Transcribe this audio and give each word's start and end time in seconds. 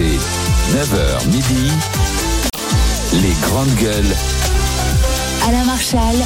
9h 0.00 1.26
midi, 1.26 1.70
les 3.22 3.34
grandes 3.42 3.74
gueules. 3.74 4.16
Alain 5.46 5.64
Marchal, 5.64 6.16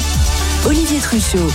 Olivier 0.65 0.99
Truchot. 0.99 1.51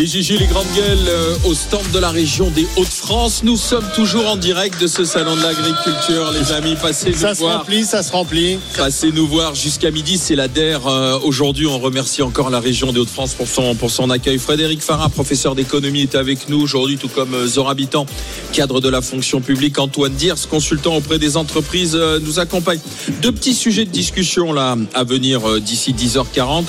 Les 0.00 0.06
Gigi, 0.06 0.38
les 0.38 0.46
grandes 0.46 0.64
gueules 0.74 1.08
euh, 1.08 1.34
au 1.44 1.52
stand 1.52 1.82
de 1.92 1.98
la 1.98 2.08
région 2.08 2.48
des 2.48 2.66
Hauts-de-France. 2.78 3.42
Nous 3.44 3.58
sommes 3.58 3.84
toujours 3.94 4.26
en 4.30 4.36
direct 4.36 4.80
de 4.80 4.86
ce 4.86 5.04
salon 5.04 5.36
de 5.36 5.42
l'agriculture, 5.42 6.32
les 6.32 6.52
amis. 6.52 6.74
Passez 6.80 7.12
Ça 7.12 7.28
nous 7.28 7.34
se 7.34 7.40
voir. 7.40 7.58
remplit, 7.58 7.84
ça 7.84 8.02
se 8.02 8.10
remplit. 8.10 8.58
Passez 8.78 9.12
nous 9.12 9.26
voir 9.26 9.54
jusqu'à 9.54 9.90
midi, 9.90 10.16
c'est 10.16 10.36
la 10.36 10.48
DER. 10.48 10.78
Euh, 10.86 11.18
Aujourd'hui, 11.22 11.66
on 11.66 11.78
remercie 11.78 12.22
encore 12.22 12.48
la 12.48 12.60
région 12.60 12.94
des 12.94 13.00
Hauts-de-France 13.00 13.34
pour 13.34 13.46
son, 13.46 13.74
pour 13.74 13.90
son 13.90 14.08
accueil. 14.08 14.38
Frédéric 14.38 14.80
Farah, 14.80 15.10
professeur 15.10 15.54
d'économie, 15.54 16.00
est 16.00 16.14
avec 16.14 16.48
nous 16.48 16.62
aujourd'hui, 16.62 16.96
tout 16.96 17.08
comme 17.08 17.34
euh, 17.34 17.46
Zora 17.46 17.72
Habitant, 17.72 18.06
cadre 18.54 18.80
de 18.80 18.88
la 18.88 19.02
fonction 19.02 19.42
publique. 19.42 19.78
Antoine 19.78 20.14
Diers, 20.14 20.32
consultant 20.48 20.96
auprès 20.96 21.18
des 21.18 21.36
entreprises, 21.36 21.94
nous 22.22 22.38
accompagne. 22.38 22.80
Deux 23.20 23.32
petits 23.32 23.54
sujets 23.54 23.84
de 23.84 23.90
discussion 23.90 24.54
là 24.54 24.78
à 24.94 25.04
venir 25.04 25.60
d'ici 25.60 25.92
10h40. 25.92 26.64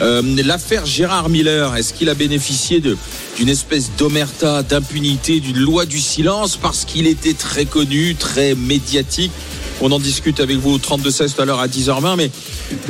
Euh, 0.00 0.22
L'affaire 0.44 0.84
Gérard 0.84 1.28
Miller, 1.28 1.76
est-ce 1.76 1.92
qu'il 1.94 2.08
a 2.08 2.14
bénéficié 2.14 2.71
d'une 2.80 3.48
espèce 3.48 3.90
d'omerta, 3.98 4.62
d'impunité, 4.62 5.40
d'une 5.40 5.58
loi 5.58 5.86
du 5.86 6.00
silence 6.00 6.56
parce 6.56 6.84
qu'il 6.84 7.06
était 7.06 7.34
très 7.34 7.64
connu, 7.64 8.14
très 8.14 8.54
médiatique 8.54 9.32
on 9.82 9.90
en 9.90 9.98
discute 9.98 10.38
avec 10.38 10.58
vous 10.58 10.74
au 10.74 10.78
32-16 10.78 11.34
tout 11.34 11.42
à 11.42 11.44
l'heure 11.44 11.60
à 11.60 11.66
10h20. 11.66 12.16
Mais 12.16 12.30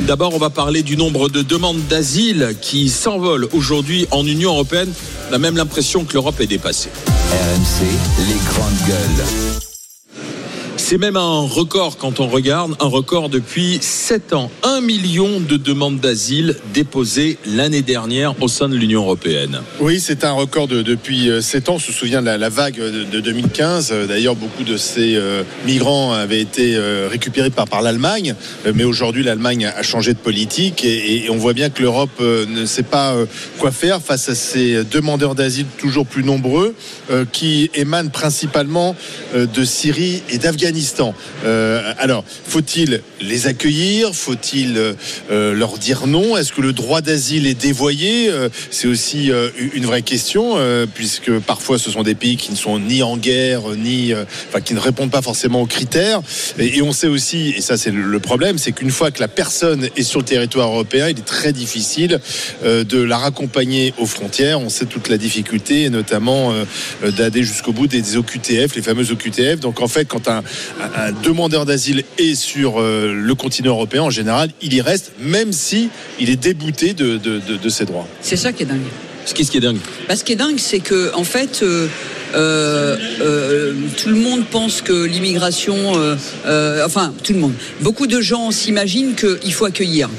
d'abord, 0.01 0.35
on 0.35 0.37
va 0.37 0.51
parler 0.51 0.83
du 0.83 0.95
nombre 0.95 1.27
de 1.27 1.41
demandes 1.41 1.81
d'asile 1.87 2.55
qui 2.61 2.89
s'envolent 2.89 3.47
aujourd'hui 3.51 4.05
en 4.11 4.25
Union 4.25 4.51
européenne. 4.51 4.93
On 5.31 5.33
a 5.33 5.39
même 5.39 5.57
l'impression 5.57 6.05
que 6.05 6.13
l'Europe 6.13 6.39
est 6.39 6.47
dépassée. 6.47 6.89
RMC, 7.31 7.85
les 8.27 8.49
grandes 8.49 8.87
gueules. 8.87 9.72
C'est 10.85 10.97
même 10.97 11.15
un 11.15 11.39
record 11.39 11.95
quand 11.97 12.19
on 12.19 12.27
regarde, 12.27 12.75
un 12.81 12.87
record 12.87 13.29
depuis 13.29 13.77
7 13.81 14.33
ans. 14.33 14.51
1 14.63 14.81
million 14.81 15.39
de 15.39 15.55
demandes 15.55 16.01
d'asile 16.01 16.57
déposées 16.73 17.37
l'année 17.45 17.81
dernière 17.81 18.35
au 18.43 18.49
sein 18.49 18.67
de 18.67 18.75
l'Union 18.75 19.03
européenne. 19.03 19.61
Oui, 19.79 20.01
c'est 20.01 20.25
un 20.25 20.33
record 20.33 20.67
de- 20.67 20.81
depuis 20.81 21.29
7 21.41 21.69
ans. 21.69 21.75
On 21.75 21.79
se 21.79 21.93
souvient 21.93 22.21
de 22.21 22.25
la, 22.29 22.49
vague 22.49 22.75
de, 22.75 23.05
de 23.05 23.19
2015. 23.21 23.91
Euh, 23.93 24.07
D'ailleurs, 24.07 24.35
beaucoup 24.35 24.63
de 24.65 24.75
ces 24.75 25.15
euh, 25.15 25.43
migrants 25.65 26.11
avaient 26.11 26.41
été 26.41 26.75
euh, 26.75 27.07
récupérés 27.09 27.49
par, 27.49 27.65
par 27.65 27.81
l'Allemagne. 27.81 28.35
Euh, 28.67 28.73
Mais 28.75 28.83
aujourd'hui, 28.83 29.23
l'Allemagne 29.23 29.65
a 29.65 29.83
changé 29.83 30.13
de 30.13 30.19
politique 30.19 30.83
et, 30.83 31.27
on 31.29 31.37
voit 31.37 31.53
bien 31.53 31.69
que 31.69 31.81
l'Europe 31.81 32.11
euh, 32.19 32.45
ne 32.45 32.65
sait 32.65 32.83
pas 32.83 33.13
euh, 33.13 33.25
quoi 33.57 33.71
faire 33.71 34.01
face 34.01 34.27
à 34.27 34.35
ces 34.35 34.83
demandeurs 34.83 35.33
d'asile 35.33 35.65
toujours 35.77 36.05
plus 36.05 36.25
nombreux 36.25 36.75
euh, 37.09 37.23
qui 37.31 37.71
émanent 37.73 38.09
principalement 38.11 38.97
euh, 39.33 39.45
de 39.45 39.63
Syrie 39.63 40.21
et 40.29 40.37
d'Afghanistan. 40.39 40.72
Euh, 41.45 41.93
alors, 41.97 42.23
faut-il 42.27 43.01
les 43.21 43.47
accueillir? 43.47 44.13
Faut-il 44.13 44.77
euh, 44.77 44.93
euh, 45.31 45.53
leur 45.53 45.77
dire 45.77 46.07
non? 46.07 46.37
Est-ce 46.37 46.53
que 46.53 46.61
le 46.61 46.73
droit 46.73 47.01
d'asile 47.01 47.47
est 47.47 47.59
dévoyé? 47.59 48.31
C'est 48.71 48.87
aussi 48.87 49.31
une 49.73 49.85
vraie 49.85 50.01
question, 50.01 50.57
puisque 50.93 51.31
parfois 51.39 51.77
ce 51.77 51.91
sont 51.91 52.03
des 52.03 52.15
pays 52.15 52.37
qui 52.37 52.51
ne 52.51 52.57
sont 52.57 52.79
ni 52.79 53.03
en 53.03 53.17
guerre, 53.17 53.61
ni, 53.77 54.13
qui 54.63 54.73
ne 54.73 54.79
répondent 54.79 55.11
pas 55.11 55.21
forcément 55.21 55.61
aux 55.61 55.65
critères. 55.65 56.21
Et, 56.59 56.81
on 56.81 56.91
sait 56.91 57.07
aussi, 57.07 57.53
et 57.55 57.61
ça 57.61 57.77
c'est 57.77 57.91
le, 57.91 58.19
problème, 58.19 58.57
c'est 58.57 58.71
qu'une 58.71 58.91
fois 58.91 59.11
que 59.11 59.19
la 59.19 59.27
personne 59.27 59.89
est 59.95 60.03
sur 60.03 60.19
le 60.19 60.25
territoire 60.25 60.69
européen, 60.69 61.09
il 61.09 61.17
est 61.17 61.25
très 61.25 61.53
difficile 61.53 62.19
de 62.63 63.01
la 63.01 63.17
raccompagner 63.17 63.93
aux 63.97 64.05
frontières. 64.05 64.59
On 64.59 64.69
sait 64.69 64.85
toute 64.85 65.09
la 65.09 65.17
difficulté, 65.17 65.89
notamment 65.89 66.53
d'aller 67.03 67.43
jusqu'au 67.43 67.73
bout 67.73 67.87
des, 67.87 68.01
des 68.01 68.17
OQTF, 68.17 68.75
les 68.75 68.81
fameux 68.81 69.11
OQTF. 69.11 69.59
Donc 69.59 69.81
en 69.81 69.87
fait, 69.87 70.05
quand 70.05 70.27
un, 70.27 70.43
un- 70.95 71.11
demandeur 71.23 71.65
d'asile 71.65 72.03
est 72.17 72.35
sur 72.35 72.79
euh, 72.81 73.13
le 73.13 73.35
continent 73.35 73.71
européen, 73.71 74.03
en 74.03 74.09
général, 74.09 74.49
il 74.61 74.73
y 74.73 74.81
reste, 74.81 75.11
même 75.19 75.53
si 75.53 75.89
il 76.19 76.29
est 76.29 76.35
débouté 76.35 76.93
de, 76.93 77.17
de- 77.17 77.39
de- 77.39 77.57
de 77.57 77.69
ses 77.69 77.85
droits. 77.85 78.07
C'est 78.21 78.35
ça 78.37 78.51
qui 78.51 78.63
est 78.63 78.67
dingue. 78.67 78.79
Ce 79.25 79.33
qui 79.33 79.41
est, 79.43 79.45
ce 79.45 79.51
qui 79.51 79.57
est 79.57 79.61
dingue. 79.61 79.77
Bah, 80.09 80.17
ce 80.17 80.23
qui 80.25 80.33
est 80.33 80.35
dingue, 80.35 80.57
c'est 80.59 80.79
que 80.79 81.13
en 81.15 81.23
fait, 81.23 81.61
euh, 81.63 81.87
euh, 82.35 82.97
euh, 83.21 83.73
tout 84.01 84.09
le 84.09 84.15
monde 84.15 84.43
pense 84.51 84.81
que 84.81 85.05
l'immigration, 85.05 85.97
euh, 85.97 86.15
euh, 86.45 86.83
enfin 86.85 87.13
tout 87.23 87.31
le 87.31 87.39
monde, 87.39 87.53
beaucoup 87.79 88.05
de 88.07 88.19
gens 88.19 88.51
s'imaginent 88.51 89.13
qu'il 89.15 89.53
faut 89.53 89.63
accueillir, 89.63 90.09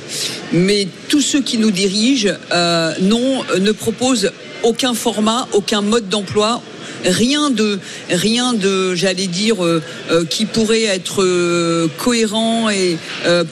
mais 0.55 0.89
tous 1.09 1.21
ceux 1.21 1.43
qui 1.43 1.59
nous 1.59 1.71
dirigent 1.71 2.31
euh, 2.53 2.93
non, 3.03 3.43
ne 3.61 3.73
proposent 3.73 4.31
aucun 4.65 4.95
format, 4.95 5.47
aucun 5.53 5.83
mode 5.83 6.09
d'emploi. 6.09 6.61
Rien 7.05 7.51
de, 7.51 7.79
rien 8.09 8.55
de, 8.55 8.95
j'allais 8.95 9.27
dire, 9.27 9.63
euh, 9.63 9.83
euh, 10.11 10.25
qui 10.25 10.47
pourrait 10.47 10.85
être 10.85 11.23
euh, 11.23 11.87
cohérent 11.99 12.71
et 12.71 12.97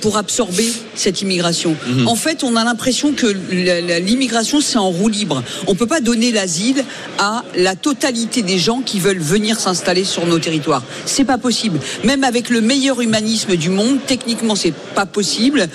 pour 0.01 0.17
absorber 0.17 0.71
cette 0.95 1.23
immigration. 1.23 1.77
En 2.07 2.15
fait, 2.15 2.45
on 2.45 2.57
a 2.57 2.65
l'impression 2.65 3.13
que 3.13 3.27
l'immigration 3.27 4.61
c'est 4.61 4.79
en 4.79 4.91
roue 4.91 5.09
libre. 5.09 5.43
On 5.67 5.75
peut 5.75 5.87
pas 5.87 6.01
donner 6.01 6.31
l'asile 6.31 6.85
à 7.19 7.43
la 7.55 7.75
totalité 7.75 8.43
des 8.43 8.59
gens 8.59 8.81
qui 8.81 9.01
veulent 9.01 9.19
venir 9.19 9.59
s'installer 9.59 10.05
sur 10.05 10.27
nos 10.27 10.39
territoires. 10.39 10.83
C'est 11.07 11.25
pas 11.25 11.39
possible. 11.39 11.79
Même 12.05 12.25
avec 12.25 12.51
le 12.51 12.61
meilleur 12.61 13.01
humanisme 13.01 13.57
du 13.57 13.71
monde, 13.71 13.99
techniquement 14.07 14.55
c'est 14.55 14.75
pas 14.95 15.07
possible. 15.07 15.69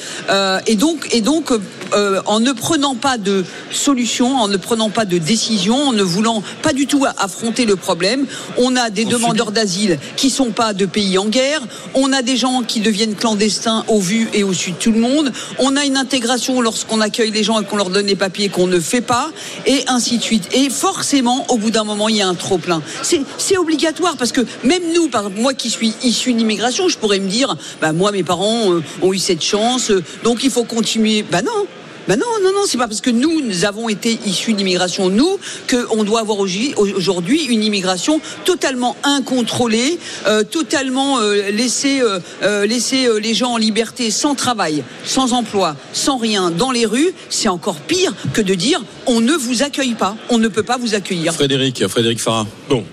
Et 0.67 0.75
donc, 0.75 1.07
et 1.11 1.21
donc, 1.21 1.51
euh, 1.93 2.21
en 2.25 2.39
ne 2.39 2.51
prenant 2.51 2.95
pas 2.95 3.17
de 3.17 3.45
solution, 3.71 4.35
en 4.37 4.47
ne 4.47 4.57
prenant 4.57 4.89
pas 4.89 5.05
de 5.05 5.17
décision, 5.17 5.75
en 5.89 5.93
ne 5.93 6.03
voulant 6.03 6.43
pas 6.61 6.73
du 6.73 6.87
tout 6.87 7.05
affronter 7.17 7.65
le 7.65 7.75
problème, 7.75 8.25
on 8.57 8.75
a 8.75 8.89
des 8.89 9.05
demandeurs 9.05 9.51
d'asile 9.51 9.99
qui 10.15 10.29
sont 10.29 10.51
pas 10.51 10.73
de 10.73 10.85
pays 10.85 11.17
en 11.17 11.25
guerre, 11.25 11.61
on 11.93 12.11
a 12.13 12.21
des 12.21 12.37
gens 12.37 12.63
qui 12.63 12.79
deviennent 12.79 13.15
clandestins 13.15 13.83
au 13.87 13.99
vu 13.99 14.29
et 14.33 14.43
au 14.43 14.53
su 14.53 14.71
de 14.71 14.77
tout 14.77 14.91
le 14.91 14.99
monde, 14.99 15.31
on 15.59 15.75
a 15.75 15.85
une 15.85 15.97
intégration 15.97 16.61
lorsqu'on 16.61 17.01
accueille 17.01 17.31
les 17.31 17.43
gens 17.43 17.59
et 17.61 17.65
qu'on 17.65 17.77
leur 17.77 17.89
donne 17.89 18.07
les 18.07 18.15
papiers 18.15 18.49
qu'on 18.49 18.67
ne 18.67 18.79
fait 18.79 19.01
pas, 19.01 19.31
et 19.65 19.83
ainsi 19.87 20.17
de 20.17 20.23
suite. 20.23 20.49
Et 20.53 20.69
forcément, 20.69 21.45
au 21.49 21.57
bout 21.57 21.71
d'un 21.71 21.83
moment, 21.83 22.09
il 22.09 22.17
y 22.17 22.21
a 22.21 22.27
un 22.27 22.35
trop 22.35 22.57
plein. 22.57 22.81
C'est 23.01 23.21
c'est 23.37 23.57
obligatoire 23.57 24.17
parce 24.17 24.31
que 24.31 24.41
même 24.63 24.83
nous, 24.93 25.07
par 25.07 25.29
moi 25.29 25.53
qui 25.53 25.69
suis 25.69 25.93
issu 26.03 26.33
d'immigration, 26.33 26.89
je 26.89 26.97
pourrais 26.97 27.19
me 27.19 27.27
dire, 27.27 27.55
bah 27.81 27.93
moi 27.93 28.11
mes 28.11 28.23
parents 28.23 28.73
euh, 28.73 28.83
ont 29.01 29.13
eu 29.13 29.19
cette 29.19 29.43
chance, 29.43 29.91
euh, 29.91 30.03
donc 30.23 30.43
il 30.43 30.51
faut 30.51 30.63
continuer. 30.63 31.23
Bah 31.23 31.41
non. 31.41 31.67
Ben 32.07 32.17
non, 32.17 32.25
non, 32.41 32.53
non, 32.53 32.61
c'est 32.65 32.77
pas 32.77 32.87
parce 32.87 33.01
que 33.01 33.09
nous, 33.09 33.41
nous 33.41 33.65
avons 33.65 33.89
été 33.89 34.17
issus 34.25 34.53
d'immigration, 34.53 35.09
nous, 35.09 35.37
qu'on 35.69 36.03
doit 36.03 36.21
avoir 36.21 36.39
aujourd'hui- 36.39 37.45
une 37.49 37.63
immigration 37.63 38.21
totalement 38.45 38.95
incontrôlée, 39.03 39.99
euh, 40.25 40.43
totalement 40.43 41.19
euh, 41.19 41.49
laisser, 41.51 41.99
euh, 42.01 42.19
euh, 42.43 42.65
laisser 42.65 43.07
euh, 43.07 43.19
les 43.19 43.33
gens 43.33 43.51
en 43.53 43.57
liberté, 43.57 44.09
sans 44.09 44.35
travail, 44.35 44.83
sans 45.03 45.33
emploi, 45.33 45.75
sans 45.91 46.17
rien, 46.17 46.49
dans 46.49 46.71
les 46.71 46.85
rues. 46.85 47.13
C'est 47.29 47.49
encore 47.49 47.75
pire 47.81 48.13
que 48.33 48.41
de 48.41 48.53
dire 48.53 48.81
on 49.05 49.19
ne 49.19 49.33
vous 49.33 49.63
accueille 49.63 49.95
pas, 49.95 50.15
on 50.29 50.37
ne 50.37 50.47
peut 50.47 50.63
pas 50.63 50.77
vous 50.77 50.95
accueillir. 50.95 51.33
Frédéric, 51.33 51.87
Frédéric 51.87 52.19
Farah. 52.19 52.47
Bon, 52.69 52.83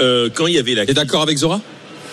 euh, 0.00 0.28
quand 0.34 0.46
il 0.48 0.54
y 0.54 0.58
avait 0.58 0.74
la 0.74 0.86
T'es 0.86 0.94
d'accord 0.94 1.22
avec 1.22 1.38
Zora? 1.38 1.60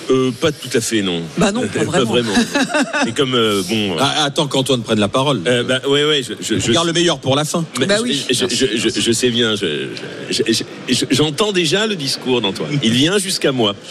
Euh, 0.10 0.32
pas 0.32 0.52
tout 0.52 0.70
à 0.74 0.82
fait, 0.82 1.02
non. 1.02 1.22
Bah 1.38 1.52
non, 1.52 1.62
pas 1.68 1.84
vraiment. 2.04 2.34
Mais 3.06 3.12
comme 3.12 3.36
euh, 3.36 3.62
bon. 3.68 3.96
Ah, 4.00 4.24
Attends 4.26 4.48
qu'Antoine 4.48 4.82
prenne 4.82 5.00
la 5.00 5.08
parole. 5.08 5.42
euh, 5.48 5.64
bah, 5.64 5.80
ouais, 5.88 6.04
ouais, 6.06 6.22
je, 6.24 6.34
je, 6.42 6.60
Je 6.60 6.72
garde 6.72 6.88
le 6.88 6.94
meilleur 6.94 7.20
pour 7.20 7.36
la 7.36 7.46
fin. 7.46 7.66
Bah 7.88 7.96
je- 7.98 8.04
oui. 8.04 8.26
je, 8.30 8.46
je, 8.50 8.66
je- 8.78 9.00
je 9.02 9.12
sais 9.12 9.30
bien. 9.30 9.56
je- 9.56 9.88
je- 10.30 10.44
je- 10.48 10.64
je- 10.94 11.06
J'entends 11.12 11.52
déjà 11.52 11.88
le 11.88 11.96
discours 11.96 12.42
d'Antoine. 12.42 12.78
Il 12.84 12.92
vient 12.94 13.18
jusqu'à 13.18 13.52
moi. 13.52 13.76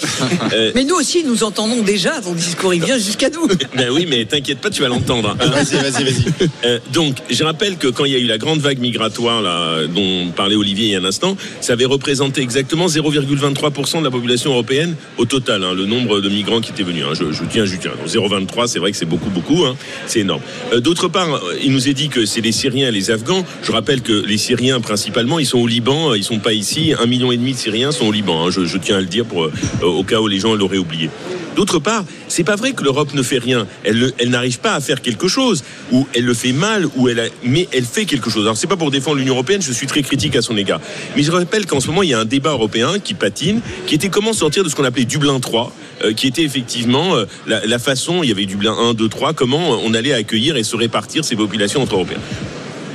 Euh, 0.54 0.70
Mais 0.74 0.84
nous 0.84 0.96
aussi, 0.96 1.24
nous 1.24 1.44
entendons 1.44 1.82
déjà 1.82 2.20
ton 2.20 2.34
discours, 2.34 2.74
il 2.74 2.82
vient 2.84 2.98
jusqu'à 2.98 3.30
nous. 3.30 3.46
ben 3.76 3.88
oui, 3.90 4.06
mais 4.08 4.24
t'inquiète 4.26 4.58
pas, 4.58 4.68
tu 4.70 4.82
vas 4.82 4.88
l'entendre. 4.88 5.30
hein. 5.40 5.46
Vas-y, 5.46 5.76
vas-y, 5.76 6.04
vas-y. 6.04 6.24
Euh, 6.64 6.78
donc, 6.92 7.16
je 7.30 7.42
rappelle 7.44 7.76
que 7.76 7.88
quand 7.88 8.04
il 8.04 8.12
y 8.12 8.16
a 8.16 8.18
eu 8.18 8.26
la 8.26 8.38
grande 8.38 8.60
vague 8.60 8.78
migratoire 8.78 9.40
là, 9.40 9.86
dont 9.86 10.28
parlait 10.36 10.56
Olivier 10.56 10.86
il 10.86 10.90
y 10.92 10.96
a 10.96 10.98
un 10.98 11.04
instant, 11.04 11.36
ça 11.60 11.72
avait 11.74 11.84
représenté 11.86 12.42
exactement 12.42 12.86
0,23% 12.86 14.00
de 14.00 14.04
la 14.04 14.10
population 14.10 14.50
européenne 14.52 14.94
au 15.16 15.24
total, 15.24 15.64
hein, 15.64 15.74
le 15.74 15.86
nombre 15.86 16.01
de 16.06 16.28
migrants 16.28 16.60
qui 16.60 16.70
étaient 16.72 16.82
venus. 16.82 17.04
hein. 17.08 17.14
Je, 17.14 17.44
tiens, 17.50 17.64
je 17.64 17.76
tiens. 17.76 17.92
Donc, 17.98 18.06
0,23, 18.08 18.66
c'est 18.66 18.78
vrai 18.78 18.90
que 18.90 18.96
c'est 18.96 19.06
beaucoup, 19.06 19.30
beaucoup. 19.30 19.64
hein. 19.64 19.76
C'est 20.06 20.20
énorme. 20.20 20.42
Euh, 20.72 20.80
D'autre 20.80 21.08
part, 21.08 21.34
euh, 21.34 21.56
il 21.62 21.72
nous 21.72 21.88
est 21.88 21.94
dit 21.94 22.08
que 22.08 22.26
c'est 22.26 22.40
les 22.40 22.52
Syriens 22.52 22.88
et 22.88 22.92
les 22.92 23.10
Afghans. 23.10 23.44
Je 23.62 23.72
rappelle 23.72 24.02
que 24.02 24.12
les 24.12 24.38
Syriens, 24.38 24.80
principalement, 24.80 25.38
ils 25.38 25.46
sont 25.46 25.58
au 25.58 25.66
Liban, 25.66 26.10
euh, 26.10 26.18
ils 26.18 26.24
sont 26.24 26.38
pas 26.38 26.52
ici. 26.52 26.92
Un 26.98 27.06
million 27.06 27.32
et 27.32 27.36
demi 27.36 27.52
de 27.52 27.58
Syriens 27.58 27.92
sont 27.92 28.06
au 28.06 28.12
Liban. 28.12 28.46
hein. 28.46 28.50
Je, 28.50 28.76
tiens 28.78 28.96
à 28.96 29.00
le 29.00 29.06
dire 29.06 29.24
pour, 29.24 29.48
au 29.82 30.02
cas 30.04 30.20
où 30.20 30.28
les 30.28 30.38
gens 30.40 30.54
l'auraient 30.54 30.78
oublié. 30.78 31.10
D'autre 31.56 31.78
part, 31.78 32.04
c'est 32.28 32.44
pas 32.44 32.56
vrai 32.56 32.72
que 32.72 32.82
l'Europe 32.82 33.12
ne 33.12 33.22
fait 33.22 33.36
rien. 33.38 33.66
Elle, 33.84 34.12
n'arrive 34.30 34.58
pas 34.60 34.72
à 34.74 34.80
faire 34.80 35.02
quelque 35.02 35.28
chose, 35.28 35.62
ou 35.92 36.06
elle 36.14 36.24
le 36.24 36.32
fait 36.32 36.52
mal, 36.52 36.86
ou 36.96 37.10
elle 37.10 37.30
mais 37.44 37.68
elle 37.72 37.84
fait 37.84 38.06
quelque 38.06 38.30
chose. 38.30 38.44
Alors 38.44 38.56
c'est 38.56 38.66
pas 38.66 38.78
pour 38.78 38.90
défendre 38.90 39.18
l'Union 39.18 39.34
européenne, 39.34 39.60
je 39.60 39.70
suis 39.72 39.86
très 39.86 40.00
critique 40.02 40.34
à 40.34 40.40
son 40.40 40.56
égard. 40.56 40.80
Mais 41.14 41.22
je 41.22 41.30
rappelle 41.30 41.66
qu'en 41.66 41.80
ce 41.80 41.88
moment 41.88 42.02
il 42.02 42.08
y 42.08 42.14
a 42.14 42.18
un 42.18 42.24
débat 42.24 42.52
européen 42.52 42.98
qui 42.98 43.12
patine, 43.12 43.60
qui 43.86 43.94
était 43.94 44.08
comment 44.08 44.32
sortir 44.32 44.64
de 44.64 44.70
ce 44.70 44.74
qu'on 44.74 44.84
appelait 44.84 45.04
Dublin 45.04 45.38
3, 45.40 45.64
euh, 45.66 45.91
qui 46.16 46.26
était 46.26 46.42
effectivement 46.42 47.14
euh, 47.14 47.26
la, 47.46 47.64
la 47.66 47.78
façon, 47.78 48.22
il 48.22 48.28
y 48.28 48.32
avait 48.32 48.46
Dublin 48.46 48.74
1, 48.74 48.94
2, 48.94 49.08
3, 49.08 49.32
comment 49.32 49.70
on 49.84 49.94
allait 49.94 50.12
accueillir 50.12 50.56
et 50.56 50.62
se 50.62 50.76
répartir 50.76 51.24
ces 51.24 51.36
populations 51.36 51.82
entre 51.82 51.94
Européens. 51.94 52.20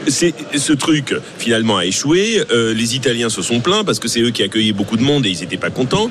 C'est 0.08 0.34
ce 0.56 0.74
truc 0.74 1.16
finalement 1.38 1.78
a 1.78 1.86
échoué. 1.86 2.44
Euh, 2.52 2.74
les 2.74 2.96
Italiens 2.96 3.30
se 3.30 3.42
sont 3.42 3.60
plaints 3.60 3.84
parce 3.84 4.00
que 4.00 4.08
c'est 4.08 4.22
eux 4.22 4.32
qui 4.32 4.44
accueillaient 4.44 4.72
beaucoup 4.74 4.98
de 4.98 5.04
monde 5.04 5.26
et 5.26 5.30
ils 5.30 5.40
n'étaient 5.40 5.58
pas 5.58 5.70
contents. 5.70 6.10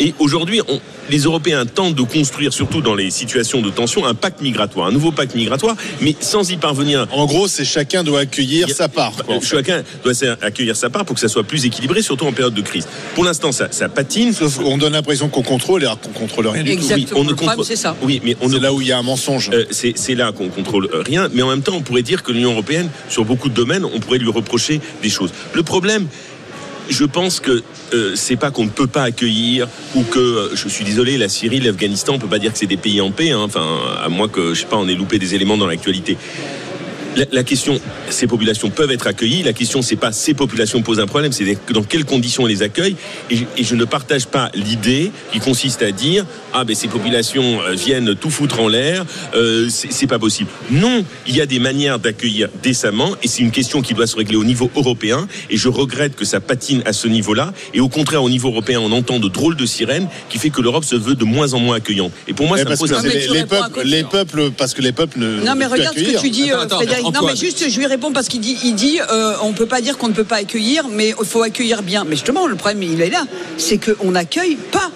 Et 0.00 0.14
aujourd'hui, 0.18 0.60
on- 0.68 0.80
les 1.10 1.20
Européens 1.20 1.64
tentent 1.64 1.94
de 1.94 2.02
construire, 2.02 2.52
surtout 2.52 2.82
dans 2.82 2.94
les 2.94 3.10
situations 3.10 3.62
de 3.62 3.70
tension, 3.70 4.04
un 4.04 4.14
pacte 4.14 4.42
migratoire, 4.42 4.88
un 4.88 4.92
nouveau 4.92 5.10
pacte 5.10 5.34
migratoire, 5.34 5.74
mais 6.02 6.14
sans 6.20 6.50
y 6.50 6.58
parvenir. 6.58 7.06
En 7.12 7.24
gros, 7.24 7.48
c'est 7.48 7.64
chacun 7.64 8.04
doit 8.04 8.20
accueillir 8.20 8.68
sa 8.68 8.88
part. 8.90 9.12
quoi, 9.24 9.36
en 9.36 9.40
fait. 9.40 9.46
Chacun 9.56 9.82
doit 10.04 10.12
accueillir 10.42 10.76
sa 10.76 10.90
part 10.90 11.06
pour 11.06 11.14
que 11.14 11.20
ça 11.20 11.28
soit 11.28 11.44
plus 11.44 11.64
équilibré, 11.64 12.02
surtout 12.02 12.26
en 12.26 12.32
période 12.32 12.52
de 12.52 12.60
crise. 12.60 12.86
Pour 13.14 13.24
l'instant, 13.24 13.52
ça, 13.52 13.68
ça 13.70 13.88
patine. 13.88 14.34
Sauf 14.34 14.58
qu'on 14.58 14.76
donne 14.76 14.92
l'impression 14.92 15.28
qu'on 15.30 15.40
contrôle 15.42 15.82
alors 15.82 15.98
qu'on 15.98 16.10
contrôle 16.10 16.48
rien 16.48 16.62
du 16.62 16.72
tout. 16.76 16.82
Exactement. 16.82 17.06
Oui, 17.20 17.26
on 17.26 17.30
ne 17.30 17.32
contrôle- 17.32 17.64
c'est 17.64 17.76
ça. 17.76 17.96
Oui, 18.02 18.20
mais 18.22 18.36
on 18.42 18.48
ne 18.48 18.54
C'est 18.54 18.60
là 18.60 18.72
où 18.74 18.82
il 18.82 18.88
y 18.88 18.92
a 18.92 18.98
un 18.98 19.02
mensonge. 19.02 19.48
Euh, 19.54 19.64
c'est 19.70 19.94
c'est 19.96 20.14
là 20.14 20.32
qu'on 20.32 20.48
contrôle 20.48 20.90
euh, 20.92 21.02
rien, 21.06 21.28
mais 21.32 21.40
en 21.40 21.48
même 21.48 21.62
temps, 21.62 21.74
on 21.76 21.80
pourrait 21.80 22.02
dire 22.02 22.22
que 22.22 22.32
l'Union 22.32 22.50
européenne, 22.52 22.90
sur 23.08 23.24
beaucoup 23.24 23.37
de 23.46 23.54
domaines, 23.54 23.84
on 23.84 24.00
pourrait 24.00 24.18
lui 24.18 24.30
reprocher 24.30 24.80
des 25.02 25.10
choses. 25.10 25.30
Le 25.54 25.62
problème, 25.62 26.08
je 26.88 27.04
pense 27.04 27.40
que 27.40 27.62
euh, 27.94 28.12
c'est 28.16 28.36
pas 28.36 28.50
qu'on 28.50 28.64
ne 28.64 28.70
peut 28.70 28.86
pas 28.86 29.02
accueillir 29.02 29.68
ou 29.94 30.02
que, 30.02 30.18
euh, 30.18 30.56
je 30.56 30.68
suis 30.68 30.84
désolé, 30.84 31.18
la 31.18 31.28
Syrie, 31.28 31.60
l'Afghanistan, 31.60 32.14
on 32.14 32.18
peut 32.18 32.26
pas 32.26 32.38
dire 32.38 32.52
que 32.52 32.58
c'est 32.58 32.66
des 32.66 32.76
pays 32.76 33.00
en 33.00 33.10
paix, 33.10 33.30
hein, 33.30 33.40
enfin, 33.40 33.66
à 34.02 34.08
moins 34.08 34.28
que, 34.28 34.54
je 34.54 34.60
sais 34.60 34.66
pas, 34.66 34.76
on 34.76 34.88
ait 34.88 34.94
loupé 34.94 35.18
des 35.18 35.34
éléments 35.34 35.56
dans 35.56 35.66
l'actualité. 35.66 36.16
La, 37.18 37.24
la 37.32 37.42
question, 37.42 37.80
ces 38.10 38.26
populations 38.26 38.70
peuvent 38.70 38.90
être 38.92 39.06
accueillies. 39.08 39.42
La 39.42 39.52
question, 39.52 39.82
c'est 39.82 39.96
pas 39.96 40.12
ces 40.12 40.34
populations 40.34 40.80
posent 40.82 41.00
un 41.00 41.06
problème, 41.06 41.32
c'est 41.32 41.58
dans 41.72 41.82
quelles 41.82 42.04
conditions 42.04 42.44
on 42.44 42.46
les 42.46 42.62
accueille. 42.62 42.96
Et, 43.30 43.36
je- 43.36 43.44
et 43.56 43.64
je 43.64 43.74
ne 43.74 43.84
partage 43.84 44.26
pas 44.26 44.50
l'idée 44.54 45.10
qui 45.32 45.40
consiste 45.40 45.82
à 45.82 45.90
dire 45.90 46.24
ah 46.54 46.64
ben 46.64 46.74
ces 46.76 46.88
populations 46.88 47.60
euh, 47.62 47.72
viennent 47.74 48.14
tout 48.14 48.30
foutre 48.30 48.60
en 48.60 48.68
l'air, 48.68 49.04
euh, 49.34 49.68
c'est 49.68 50.06
pas 50.06 50.18
possible. 50.18 50.48
Non, 50.70 51.04
il 51.26 51.36
y 51.36 51.40
a 51.40 51.46
des 51.46 51.58
manières 51.58 51.98
d'accueillir 51.98 52.48
décemment, 52.62 53.16
et 53.22 53.28
c'est 53.28 53.42
une 53.42 53.50
question 53.50 53.82
qui 53.82 53.94
doit 53.94 54.06
se 54.06 54.16
régler 54.16 54.36
au 54.36 54.44
niveau 54.44 54.70
européen. 54.76 55.26
Et 55.50 55.56
je 55.56 55.68
regrette 55.68 56.14
que 56.16 56.24
ça 56.24 56.40
patine 56.40 56.82
à 56.86 56.92
ce 56.92 57.08
niveau-là. 57.08 57.52
Et 57.74 57.80
au 57.80 57.88
contraire, 57.88 58.22
au 58.22 58.30
niveau 58.30 58.48
européen, 58.48 58.80
on 58.80 58.92
entend 58.92 59.18
de 59.18 59.28
drôles 59.28 59.56
de 59.56 59.66
sirènes 59.66 60.08
qui 60.28 60.38
fait 60.38 60.50
que 60.50 60.60
l'Europe 60.62 60.84
se 60.84 60.94
veut 60.96 61.14
de 61.16 61.24
moins 61.24 61.52
en 61.54 61.58
moins 61.60 61.76
accueillante. 61.76 62.12
Et 62.28 62.32
pour 62.32 62.46
moi, 62.46 62.56
ça 62.58 62.64
pose 62.78 62.92
un 62.92 63.02
les, 63.02 63.26
les 63.28 63.44
peuples, 63.46 63.80
les 63.84 64.04
peuples, 64.04 64.50
parce 64.56 64.72
que 64.74 64.82
les 64.82 64.92
peuples 64.92 65.18
ne. 65.18 65.40
Non 65.44 65.54
mais 65.56 65.66
regarde 65.66 65.96
ce 65.96 66.02
que 66.04 66.20
tu 66.20 66.30
dis, 66.30 66.50
Attends, 66.62 66.80
euh, 67.06 67.07
Non 67.12 67.26
mais 67.26 67.36
juste, 67.36 67.68
je 67.68 67.78
lui 67.78 67.86
réponds 67.86 68.12
parce 68.12 68.28
qu'il 68.28 68.40
dit, 68.40 68.56
il 68.64 68.74
dit, 68.74 69.00
euh, 69.00 69.34
on 69.42 69.52
peut 69.52 69.66
pas 69.66 69.80
dire 69.80 69.98
qu'on 69.98 70.08
ne 70.08 70.12
peut 70.12 70.24
pas 70.24 70.36
accueillir, 70.36 70.88
mais 70.88 71.14
il 71.18 71.26
faut 71.26 71.42
accueillir 71.42 71.82
bien. 71.82 72.04
Mais 72.04 72.16
justement, 72.16 72.46
le 72.46 72.56
problème 72.56 72.82
il 72.82 73.00
est 73.00 73.10
là, 73.10 73.24
c'est 73.56 73.78
qu'on 73.78 74.12
n'accueille 74.12 74.56
pas. 74.56 74.90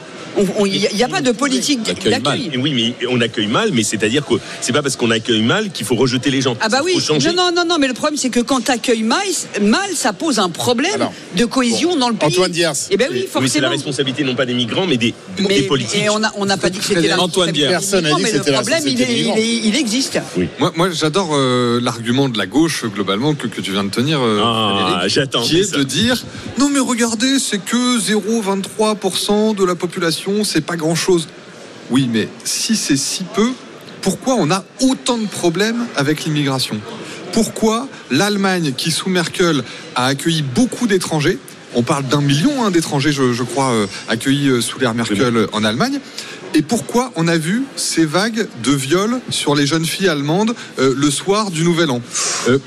Il 0.65 0.89
n'y 0.95 1.03
a, 1.03 1.09
pas 1.09 1.21
de 1.21 1.33
politique 1.33 1.81
On 1.87 1.91
accueille 1.91 2.13
mal. 2.13 2.23
d'accueil. 2.23 2.51
Oui, 2.59 2.73
mais 3.01 3.07
on 3.09 3.21
accueille 3.21 3.47
mal, 3.47 3.71
mais 3.73 3.83
c'est-à-dire 3.83 4.25
que 4.27 4.35
c'est 4.61 4.73
pas 4.73 4.83
parce 4.83 4.97
qu'on 4.97 5.11
accueille 5.11 5.43
mal 5.43 5.71
qu'il 5.71 5.85
faut 5.87 5.95
rejeter 5.95 6.31
les 6.31 6.41
gens. 6.41 6.57
Ah 6.61 6.69
bah 6.69 6.81
oui, 6.85 6.93
Il 6.95 7.01
faut 7.01 7.07
changer. 7.15 7.29
non, 7.33 7.51
non, 7.51 7.53
non, 7.57 7.65
non, 7.67 7.79
mais 7.79 7.89
le 7.89 7.95
problème 7.95 8.17
c'est 8.17 8.31
que 8.31 8.41
quand 8.41 8.61
tu 8.65 8.71
accueilles 8.71 9.03
mal, 9.03 9.23
mal, 9.61 9.91
ça 9.95 10.13
pose 10.13 10.39
un 10.39 10.49
problème 10.49 10.95
Alors, 10.95 11.13
de 11.37 11.45
cohésion 11.45 11.97
dans 11.97 12.09
le 12.09 12.15
pays. 12.15 12.29
Antoine 12.31 12.51
Diers. 12.53 12.69
Eh 12.91 12.97
ben 12.97 13.09
oui, 13.13 13.27
c'est 13.49 13.61
la 13.61 13.69
responsabilité 13.69 14.25
non 14.25 14.35
pas 14.35 14.47
des 14.47 14.55
migrants, 14.55 14.87
mais 14.87 14.97
des, 14.97 15.15
politiques. 15.69 16.03
et 16.03 16.09
on 16.11 16.19
n'a 16.19 16.33
on 16.37 16.47
pas 16.47 16.71
dit 16.71 16.79
que 16.79 16.85
c'était 16.85 17.09
la 17.09 17.21
Antoine 17.21 17.53
des 17.53 17.67
Personne 17.67 18.05
n'a 18.05 18.11
dit 18.11 18.17
que 18.17 18.23
mais 18.23 18.31
c'était 18.33 18.51
le 18.51 18.57
la 18.57 18.61
problème, 18.63 18.83
il, 18.87 18.91
responsabilité 18.97 19.03
est- 19.03 19.07
des 19.07 19.13
il, 19.21 19.25
migrants. 19.25 19.37
est- 19.37 19.69
il 19.69 19.77
existe. 19.77 20.19
Moi, 20.59 20.73
moi 20.77 20.91
j'adore 20.91 21.31
euh, 21.35 21.81
l'argument 21.83 22.29
de 22.29 22.39
la 22.39 22.47
gauche, 22.47 22.85
globalement, 22.87 23.35
que, 23.35 23.47
que 23.47 23.61
tu 23.61 23.73
viens 23.73 23.85
de 23.85 23.91
tenir, 23.91 24.21
euh, 24.21 24.41
Ah, 24.43 24.79
Frédéric, 24.91 25.15
j'attends 25.15 25.43
qui 25.43 25.59
est 25.61 25.65
ça. 25.65 25.77
de 25.79 25.83
dire 25.83 26.23
non, 26.59 26.69
mais 26.69 26.81
regardez, 26.81 27.39
c'est 27.39 27.59
que 27.63 27.99
0,23% 27.99 29.55
de 29.55 29.65
la 29.65 29.75
population, 29.75 30.22
c'est 30.45 30.61
pas 30.61 30.77
grand-chose. 30.77 31.29
Oui, 31.91 32.09
mais 32.11 32.29
si 32.45 32.77
c'est 32.77 32.97
si 32.97 33.25
peu, 33.25 33.51
pourquoi 34.01 34.35
on 34.35 34.51
a 34.51 34.65
autant 34.81 35.19
de 35.19 35.27
problèmes 35.27 35.87
avec 35.97 36.25
l'immigration? 36.25 36.81
Pourquoi 37.33 37.89
l'Allemagne, 38.11 38.73
qui 38.77 38.91
sous 38.91 39.09
Merkel 39.09 39.63
a 39.95 40.07
accueilli 40.07 40.43
beaucoup 40.43 40.87
d'étrangers, 40.87 41.39
on 41.75 41.83
parle 41.83 42.05
d'un 42.05 42.21
million 42.21 42.65
hein, 42.65 42.71
d'étrangers, 42.71 43.13
je, 43.13 43.33
je 43.33 43.43
crois, 43.43 43.71
euh, 43.71 43.87
accueillis 44.09 44.49
euh, 44.49 44.61
sous 44.61 44.79
l'ère 44.79 44.95
Merkel 44.95 45.37
euh, 45.37 45.47
en 45.53 45.65
Allemagne. 45.65 45.99
Et 46.55 46.61
pourquoi 46.61 47.13
on 47.17 47.29
a 47.29 47.39
vu 47.39 47.63
ces 47.77 48.05
vagues 48.05 48.47
de 48.63 48.73
viols 48.73 49.21
sur 49.31 49.55
les 49.55 49.67
jeunes 49.67 49.87
filles 49.87 50.09
allemandes 50.09 50.55
euh, 50.79 50.95
le 50.95 51.11
soir 51.11 51.51
du 51.51 51.65
Nouvel 51.65 51.91
An? 51.91 52.03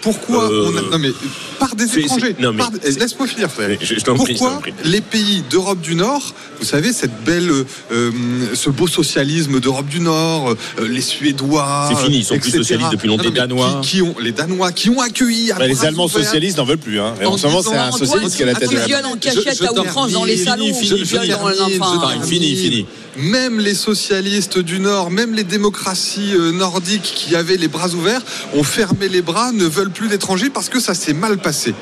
Pourquoi 0.01 0.49
on 0.49 0.75
a... 0.75 0.81
Non 0.81 0.97
mais 0.97 1.11
par 1.59 1.75
des 1.75 1.99
étrangers. 1.99 2.35
non, 2.39 2.51
mais 2.53 2.59
par 2.59 2.71
Laisse-moi 2.83 3.27
finir, 3.27 3.49
Frédéric. 3.49 3.79
Je- 3.83 3.95
je 3.95 3.99
Pourquoi 4.05 4.59
prie. 4.59 4.73
les 4.83 5.01
pays 5.01 5.43
d'Europe 5.49 5.81
du 5.81 5.95
Nord, 5.95 6.33
vous 6.59 6.65
savez, 6.65 6.93
cette 6.93 7.23
belle, 7.23 7.49
euh, 7.91 8.11
ce 8.53 8.69
beau 8.69 8.87
socialisme 8.87 9.59
d'Europe 9.59 9.87
du 9.87 9.99
Nord, 9.99 10.51
euh, 10.79 10.87
les 10.87 11.01
Suédois, 11.01 11.89
C'est 11.89 12.03
fini, 12.03 12.17
ils 12.19 12.23
sont 12.25 12.35
plus 12.37 12.49
etc. 12.49 12.57
socialistes 12.63 12.91
depuis 12.91 13.07
longtemps. 13.07 13.23
Les 13.23 13.31
Danois. 13.31 13.79
qui, 13.83 13.89
qui 13.97 14.01
ont, 14.01 14.15
les 14.19 14.31
Danois 14.31 14.71
qui 14.71 14.89
ont 14.89 14.99
accueilli. 15.01 15.51
à 15.51 15.55
Bah, 15.55 15.67
les 15.67 15.83
Allemands 15.85 16.07
socialistes 16.07 16.57
n'en 16.57 16.65
veulent 16.65 16.77
plus. 16.77 16.99
Hein. 16.99 17.13
Et 17.21 17.25
en 17.25 17.33
En 17.33 17.37
ce 17.37 17.47
moment, 17.47 17.61
c'est 17.61 17.75
un 17.75 17.91
socialiste 17.91 18.35
qui 18.37 18.43
à 18.43 18.45
la 18.47 18.55
tête 18.55 18.69
de 18.69 18.75
la 18.75 18.85
violent 18.85 19.11
en 19.13 19.17
cachette 19.17 19.61
à 19.61 19.71
outrance 19.73 20.11
dans 20.11 20.23
les 20.25 20.33
Fini, 20.35 20.45
salons, 20.45 20.73
fini, 20.73 21.03
violent 21.03 21.25
dans 21.37 22.21
fini, 22.23 22.55
fini. 22.55 22.85
Même 23.17 23.59
les 23.59 23.75
socialistes 23.75 24.59
du 24.59 24.79
Nord, 24.79 25.09
même 25.09 25.33
les 25.33 25.45
démocraties 25.45 26.33
euh, 26.35 26.51
nordiques 26.51 27.13
qui 27.15 27.35
avaient 27.35 27.55
les 27.55 27.69
bras 27.69 27.89
ouverts, 27.89 28.21
ont 28.53 28.63
fermé 28.63 29.07
les 29.07 29.21
bras, 29.21 29.53
ne 29.53 29.65
veulent 29.65 29.91
plus 29.91 30.09
d'étrangers 30.09 30.49
parce 30.49 30.67
que 30.67 30.81
ça 30.81 30.93
s'est 30.93 31.13
mal 31.13 31.37
passé. 31.37 31.73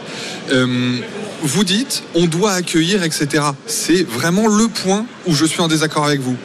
Euh, 0.51 0.97
vous 1.41 1.63
dites, 1.63 2.03
on 2.13 2.27
doit 2.27 2.51
accueillir, 2.51 3.03
etc. 3.03 3.45
C'est 3.65 4.03
vraiment 4.03 4.47
le 4.47 4.67
point 4.67 5.05
où 5.25 5.33
je 5.33 5.45
suis 5.45 5.61
en 5.61 5.67
désaccord 5.67 6.05
avec 6.05 6.21
vous. 6.21 6.37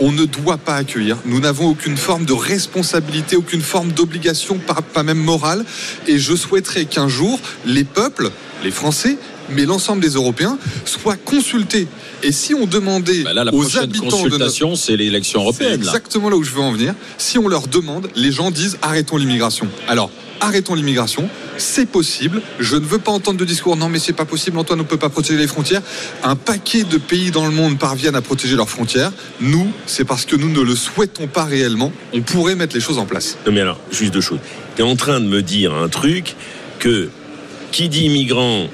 On 0.00 0.12
ne 0.12 0.24
doit 0.26 0.58
pas 0.58 0.76
accueillir. 0.76 1.16
Nous 1.24 1.40
n'avons 1.40 1.68
aucune 1.68 1.96
forme 1.96 2.24
de 2.24 2.32
responsabilité, 2.32 3.36
aucune 3.36 3.62
forme 3.62 3.92
d'obligation, 3.92 4.58
pas, 4.58 4.82
pas 4.82 5.02
même 5.02 5.22
morale. 5.22 5.64
Et 6.06 6.18
je 6.18 6.34
souhaiterais 6.34 6.84
qu'un 6.84 7.08
jour, 7.08 7.40
les 7.64 7.84
peuples, 7.84 8.30
les 8.62 8.70
Français, 8.70 9.16
mais 9.50 9.64
l'ensemble 9.64 10.02
des 10.02 10.10
Européens, 10.10 10.58
soient 10.84 11.16
consultés. 11.16 11.86
Et 12.22 12.32
si 12.32 12.54
on 12.54 12.66
demandait 12.66 13.22
Bah 13.22 13.32
là, 13.32 13.44
la 13.44 13.54
aux 13.54 13.76
habitants 13.78 14.04
de 14.04 14.04
notre 14.04 14.22
consultation, 14.22 14.76
c'est 14.76 14.96
l'élection 14.96 15.40
européenne. 15.40 15.70
là. 15.70 15.76
exactement 15.76 16.30
là 16.30 16.36
où 16.36 16.42
je 16.42 16.50
veux 16.50 16.60
en 16.60 16.72
venir. 16.72 16.94
Si 17.18 17.38
on 17.38 17.48
leur 17.48 17.68
demande, 17.68 18.08
les 18.16 18.32
gens 18.32 18.50
disent 18.50 18.78
arrêtons 18.82 19.16
l'immigration. 19.16 19.68
Alors, 19.88 20.10
arrêtons 20.40 20.74
l'immigration, 20.74 21.28
c'est 21.58 21.86
possible. 21.86 22.42
Je 22.58 22.76
ne 22.76 22.84
veux 22.84 22.98
pas 22.98 23.12
entendre 23.12 23.38
de 23.38 23.44
discours 23.44 23.76
non 23.76 23.88
mais 23.88 23.98
c'est 23.98 24.12
pas 24.12 24.24
possible, 24.24 24.58
Antoine 24.58 24.78
ne 24.78 24.84
peut 24.84 24.96
pas 24.96 25.08
protéger 25.08 25.38
les 25.38 25.46
frontières. 25.46 25.82
Un 26.22 26.36
paquet 26.36 26.84
de 26.84 26.98
pays 26.98 27.30
dans 27.30 27.46
le 27.46 27.52
monde 27.52 27.78
parviennent 27.78 28.16
à 28.16 28.22
protéger 28.22 28.56
leurs 28.56 28.70
frontières. 28.70 29.12
Nous, 29.40 29.70
c'est 29.86 30.04
parce 30.04 30.24
que 30.24 30.36
nous 30.36 30.48
ne 30.48 30.60
le 30.60 30.74
souhaitons 30.74 31.26
pas 31.26 31.44
réellement. 31.44 31.92
On 32.12 32.20
pourrait 32.22 32.56
mettre 32.56 32.74
les 32.74 32.80
choses 32.80 32.98
en 32.98 33.06
place. 33.06 33.38
Non 33.46 33.52
mais 33.52 33.60
alors, 33.60 33.78
juste 33.90 34.12
deux 34.12 34.20
choses. 34.20 34.40
Tu 34.76 34.82
es 34.82 34.84
en 34.84 34.96
train 34.96 35.20
de 35.20 35.26
me 35.26 35.42
dire 35.42 35.74
un 35.74 35.88
truc 35.88 36.34
que 36.78 37.08
qui 37.70 37.88
dit 37.88 38.04
immigrant, 38.04 38.68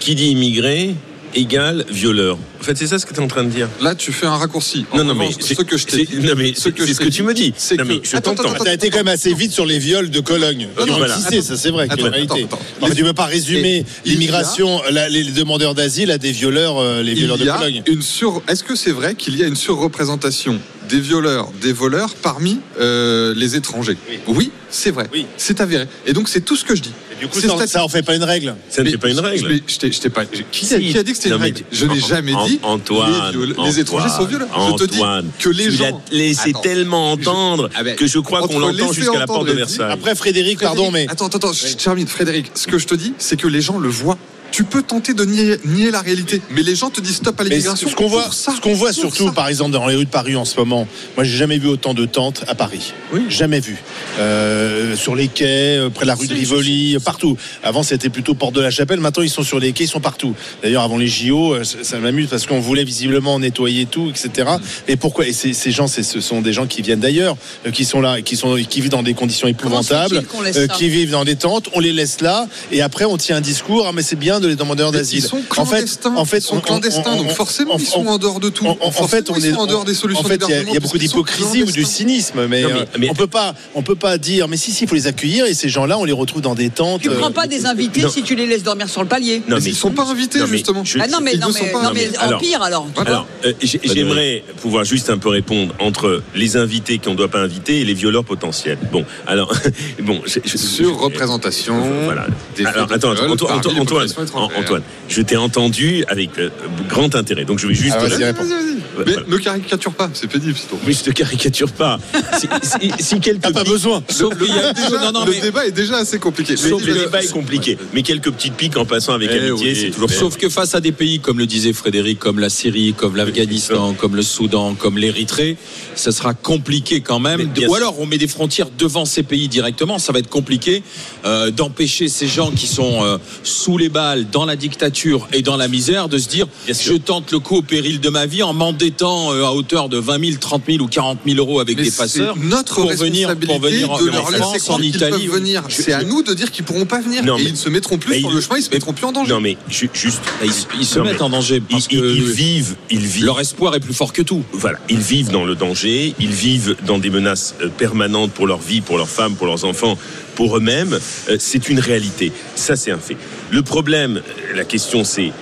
qui 0.00 0.14
dit 0.14 0.28
immigré 0.30 0.94
égale 1.34 1.84
violeur. 1.90 2.38
En 2.60 2.64
fait, 2.64 2.78
c'est 2.78 2.86
ça 2.86 2.98
ce 2.98 3.04
que 3.04 3.12
tu 3.12 3.20
es 3.20 3.22
en 3.22 3.26
train 3.28 3.44
de 3.44 3.50
dire. 3.50 3.68
Là, 3.82 3.94
tu 3.94 4.10
fais 4.10 4.24
un 4.24 4.36
raccourci. 4.36 4.86
En 4.90 4.98
non, 4.98 5.04
non, 5.04 5.14
mais 5.14 5.30
ce 5.32 5.54
que 5.54 5.76
je 5.76 5.84
t'ai 5.84 6.08
non, 6.20 6.32
mais 6.34 6.54
ce 6.54 6.62
c'est 6.62 6.72
que 6.72 6.86
ce 6.86 7.02
tu 7.10 7.22
me 7.22 7.34
dis. 7.34 7.52
c'est 7.58 7.76
Non, 7.76 7.84
que- 7.84 8.00
je 8.02 8.16
t'entends. 8.16 8.42
attends, 8.52 8.64
T'as 8.64 8.72
été 8.72 8.88
quand 8.88 8.98
même 8.98 9.08
assez 9.08 9.34
vite 9.34 9.52
sur 9.52 9.66
les 9.66 9.78
viols 9.78 10.08
de 10.08 10.20
Cologne. 10.20 10.68
qui 10.78 10.86
Non, 10.86 10.94
ont 10.94 10.96
voilà. 10.98 11.14
tissé, 11.14 11.42
ça 11.42 11.56
c'est 11.58 11.68
vrai. 11.70 11.88
Attends, 11.90 12.06
attends, 12.06 12.34
attends. 12.36 12.58
Non, 12.80 12.88
mais 12.88 12.94
tu 12.94 13.02
ne 13.02 13.08
peux 13.08 13.12
pas 13.14 13.26
résumer 13.26 13.84
l'immigration, 14.06 14.80
les 15.10 15.24
demandeurs 15.24 15.74
d'asile 15.74 16.10
à 16.10 16.16
des 16.16 16.32
violeurs, 16.32 16.78
euh, 16.78 17.02
les 17.02 17.12
violeurs 17.12 17.36
il 17.36 17.40
de 17.40 17.46
y 17.46 17.50
a 17.50 17.58
Cologne. 17.58 17.82
une 17.86 18.00
sur. 18.02 18.40
Est-ce 18.48 18.64
que 18.64 18.74
c'est 18.74 18.92
vrai 18.92 19.14
qu'il 19.14 19.36
y 19.36 19.44
a 19.44 19.46
une 19.46 19.56
surreprésentation 19.56 20.58
des 20.88 21.00
violeurs, 21.00 21.48
des 21.60 21.72
voleurs 21.72 22.14
parmi 22.14 22.60
euh, 22.80 23.34
les 23.36 23.56
étrangers 23.56 23.96
Oui. 24.28 24.50
c'est 24.70 24.90
vrai. 24.90 25.08
Oui. 25.12 25.26
C'est 25.36 25.60
avéré. 25.60 25.86
Et 26.06 26.12
donc 26.12 26.28
c'est 26.28 26.40
tout 26.42 26.56
ce 26.56 26.64
que 26.64 26.74
je 26.74 26.82
dis. 26.82 26.92
Et 27.12 27.20
du 27.24 27.28
coup, 27.28 27.40
ça, 27.40 27.82
en 27.84 27.88
fait 27.88 28.02
pas 28.02 28.14
une 28.14 28.24
règle. 28.24 28.54
Ça 28.68 28.82
ne 28.82 28.90
fait 28.90 28.98
pas 28.98 29.08
une 29.08 29.16
je- 29.16 29.20
règle. 29.22 29.48
mais 29.48 29.62
je 29.66 29.78
t'ai- 29.78 29.90
je 29.90 30.08
pas. 30.08 30.24
Qui, 30.26 30.74
a- 30.74 30.78
Si. 30.78 30.88
qui 30.92 30.98
a 30.98 31.02
dit 31.02 31.12
que 31.12 31.16
c'était 31.16 31.30
une 31.30 31.40
règle 31.40 31.62
Je 31.72 31.86
n'ai 31.86 31.98
jamais 32.00 32.32
dit. 32.46 32.60
Antoine, 32.62 33.10
les, 33.10 33.30
viol- 33.32 33.46
les 33.48 33.52
Antoine, 33.54 33.78
étrangers 33.78 34.08
sont 34.10 34.24
violents. 34.26 34.46
Je 34.78 34.84
te 34.84 34.90
dis 34.90 34.96
Antoine, 34.98 35.30
que 35.38 35.48
les 35.48 35.64
tu 35.64 35.72
gens. 35.72 36.02
laissé 36.12 36.50
Attends. 36.50 36.60
tellement 36.60 37.12
entendre 37.12 37.70
Ah 37.74 37.82
ben, 37.82 37.96
que 37.96 38.06
je 38.06 38.18
crois 38.18 38.46
qu'on 38.46 38.58
l'entend 38.58 38.92
jusqu'à 38.92 39.18
la 39.18 39.26
porte 39.26 39.46
de 39.48 39.52
Versailles. 39.52 39.90
Après, 39.90 40.14
Frédéric, 40.14 40.60
pardon, 40.60 40.90
mais. 40.90 41.06
Attends, 41.08 41.26
attends, 41.26 41.38
attends, 41.38 41.52
je 41.54 41.74
termine. 41.74 42.06
Frédéric, 42.06 42.50
ce 42.54 42.66
que 42.66 42.78
je 42.78 42.86
te 42.86 42.94
dis, 42.94 43.14
c'est 43.18 43.36
que 43.40 43.48
les 43.48 43.60
gens 43.62 43.78
le 43.78 43.88
voient. 43.88 44.18
Tu 44.56 44.64
peux 44.64 44.82
tenter 44.82 45.12
de 45.12 45.22
nier, 45.26 45.58
nier 45.66 45.90
la 45.90 46.00
réalité, 46.00 46.40
mais 46.48 46.62
les 46.62 46.74
gens 46.74 46.88
te 46.88 47.02
disent 47.02 47.16
stop 47.16 47.38
à 47.38 47.44
l'immigration. 47.44 47.90
ce 47.90 47.94
qu'on 47.94 48.06
voit, 48.06 48.30
ça, 48.32 48.54
ce 48.56 48.60
qu'on 48.62 48.72
voit 48.72 48.94
surtout, 48.94 49.26
ça. 49.26 49.32
par 49.32 49.48
exemple, 49.48 49.72
dans 49.72 49.86
les 49.86 49.96
rues 49.96 50.06
de 50.06 50.10
Paris 50.10 50.34
en 50.34 50.46
ce 50.46 50.56
moment, 50.56 50.88
moi, 51.14 51.24
j'ai 51.24 51.36
jamais 51.36 51.58
vu 51.58 51.68
autant 51.68 51.92
de 51.92 52.06
tentes 52.06 52.42
à 52.48 52.54
Paris. 52.54 52.94
Oui. 53.12 53.20
Jamais 53.28 53.60
vu. 53.60 53.76
Euh, 54.18 54.96
sur 54.96 55.14
les 55.14 55.28
quais, 55.28 55.76
euh, 55.76 55.90
près 55.90 56.06
de 56.06 56.08
la 56.08 56.14
rue 56.14 56.26
de 56.26 56.32
Rivoli, 56.32 56.96
partout. 57.04 57.36
Avant, 57.62 57.82
c'était 57.82 58.08
plutôt 58.08 58.32
Porte 58.32 58.54
de 58.54 58.62
la 58.62 58.70
Chapelle. 58.70 58.98
Maintenant, 58.98 59.22
ils 59.22 59.28
sont 59.28 59.42
sur 59.42 59.58
les 59.58 59.74
quais, 59.74 59.84
ils 59.84 59.88
sont 59.88 60.00
partout. 60.00 60.34
D'ailleurs, 60.62 60.84
avant 60.84 60.96
les 60.96 61.06
JO, 61.06 61.52
euh, 61.52 61.62
ça, 61.62 61.98
m'amuse 61.98 62.28
parce 62.28 62.46
qu'on 62.46 62.58
voulait 62.58 62.84
visiblement 62.84 63.38
nettoyer 63.38 63.84
tout, 63.84 64.08
etc. 64.08 64.48
Et 64.88 64.96
pourquoi? 64.96 65.26
Et 65.26 65.34
ces, 65.34 65.52
ces 65.52 65.70
gens, 65.70 65.86
ce 65.86 66.02
sont 66.02 66.40
des 66.40 66.54
gens 66.54 66.66
qui 66.66 66.80
viennent 66.80 67.00
d'ailleurs, 67.00 67.36
euh, 67.66 67.70
qui 67.72 67.84
sont 67.84 68.00
là, 68.00 68.22
qui 68.22 68.36
sont, 68.36 68.56
qui 68.56 68.80
vivent 68.80 68.90
dans 68.90 69.02
des 69.02 69.12
conditions 69.12 69.48
épouvantables, 69.48 70.22
euh, 70.56 70.66
qui 70.66 70.88
vivent 70.88 71.10
dans 71.10 71.26
des 71.26 71.36
tentes. 71.36 71.68
On 71.74 71.80
les 71.80 71.92
laisse 71.92 72.22
là, 72.22 72.48
et 72.72 72.80
après, 72.80 73.04
on 73.04 73.18
tient 73.18 73.36
un 73.36 73.42
discours. 73.42 73.86
Ah, 73.86 73.92
mais 73.92 74.02
c'est 74.02 74.16
bien 74.16 74.40
de 74.40 74.45
de 74.46 74.50
les 74.52 74.56
demandeurs 74.56 74.92
d'asile. 74.92 75.18
Ils 75.18 75.22
sont 75.22 75.36
En 75.56 75.64
fait, 75.64 75.76
clandestins. 75.76 76.14
en 76.16 76.24
fait, 76.24 76.38
ils 76.38 76.42
sont 76.42 76.56
on- 76.56 76.60
clandestins, 76.60 77.02
on- 77.12 77.16
donc 77.18 77.26
on- 77.30 77.34
forcément, 77.34 77.74
on- 77.74 77.78
ils 77.78 77.86
sont 77.86 78.04
on- 78.06 78.10
en 78.12 78.18
dehors 78.18 78.40
de 78.40 78.48
tout. 78.48 78.66
En, 78.66 78.76
en- 78.80 78.86
en 78.88 79.08
fait, 79.08 79.30
on 79.30 79.34
ils 79.36 79.46
est 79.46 79.52
sont 79.52 79.58
en 79.58 79.66
dehors 79.66 79.84
des 79.84 79.94
solutions 79.94 80.24
En 80.24 80.28
fait, 80.28 80.40
il 80.48 80.50
y 80.50 80.54
a- 80.54 80.62
y, 80.62 80.78
beaucoup 80.78 80.98
d'hypocrisie 80.98 81.62
ou 81.62 81.70
du 81.70 81.84
cynisme, 81.84 82.46
mais, 82.46 82.62
Non, 82.62 82.68
mais- 82.72 82.80
euh, 82.80 82.84
mais- 82.98 83.10
on 83.10 83.14
peut 83.14 83.26
pas, 83.26 83.54
on 83.74 83.82
peut 83.82 83.94
pas 83.96 84.18
dire, 84.18 84.48
mais 84.48 84.56
si, 84.56 84.72
si, 84.72 84.84
il 84.84 84.88
faut 84.88 84.94
les 84.94 85.06
accueillir 85.06 85.46
et 85.46 85.54
ces 85.54 85.68
gens-là, 85.68 85.98
on 85.98 86.04
les 86.04 86.12
retrouve 86.12 86.40
dans 86.42 86.54
des 86.54 86.70
tentes. 86.70 87.02
Tu 87.02 87.10
euh, 87.10 87.18
prends 87.18 87.32
pas 87.32 87.46
des 87.46 87.66
invités 87.66 88.02
non. 88.02 88.08
si 88.08 88.22
tu 88.22 88.34
les 88.34 88.46
laisses 88.46 88.62
dormir 88.62 88.88
sur 88.88 89.02
le 89.02 89.08
palier. 89.08 89.42
Non, 89.48 89.56
Mais 89.60 89.70
ils 89.70 89.74
sont 89.76 89.90
pas 89.90 90.04
invités, 90.04 90.38
non, 90.38 90.46
mais 90.48 90.56
justement. 90.58 90.84
je- 90.84 90.98
Ah 91.00 91.08
non 91.08 91.18
mais 91.22 91.32
Ils 91.34 91.40
non 91.40 91.48
ne 91.48 91.52
mais, 91.52 91.58
sont 91.60 91.66
pas 91.66 91.82
non, 91.82 91.90
mais 91.94 92.00
invités. 92.06 92.54
Alors- 92.54 92.86
alors. 92.96 93.26
euh, 93.44 93.52
j'ai- 93.62 93.80
j'aimerais 93.84 94.44
pouvoir 94.62 94.84
juste 94.84 95.10
un 95.10 95.18
peu 95.18 95.28
répondre 95.28 95.74
entre 95.80 96.22
les 96.34 96.56
invités 96.56 96.98
qu'on 96.98 97.10
ne 97.12 97.16
doit 97.16 97.28
pas 97.28 97.40
inviter 97.40 97.80
et 97.80 97.84
les 97.84 97.94
violeurs 97.94 98.24
potentiels. 98.24 98.78
Bon, 98.92 99.04
alors, 99.26 99.52
bon, 100.02 100.20
Sur 100.54 100.98
représentation. 100.98 101.74
Voilà. 102.04 102.26
Alors, 102.64 102.92
attends, 102.92 103.10
Antoine, 103.28 104.08
Antoine, 104.36 104.82
je 105.08 105.22
t'ai 105.22 105.36
entendu 105.36 106.04
avec 106.08 106.30
euh, 106.38 106.50
grand 106.88 107.14
intérêt. 107.14 107.44
Donc 107.44 107.58
je 107.58 107.66
vais 107.66 107.74
juste. 107.74 107.94
Ah, 107.98 108.04
Mais 108.08 109.12
voilà. 109.12 109.22
ne 109.28 109.36
caricature 109.36 109.92
pas, 109.92 110.10
c'est 110.14 110.26
pénible, 110.26 110.54
c'est 110.56 110.68
tout. 110.68 110.78
Oui, 110.86 110.94
je 110.98 111.04
te 111.04 111.10
caricature 111.10 111.70
pas. 111.70 111.98
Si, 112.38 112.46
si, 112.62 112.92
si 112.98 113.20
quelques 113.20 113.42
T'as 113.42 113.52
pas 113.52 113.64
besoin. 113.64 114.02
Sauf 114.08 114.36
qu'il 114.38 114.48
y 114.54 114.58
a 114.58 114.72
Déjà, 114.72 115.04
non, 115.04 115.12
non, 115.20 115.24
le 115.26 115.32
mais- 115.32 115.40
débat 115.40 115.66
est 115.66 115.70
déjà 115.72 115.96
assez 115.98 116.18
compliqué. 116.18 116.56
Sauf 116.56 116.82
Mais- 116.82 116.92
le 116.92 117.00
débat 117.00 117.22
est 117.22 117.30
compliqué. 117.32 117.76
Mais 117.92 118.02
quelques 118.02 118.30
petites 118.30 118.54
piques 118.54 118.76
en 118.76 118.84
passant 118.86 119.12
avec 119.12 119.30
Eh 119.32 119.38
amitié, 119.48 119.70
oui, 119.72 119.78
c'est 119.80 119.90
toujours 119.90 120.08
mais- 120.08 120.16
Sauf 120.16 120.36
que 120.36 120.48
face 120.48 120.74
à 120.74 120.80
des 120.80 120.92
pays, 120.92 121.20
comme 121.20 121.38
le 121.38 121.46
disait 121.46 121.72
Frédéric, 121.72 122.18
comme 122.18 122.38
la 122.38 122.48
Syrie, 122.48 122.94
comme 122.94 123.16
l'Afghanistan, 123.16 123.94
comme 123.94 124.16
le 124.16 124.22
Soudan, 124.22 124.74
comme 124.74 124.96
l'Érythrée, 124.98 125.56
ça 125.94 126.10
sera 126.12 126.32
compliqué 126.34 127.00
quand 127.00 127.20
Mais 127.20 127.36
même. 127.36 127.50
Ou 127.68 127.74
alors 127.74 128.00
on 128.00 128.06
met 128.06 128.18
des 128.18 128.28
frontières 128.28 128.68
devant 128.78 129.04
ces 129.04 129.22
pays 129.22 129.48
directement, 129.48 129.98
ça 129.98 130.12
va 130.12 130.18
être 130.20 130.28
compliqué 130.30 130.82
euh, 131.24 131.50
d'empêcher 131.50 132.08
ces 132.08 132.26
gens 132.28 132.50
qui 132.50 132.66
sont 132.66 133.04
euh, 133.04 133.18
sous 133.42 133.76
les 133.78 133.88
balles, 133.88 134.15
dans 134.24 134.44
la 134.46 134.56
dictature 134.56 135.28
et 135.32 135.42
dans 135.42 135.56
la 135.56 135.68
misère, 135.68 136.08
de 136.08 136.18
se 136.18 136.28
dire 136.28 136.46
je 136.68 136.94
tente 136.94 137.32
le 137.32 137.38
coup 137.38 137.56
au 137.56 137.62
péril 137.62 138.00
de 138.00 138.08
ma 138.08 138.26
vie 138.26 138.42
en 138.42 138.52
m'endettant 138.52 139.32
euh, 139.32 139.44
à 139.44 139.52
hauteur 139.52 139.88
de 139.88 139.98
20 139.98 140.24
000, 140.24 140.36
30 140.40 140.62
000 140.68 140.84
ou 140.84 140.88
40 140.88 141.18
000 141.26 141.38
euros 141.38 141.60
avec 141.60 141.76
Mais 141.76 141.84
des 141.84 141.90
passeurs 141.90 142.36
notre 142.36 142.74
pour 142.74 142.90
venir, 142.92 143.28
responsabilité 143.28 143.46
pour 143.46 143.60
venir 143.60 143.90
en, 143.90 144.00
leur 144.00 144.30
France, 144.30 144.70
en 144.70 144.80
Italie. 144.80 145.26
peuvent 145.26 145.34
venir. 145.36 145.62
C'est 145.68 145.92
à 145.92 146.02
nous 146.04 146.22
de 146.22 146.34
dire 146.34 146.50
qu'ils 146.50 146.64
pourront 146.64 146.86
pas 146.86 147.00
venir. 147.00 147.24
Non, 147.24 147.36
et 147.36 147.42
mais- 147.42 147.48
ils 147.48 147.52
ne 147.52 147.56
se 147.56 147.68
mettront 147.68 147.98
plus 147.98 148.20
sur 148.20 148.30
ils- 148.30 148.34
le 148.34 148.40
chemin, 148.40 148.56
ils 148.58 148.62
se 148.62 148.70
mettront 148.70 148.92
plus 148.92 149.06
en 149.06 149.12
danger. 149.12 149.32
Non, 149.32 149.40
mais 149.40 149.56
juste. 149.70 150.20
Ils, 150.44 150.50
ils 150.80 150.86
se 150.86 150.98
Non, 150.98 151.04
mettent 151.04 151.22
en 151.22 151.30
danger 151.30 151.56
Ils, 151.56 151.62
parce 151.62 151.86
ils- 151.90 151.98
que 152.00 152.14
ils 152.14 152.22
vivent, 152.24 152.76
ils 152.90 152.98
vivent. 153.06 153.24
leur 153.24 153.40
espoir 153.40 153.74
est 153.74 153.80
plus 153.80 153.94
fort 153.94 154.12
que 154.12 154.22
tout. 154.22 154.42
Voilà, 154.52 154.78
ils 154.88 154.98
vivent 154.98 155.30
dans 155.30 155.44
le 155.44 155.54
danger, 155.54 156.14
ils 156.20 156.30
vivent 156.32 156.76
dans 156.86 156.98
des 156.98 157.10
menaces 157.10 157.54
euh, 157.62 157.68
permanentes 157.68 158.32
pour 158.32 158.46
leur 158.46 158.58
vie, 158.60 158.80
pour 158.80 158.96
leurs 158.98 159.08
femmes, 159.08 159.34
pour 159.34 159.46
leurs 159.46 159.64
enfants, 159.64 159.96
pour 160.36 160.56
eux-mêmes. 160.56 160.96
Euh, 161.28 161.36
C'est 161.40 161.68
une 161.68 161.80
réalité. 161.80 162.30
Ça, 162.54 162.76
c'est 162.76 162.92
un 162.92 162.98
fait. 162.98 163.16
Le 163.50 163.62
problème, 163.62 164.22
la 164.54 164.64
question, 164.64 165.02
c'est 165.02 165.32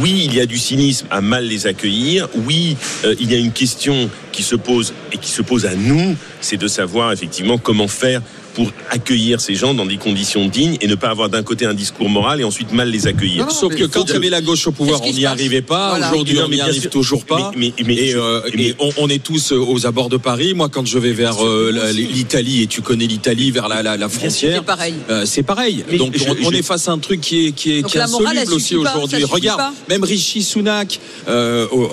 oui, 0.00 0.22
il 0.24 0.34
y 0.34 0.40
a 0.40 0.46
du 0.46 0.58
cynisme 0.58 1.06
à 1.10 1.20
mal 1.20 1.44
les 1.44 1.66
accueillir. 1.66 2.28
Oui, 2.46 2.76
euh, 3.04 3.14
il 3.20 3.30
y 3.30 3.34
a 3.34 3.38
une 3.38 3.52
question 3.52 4.08
qui 4.30 4.42
se 4.42 4.54
pose 4.54 4.94
et 5.12 5.18
qui 5.18 5.30
se 5.30 5.42
pose 5.42 5.66
à 5.66 5.74
nous, 5.74 6.16
c'est 6.40 6.56
de 6.56 6.68
savoir 6.68 7.12
effectivement 7.12 7.58
comment 7.58 7.88
faire 7.88 8.22
pour 8.54 8.70
accueillir 8.90 9.40
ces 9.40 9.54
gens 9.54 9.74
dans 9.74 9.86
des 9.86 9.96
conditions 9.96 10.46
dignes 10.46 10.76
et 10.80 10.86
ne 10.86 10.94
pas 10.94 11.08
avoir 11.08 11.28
d'un 11.28 11.42
côté 11.42 11.66
un 11.66 11.74
discours 11.74 12.08
moral 12.08 12.40
et 12.40 12.44
ensuite 12.44 12.72
mal 12.72 12.90
les 12.90 13.06
accueillir. 13.06 13.40
Non, 13.42 13.48
non, 13.48 13.50
Sauf 13.54 13.74
que 13.74 13.84
quand 13.84 14.04
il 14.08 14.12
y 14.12 14.16
avait 14.16 14.30
la 14.30 14.40
gauche 14.42 14.66
au 14.66 14.72
pouvoir, 14.72 15.00
on 15.02 15.12
n'y 15.12 15.26
arrivait 15.26 15.62
pas. 15.62 15.90
Voilà. 15.90 16.08
Aujourd'hui, 16.10 16.38
on 16.44 16.48
n'y 16.48 16.60
arrive 16.60 16.82
sûr. 16.82 16.90
toujours 16.90 17.24
pas. 17.24 17.50
Mais- 17.56 17.72
mais- 17.78 17.84
mais 17.86 17.94
et 17.94 18.10
je- 18.10 18.18
euh, 18.18 18.40
mais- 18.54 18.62
et 18.68 18.74
on, 18.78 18.90
on 18.98 19.08
est 19.08 19.22
tous 19.22 19.52
euh, 19.52 19.56
aux 19.58 19.86
abords 19.86 20.08
de 20.08 20.16
Paris. 20.16 20.54
Moi, 20.54 20.68
quand 20.68 20.86
je 20.86 20.98
vais 20.98 21.12
vers 21.12 21.44
euh, 21.44 21.92
l'Italie, 21.92 22.62
et 22.62 22.66
tu 22.66 22.82
connais 22.82 23.06
l'Italie, 23.06 23.50
vers 23.50 23.68
la, 23.68 23.82
la, 23.82 23.96
la 23.96 24.08
frontière, 24.08 24.58
C'est 24.58 24.64
pareil. 24.66 24.94
euh, 25.10 25.24
c'est 25.26 25.42
pareil. 25.42 25.84
Mais 25.90 25.98
Donc, 25.98 26.16
je- 26.16 26.24
on, 26.46 26.50
est 26.50 26.62
face 26.62 26.88
à 26.88 26.92
un 26.92 26.98
truc 26.98 27.20
qui 27.20 27.46
est, 27.48 27.52
qui 27.52 27.78
est, 27.78 27.82
qui 27.82 27.96
est 27.98 28.06
morale, 28.10 28.36
insoluble 28.38 28.54
aussi 28.54 28.76
aujourd'hui. 28.76 29.24
Regarde, 29.24 29.58
pas. 29.58 29.72
même 29.88 30.04
Rishi 30.04 30.42
Sunak 30.42 31.00
au, 31.28 31.88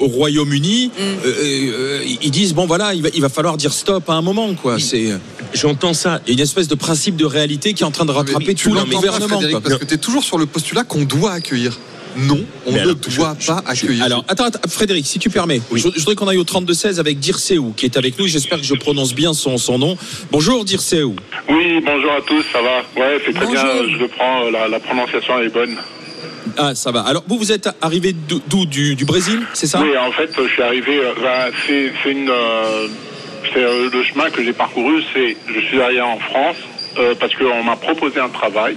Royaume-Uni, 0.00 0.90
Mm. 0.94 2.18
ils 2.22 2.30
disent 2.30 2.54
bon 2.54 2.66
voilà, 2.66 2.94
il 2.94 3.02
va, 3.02 3.08
il 3.14 3.20
va 3.20 3.28
falloir 3.28 3.56
dire 3.56 3.72
stop 3.72 4.08
à 4.08 4.14
un 4.14 4.22
moment. 4.22 4.52
quoi. 4.54 4.78
C'est 4.78 5.12
J'entends 5.52 5.94
ça. 5.94 6.20
il 6.26 6.30
y 6.30 6.32
a 6.32 6.34
une 6.34 6.40
espèce 6.40 6.68
de 6.68 6.74
principe 6.74 7.16
de 7.16 7.24
réalité 7.24 7.74
qui 7.74 7.82
est 7.82 7.86
en 7.86 7.90
train 7.90 8.04
de 8.04 8.10
rattraper 8.12 8.44
Mais 8.48 8.54
tout 8.54 8.72
le 8.74 8.84
gouvernement. 8.84 9.28
Frédéric, 9.38 9.60
parce 9.60 9.78
que 9.78 9.84
tu 9.84 9.94
es 9.94 9.98
toujours 9.98 10.24
sur 10.24 10.38
le 10.38 10.46
postulat 10.46 10.84
qu'on 10.84 11.02
doit 11.04 11.32
accueillir. 11.32 11.78
Non, 12.16 12.38
on 12.64 12.70
Mais 12.70 12.78
ne 12.78 12.82
alors, 12.84 12.94
doit 12.94 13.36
je- 13.40 13.46
pas 13.48 13.62
je- 13.64 13.70
accueillir. 13.72 14.04
Alors, 14.04 14.24
attends, 14.28 14.44
attends, 14.44 14.68
Frédéric, 14.68 15.04
si 15.04 15.18
tu 15.18 15.30
permets, 15.30 15.60
Oui. 15.72 15.80
je, 15.80 15.88
je 15.92 15.98
voudrais 15.98 16.14
qu'on 16.14 16.28
aille 16.28 16.38
au 16.38 16.44
32-16 16.44 17.00
avec 17.00 17.18
Dirceou, 17.18 17.72
qui 17.76 17.86
est 17.86 17.96
avec 17.96 18.16
nous. 18.20 18.28
J'espère 18.28 18.58
que 18.60 18.64
je 18.64 18.74
prononce 18.74 19.14
bien 19.14 19.34
son, 19.34 19.58
son 19.58 19.78
nom. 19.78 19.96
Bonjour, 20.30 20.64
Dirceou. 20.64 21.16
Oui, 21.48 21.80
bonjour 21.84 22.12
à 22.12 22.20
tous, 22.20 22.44
ça 22.52 22.60
va 22.62 22.78
Ouais, 23.04 23.20
c'est 23.26 23.32
très 23.34 23.44
Bonjour. 23.46 23.62
bien, 23.64 23.92
je 23.92 23.98
le 23.98 24.06
prends, 24.08 24.48
la, 24.48 24.68
la 24.68 24.78
prononciation 24.78 25.40
est 25.40 25.48
bonne. 25.48 25.74
Ah, 26.56 26.72
ça 26.76 26.92
va. 26.92 27.00
Alors, 27.00 27.24
vous, 27.26 27.36
vous 27.36 27.50
êtes 27.50 27.68
arrivé 27.82 28.14
d'où? 28.48 28.64
Du, 28.64 28.94
du 28.94 29.04
Brésil, 29.04 29.40
c'est 29.52 29.66
ça? 29.66 29.80
Oui, 29.82 29.96
en 29.98 30.12
fait, 30.12 30.30
je 30.40 30.48
suis 30.52 30.62
arrivé, 30.62 30.98
euh, 31.00 31.12
ben, 31.20 31.50
c'est 31.66 32.10
une, 32.10 32.30
euh, 32.30 32.86
euh, 33.56 33.90
le 33.92 34.02
chemin 34.02 34.30
que 34.30 34.42
j'ai 34.42 34.52
parcouru, 34.52 35.02
c'est, 35.12 35.36
je 35.46 35.60
suis 35.60 35.80
arrivé 35.80 36.00
en 36.00 36.18
France 36.18 36.56
euh, 36.98 37.14
parce 37.18 37.34
qu'on 37.34 37.62
m'a 37.62 37.76
proposé 37.76 38.20
un 38.20 38.28
travail. 38.28 38.76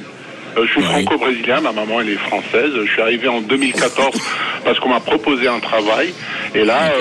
Euh, 0.57 0.65
je 0.65 0.71
suis 0.71 0.81
franco-brésilien, 0.81 1.61
ma 1.61 1.71
maman 1.71 2.01
elle 2.01 2.09
est 2.09 2.15
française. 2.15 2.71
Je 2.85 2.91
suis 2.91 3.01
arrivé 3.01 3.27
en 3.27 3.41
2014 3.41 4.15
parce 4.63 4.79
qu'on 4.79 4.89
m'a 4.89 4.99
proposé 4.99 5.47
un 5.47 5.59
travail. 5.59 6.13
Et 6.55 6.63
là, 6.63 6.91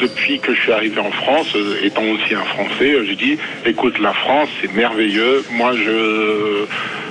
depuis 0.00 0.40
que 0.40 0.54
je 0.54 0.60
suis 0.60 0.72
arrivé 0.72 0.98
en 0.98 1.10
France, 1.10 1.54
étant 1.82 2.02
aussi 2.02 2.34
un 2.34 2.44
Français, 2.44 2.96
j'ai 3.06 3.14
dit, 3.14 3.38
écoute, 3.64 3.98
la 3.98 4.12
France 4.12 4.48
c'est 4.60 4.72
merveilleux. 4.72 5.44
Moi, 5.52 5.72
je, 5.74 6.66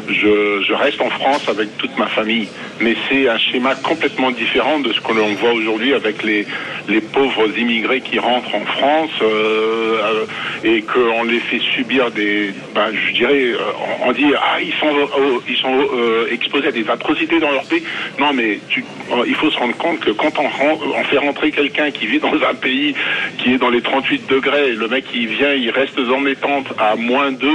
je, 0.08 0.64
je 0.68 0.74
reste 0.74 1.02
en 1.02 1.10
France 1.10 1.48
avec 1.48 1.78
toute 1.78 1.98
ma 1.98 2.08
famille. 2.08 2.48
Mais 2.80 2.96
c'est 3.10 3.28
un 3.30 3.38
schéma 3.38 3.76
complètement 3.76 4.32
différent 4.32 4.80
de 4.80 4.92
ce 4.94 5.00
que 5.02 5.14
l'on 5.14 5.34
voit 5.36 5.54
aujourd'hui 5.54 5.94
avec 5.94 6.24
les, 6.24 6.46
les 6.88 7.02
pauvres 7.02 7.48
immigrés 7.58 8.02
qui 8.02 8.20
rentrent 8.20 8.56
en 8.56 8.66
France 8.66 9.12
euh, 9.22 10.00
euh, 10.02 10.26
et 10.64 10.82
qu'on 10.82 11.24
les 11.24 11.40
fait 11.40 11.60
subir 11.76 12.12
des, 12.12 12.54
ben, 12.74 12.88
je 12.94 13.14
dirais, 13.14 13.44
euh, 13.54 13.58
on, 14.06 14.12
dit 14.12 14.32
ah 14.36 14.60
ils 14.62 14.74
sont 14.74 14.88
euh, 14.88 15.40
ils 15.48 15.58
sont 15.58 15.88
euh, 15.94 16.28
exposés 16.32 16.68
à 16.68 16.72
des 16.72 16.88
atrocités 16.90 17.40
dans 17.40 17.52
leur 17.52 17.64
pays. 17.64 17.84
Non 18.20 18.34
mais 18.34 18.60
tu, 18.70 18.84
il 19.28 19.36
faut 19.36 19.50
se 19.50 19.58
rendre 19.58 19.76
compte 19.78 20.00
que 20.00 20.12
quand 20.12 20.32
on, 20.40 20.46
on 20.46 21.04
fait 21.04 21.18
rentrer 21.18 21.52
quelqu'un 21.52 21.92
qui 21.92 22.08
vit 22.08 22.20
dans 22.20 22.34
un 22.34 22.56
pays 22.56 22.96
qui 23.38 23.54
est 23.54 23.58
dans 23.58 23.70
les 23.70 23.82
38 23.82 24.28
degrés, 24.30 24.74
le 24.74 24.88
mec 24.88 25.06
il 25.14 25.28
vient, 25.28 25.54
il 25.54 25.70
reste 25.72 26.00
dans 26.00 26.22
des 26.22 26.36
tentes 26.36 26.74
à 26.78 26.96
moins 26.96 27.32
2 27.32 27.48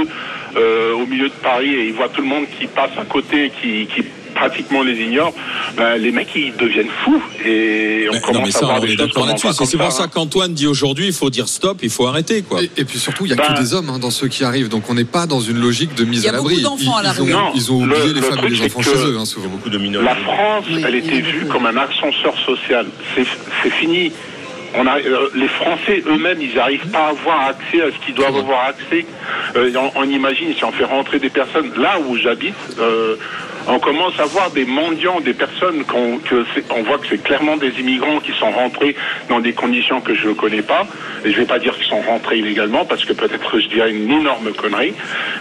euh, 0.55 0.93
au 0.93 1.05
milieu 1.05 1.29
de 1.29 1.33
Paris 1.43 1.73
et 1.73 1.87
il 1.87 1.93
voit 1.93 2.09
tout 2.09 2.21
le 2.21 2.27
monde 2.27 2.45
qui 2.59 2.67
passe 2.67 2.91
à 2.97 3.05
côté, 3.05 3.51
qui, 3.61 3.87
qui 3.87 4.03
pratiquement 4.35 4.83
les 4.83 4.93
ignore, 5.01 5.33
ben, 5.75 5.97
les 5.97 6.11
mecs 6.11 6.27
ils 6.35 6.55
deviennent 6.55 6.89
fous 7.03 7.19
et 7.43 8.05
on 8.09 8.13
Mais- 8.13 8.21
commence 8.21 8.35
Non, 8.35 8.41
mais 8.43 8.47
à 8.49 8.51
ça, 8.51 8.65
voir 8.67 8.79
des 8.81 8.93
est 8.93 8.97
choses 8.97 9.57
C'est 9.67 9.77
pour 9.77 9.91
ça, 9.91 10.03
hein. 10.03 10.07
qu'Antoine 10.13 10.53
dit 10.53 10.67
aujourd'hui, 10.67 11.07
il 11.07 11.13
faut 11.13 11.31
dire 11.31 11.47
stop, 11.47 11.79
il 11.81 11.89
faut 11.89 12.05
arrêter, 12.05 12.43
quoi. 12.43 12.61
Et, 12.61 12.69
et 12.77 12.85
puis 12.85 12.99
surtout, 12.99 13.25
il 13.25 13.29
n'y 13.29 13.33
a 13.33 13.35
Ben- 13.35 13.55
que 13.55 13.59
des 13.59 13.73
hommes 13.73 13.89
hein, 13.89 13.97
dans 13.97 14.11
ceux 14.11 14.27
qui 14.27 14.43
arrivent, 14.43 14.69
donc 14.69 14.83
on 14.89 14.93
n'est 14.93 15.05
pas 15.05 15.25
dans 15.25 15.39
une 15.39 15.57
logique 15.59 15.95
de 15.95 16.03
mise 16.03 16.19
Il 16.21 16.25
y 16.25 16.27
a 16.27 16.33
à 16.33 16.33
l'abri. 16.33 16.61
beaucoup 16.61 16.77
d'enfants 16.77 16.97
à 16.97 17.01
la 17.03 17.13
Ils, 17.13 17.15
ils 17.15 17.21
rue. 17.23 17.33
ont, 17.33 17.39
Non, 17.39 17.51
ils 17.55 17.71
ont 17.71 17.85
le- 17.85 17.95
oublié 17.97 18.13
les 18.13 18.13
le 18.13 18.21
femmes 18.21 18.45
et 18.45 18.49
les 18.49 18.61
enfants 18.65 18.81
chez 18.83 18.89
eux, 18.91 19.17
hein, 19.19 19.25
souvent. 19.25 19.49
Beaucoup 19.49 19.69
de 19.71 19.77
minorités. 19.79 20.11
La 20.13 20.15
France, 20.17 20.65
Oui, 20.69 20.83
elle 20.85 20.93
oui, 20.93 20.99
était 20.99 21.13
oui, 21.15 21.21
vue 21.21 21.39
oui. 21.43 21.49
comme 21.49 21.65
un 21.65 21.77
ascenseur 21.77 22.35
social. 22.45 22.85
C'est 23.15 23.71
fini. 23.71 24.11
On 24.75 24.85
a, 24.85 24.97
euh, 24.99 25.29
les 25.35 25.47
Français 25.47 26.03
eux-mêmes, 26.07 26.41
ils 26.41 26.55
n'arrivent 26.55 26.89
pas 26.91 27.05
à 27.05 27.09
avoir 27.09 27.47
accès 27.47 27.81
à 27.81 27.91
ce 27.91 28.05
qu'ils 28.05 28.15
doivent 28.15 28.37
avoir 28.37 28.65
accès. 28.67 29.05
Euh, 29.55 29.71
on, 29.75 29.91
on 30.01 30.03
imagine 30.03 30.53
si 30.53 30.63
on 30.63 30.71
fait 30.71 30.83
rentrer 30.83 31.19
des 31.19 31.29
personnes 31.29 31.71
là 31.77 31.99
où 32.05 32.15
j'habite. 32.17 32.55
euh, 32.79 33.15
on 33.69 33.79
commence 33.79 34.17
à 34.19 34.25
voir 34.25 34.49
des 34.51 34.65
mendiants, 34.65 35.19
des 35.19 35.33
personnes 35.33 35.83
qu'on 35.83 36.19
que 36.19 36.45
on 36.69 36.83
voit 36.83 36.97
que 36.99 37.07
c'est 37.09 37.21
clairement 37.21 37.57
des 37.57 37.77
immigrants 37.79 38.19
qui 38.19 38.31
sont 38.31 38.49
rentrés 38.49 38.95
dans 39.29 39.39
des 39.41 39.53
conditions 39.53 39.99
que 39.99 40.15
je 40.15 40.29
ne 40.29 40.33
connais 40.33 40.61
pas. 40.61 40.87
Et 41.25 41.31
je 41.31 41.37
vais 41.37 41.45
pas 41.45 41.59
dire 41.59 41.75
qu'ils 41.75 41.87
sont 41.87 42.01
rentrés 42.01 42.37
illégalement 42.37 42.85
parce 42.85 43.03
que 43.03 43.13
peut-être 43.13 43.59
je 43.59 43.67
dirais 43.67 43.91
une 43.91 44.09
énorme 44.09 44.53
connerie. 44.53 44.93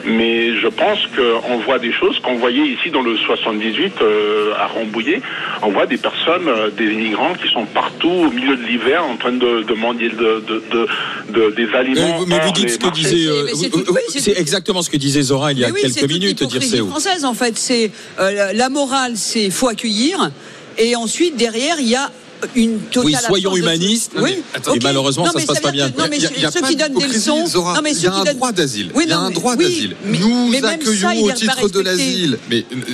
Mais 0.07 0.55
je 0.61 0.69
pense 0.69 0.99
qu'on 1.17 1.59
voit 1.59 1.79
des 1.81 1.93
choses 1.93 2.19
qu'on 2.21 2.37
voyait 2.37 2.67
ici 2.67 2.91
dans 2.91 3.03
le 3.03 3.17
78 3.17 3.95
euh, 4.01 4.53
à 4.57 4.67
Rambouillet. 4.69 5.21
On 5.63 5.71
voit 5.73 5.87
des 5.87 5.97
personnes, 5.97 6.47
euh, 6.49 6.71
des 6.71 6.85
immigrants 6.87 7.35
qui 7.35 7.53
sont 7.53 7.65
partout 7.67 8.09
au 8.09 8.31
milieu 8.31 8.57
de 8.57 8.63
l'hiver 8.63 9.05
en 9.05 9.17
train 9.17 9.33
de, 9.33 9.63
de 9.63 9.75
mendier 9.75 10.11
de, 10.11 10.17
de, 10.47 10.63
de- 10.71 10.89
de- 11.31 11.51
des 11.57 11.67
Mais, 11.67 11.75
aliments. 11.77 12.25
mais 12.27 12.39
vous 12.41 12.53
dites 12.53 12.71
ce 12.71 12.79
que 12.79 12.87
marchés. 12.87 13.03
disait. 13.03 13.29
euh, 13.29 13.47
c'est 13.55 13.75
oui, 13.75 14.01
c'est 14.09 14.21
c'est 14.21 14.39
exactement 14.39 14.83
ce 14.83 14.91
que 14.91 14.97
disait 14.97 15.23
Zora 15.23 15.53
il 15.53 15.59
y 15.59 15.65
a 15.65 15.71
oui, 15.71 15.81
c'est 15.83 15.93
quelques 16.01 16.13
minutes, 16.13 16.41
l'hypocrisie 16.41 16.71
Dirceou. 16.71 16.89
française 16.89 17.25
en 17.25 17.35
fait. 17.35 17.59
C'est 17.59 17.91
euh, 18.21 18.31
la- 18.31 18.53
la 18.53 18.69
morale, 18.69 19.13
c'est 19.17 19.51
faut 19.51 19.69
accueillir, 19.69 20.31
et 20.79 20.95
ensuite 20.95 21.37
derrière 21.37 21.77
il 21.81 21.89
y 21.89 21.97
a 21.97 22.11
une 22.55 22.79
totale 22.91 23.05
Oui, 23.13 23.17
soyons 23.27 23.53
de- 23.53 23.59
humanistes. 23.59 24.13
Oui. 24.17 24.23
Mais 24.37 24.43
attends, 24.55 24.75
et 24.75 24.79
malheureusement, 24.83 25.27
Non, 25.27 25.33
ça 25.33 25.41
se 25.41 25.47
passe 25.47 25.61
pas 25.61 25.71
bien. 25.73 25.91
que- 25.91 25.99
Non, 26.01 26.07
mais 26.11 26.17
Il 26.17 26.23
y 26.23 26.27
a- 26.27 26.31
il 26.37 26.43
y 26.43 26.47
a 26.47 26.51
ceux 26.51 26.61
pas 26.61 26.69
qui 26.69 26.77
donnent 26.77 26.95
des 26.95 27.07
leçons. 27.09 27.47
Zora. 27.47 27.75
Non, 27.75 27.81
mais 27.83 27.93
il 27.93 28.03
y 28.03 28.07
a 28.07 28.15
un 28.15 28.25
donnent- 28.25 28.35
droit 28.37 28.53
d'asile. 28.53 28.91
Oui, 28.95 29.05
il 29.07 29.11
y 29.11 29.13
a 29.13 29.19
un 29.19 29.31
droit 29.31 29.55
oui, 29.57 29.65
d'asile. 29.65 29.97
Nous 30.05 30.49
mais 30.49 30.65
accueillons 30.65 31.01
ça, 31.09 31.15
au 31.23 31.33
titre 31.33 31.69
de 31.69 31.81
l'asile. 31.81 32.39
Mais 32.51 32.59
euh, 32.73 32.77
euh, 32.89 32.93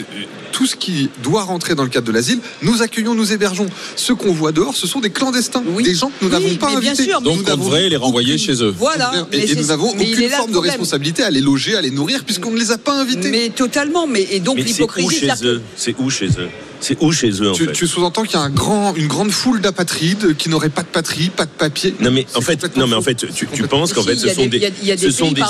tout 0.53 0.67
ce 0.67 0.77
qui 0.77 1.09
doit 1.23 1.43
rentrer 1.43 1.75
dans 1.75 1.83
le 1.83 1.89
cadre 1.89 2.07
de 2.07 2.13
l'asile, 2.13 2.39
nous 2.63 2.83
accueillons, 2.83 3.15
nous 3.15 3.33
hébergeons. 3.33 3.67
Ceux 3.97 4.15
qu'on 4.15 4.33
voit 4.33 4.53
dehors, 4.53 4.77
ce 4.77 4.87
sont 4.87 5.01
des 5.01 5.11
clandestins, 5.11 5.63
Oui. 5.75 5.83
des 5.83 5.95
gens 5.95 6.09
que 6.09 6.25
nous 6.25 6.29
Oui, 6.29 6.43
n'avons 6.43 6.57
pas 6.57 6.69
invités. 6.77 7.05
sûr, 7.05 7.21
Donc 7.21 7.39
Nous 7.39 7.45
on 7.53 7.57
devrait 7.57 7.89
les 7.89 7.97
renvoyer 7.97 8.35
aucune- 8.35 8.47
chez 8.47 8.63
eux. 8.63 8.75
Voilà. 8.79 9.13
Et, 9.33 9.55
nous 9.55 9.67
n'avons 9.67 9.91
aucune 9.91 10.29
forme 10.31 10.53
de 10.53 10.59
responsabilité 10.59 11.23
à 11.23 11.31
les 11.31 11.41
loger, 11.41 11.77
à 11.77 11.81
les 11.81 11.91
nourrir, 11.91 12.25
puisqu'on 12.25 12.51
ne 12.51 12.59
les 12.59 12.71
a 12.71 12.79
pas 12.79 12.93
invités. 12.95 13.31
Mais 13.31 13.49
totalement. 13.51 14.07
Mais 14.07 14.27
et 14.31 14.41
donc 14.41 14.59
l'hypocrisie, 14.59 15.29
C'est 15.77 15.95
où 15.99 16.11
chez 16.11 16.27
eux? 16.39 16.49
C'est 16.83 16.97
où 17.01 17.13
chez 17.13 17.31
eux 17.41 17.49
en 17.51 17.53
Tu, 17.55 17.65
fait 17.67 17.73
tu 17.73 17.87
sous-entends 17.87 18.25
qu'il 18.25 18.35
y 18.35 18.37
a 18.37 18.41
un 18.43 18.51
grand, 18.51 18.95
une 18.97 19.07
grande 19.07 19.31
foule 19.31 19.61
d'apatrides 19.61 20.37
qui 20.37 20.49
n'auraient 20.49 20.69
pas 20.69 20.83
de 20.83 20.89
patrie, 20.89 21.31
pas 21.31 21.45
de 21.47 21.51
papier. 21.51 21.95
Non 22.01 22.11
mais 22.11 22.27
en 22.35 22.41
fait, 22.41 22.55
complètement 22.57 22.83
non 22.83 22.87
mais 22.89 22.95
en 22.97 22.99
faux. 22.99 23.05
fait, 23.05 23.27
tu, 23.33 23.47
penses 23.69 23.93
qu'en 23.93 24.03
fait, 24.03 24.17
ce 24.17 24.27
a 24.29 24.35
sont 24.35 24.43
des- 24.43 24.49
des, 24.49 24.57
il 24.59 24.63
y 24.63 24.67
a- 24.67 24.71
il 24.83 24.89
y 24.89 24.93
a 24.93 24.97
ce 24.99 25.07
des 25.07 25.13
sont 25.13 25.31
des 25.33 25.43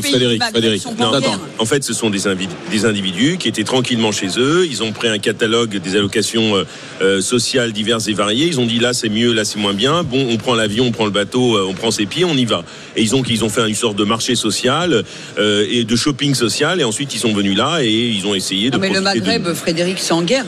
Frédéric, 0.00 0.42
Frédéric. 0.42 0.84
Non, 0.98 1.06
en 1.08 1.12
attends. 1.12 1.20
guerre. 1.28 1.40
En 1.58 1.64
fait, 1.66 1.84
ce 1.84 1.92
sont 1.92 2.10
des, 2.10 2.26
individus 2.26 3.36
qui 3.38 3.48
étaient 3.48 3.64
tranquillement 3.64 4.12
chez 4.12 4.28
eux. 4.38 4.66
Ils 4.68 4.82
ont 4.82 4.92
pris 4.92 5.08
un 5.08 5.18
catalogue 5.18 5.76
des 5.78 5.94
allocations 5.96 6.56
euh, 6.56 6.64
euh, 7.02 7.20
sociales 7.20 7.72
diverses 7.72 8.08
et 8.08 8.14
variées. 8.14 8.46
Ils 8.46 8.58
ont 8.58 8.66
dit 8.66 8.78
là 8.78 8.92
c'est 8.94 9.10
mieux, 9.10 9.32
là 9.34 9.44
c'est 9.44 9.58
moins 9.58 9.74
bien. 9.74 10.02
Bon, 10.04 10.26
on 10.30 10.36
prend 10.38 10.54
l'avion, 10.54 10.86
on 10.86 10.90
prend 10.92 11.04
le 11.04 11.10
bateau, 11.10 11.56
euh, 11.56 11.66
on 11.68 11.74
prend 11.74 11.90
ses 11.90 12.06
pieds, 12.06 12.24
on 12.24 12.34
y 12.34 12.46
va. 12.46 12.64
Et 12.96 13.02
ils 13.02 13.14
ont 13.14 13.22
ils 13.28 13.44
ont 13.44 13.50
fait 13.50 13.68
une 13.68 13.74
sorte 13.74 13.96
de 13.96 14.04
marché 14.04 14.34
social 14.36 15.04
euh, 15.38 15.66
et 15.70 15.84
de 15.84 15.96
shopping 15.96 16.34
social. 16.34 16.80
Et 16.80 16.84
ensuite 16.84 17.14
ils 17.14 17.18
sont 17.20 17.34
venus 17.34 17.56
là 17.56 17.80
et 17.82 17.90
ils 18.08 18.26
ont 18.26 18.34
essayé 18.34 18.70
de. 18.70 18.76
Non, 18.76 18.80
mais 18.80 18.88
le 18.88 18.94
de- 18.96 19.00
Maghreb, 19.00 19.52
Frédéric, 19.54 19.98
c'est 19.98 20.12
en 20.12 20.22
guerre. 20.22 20.46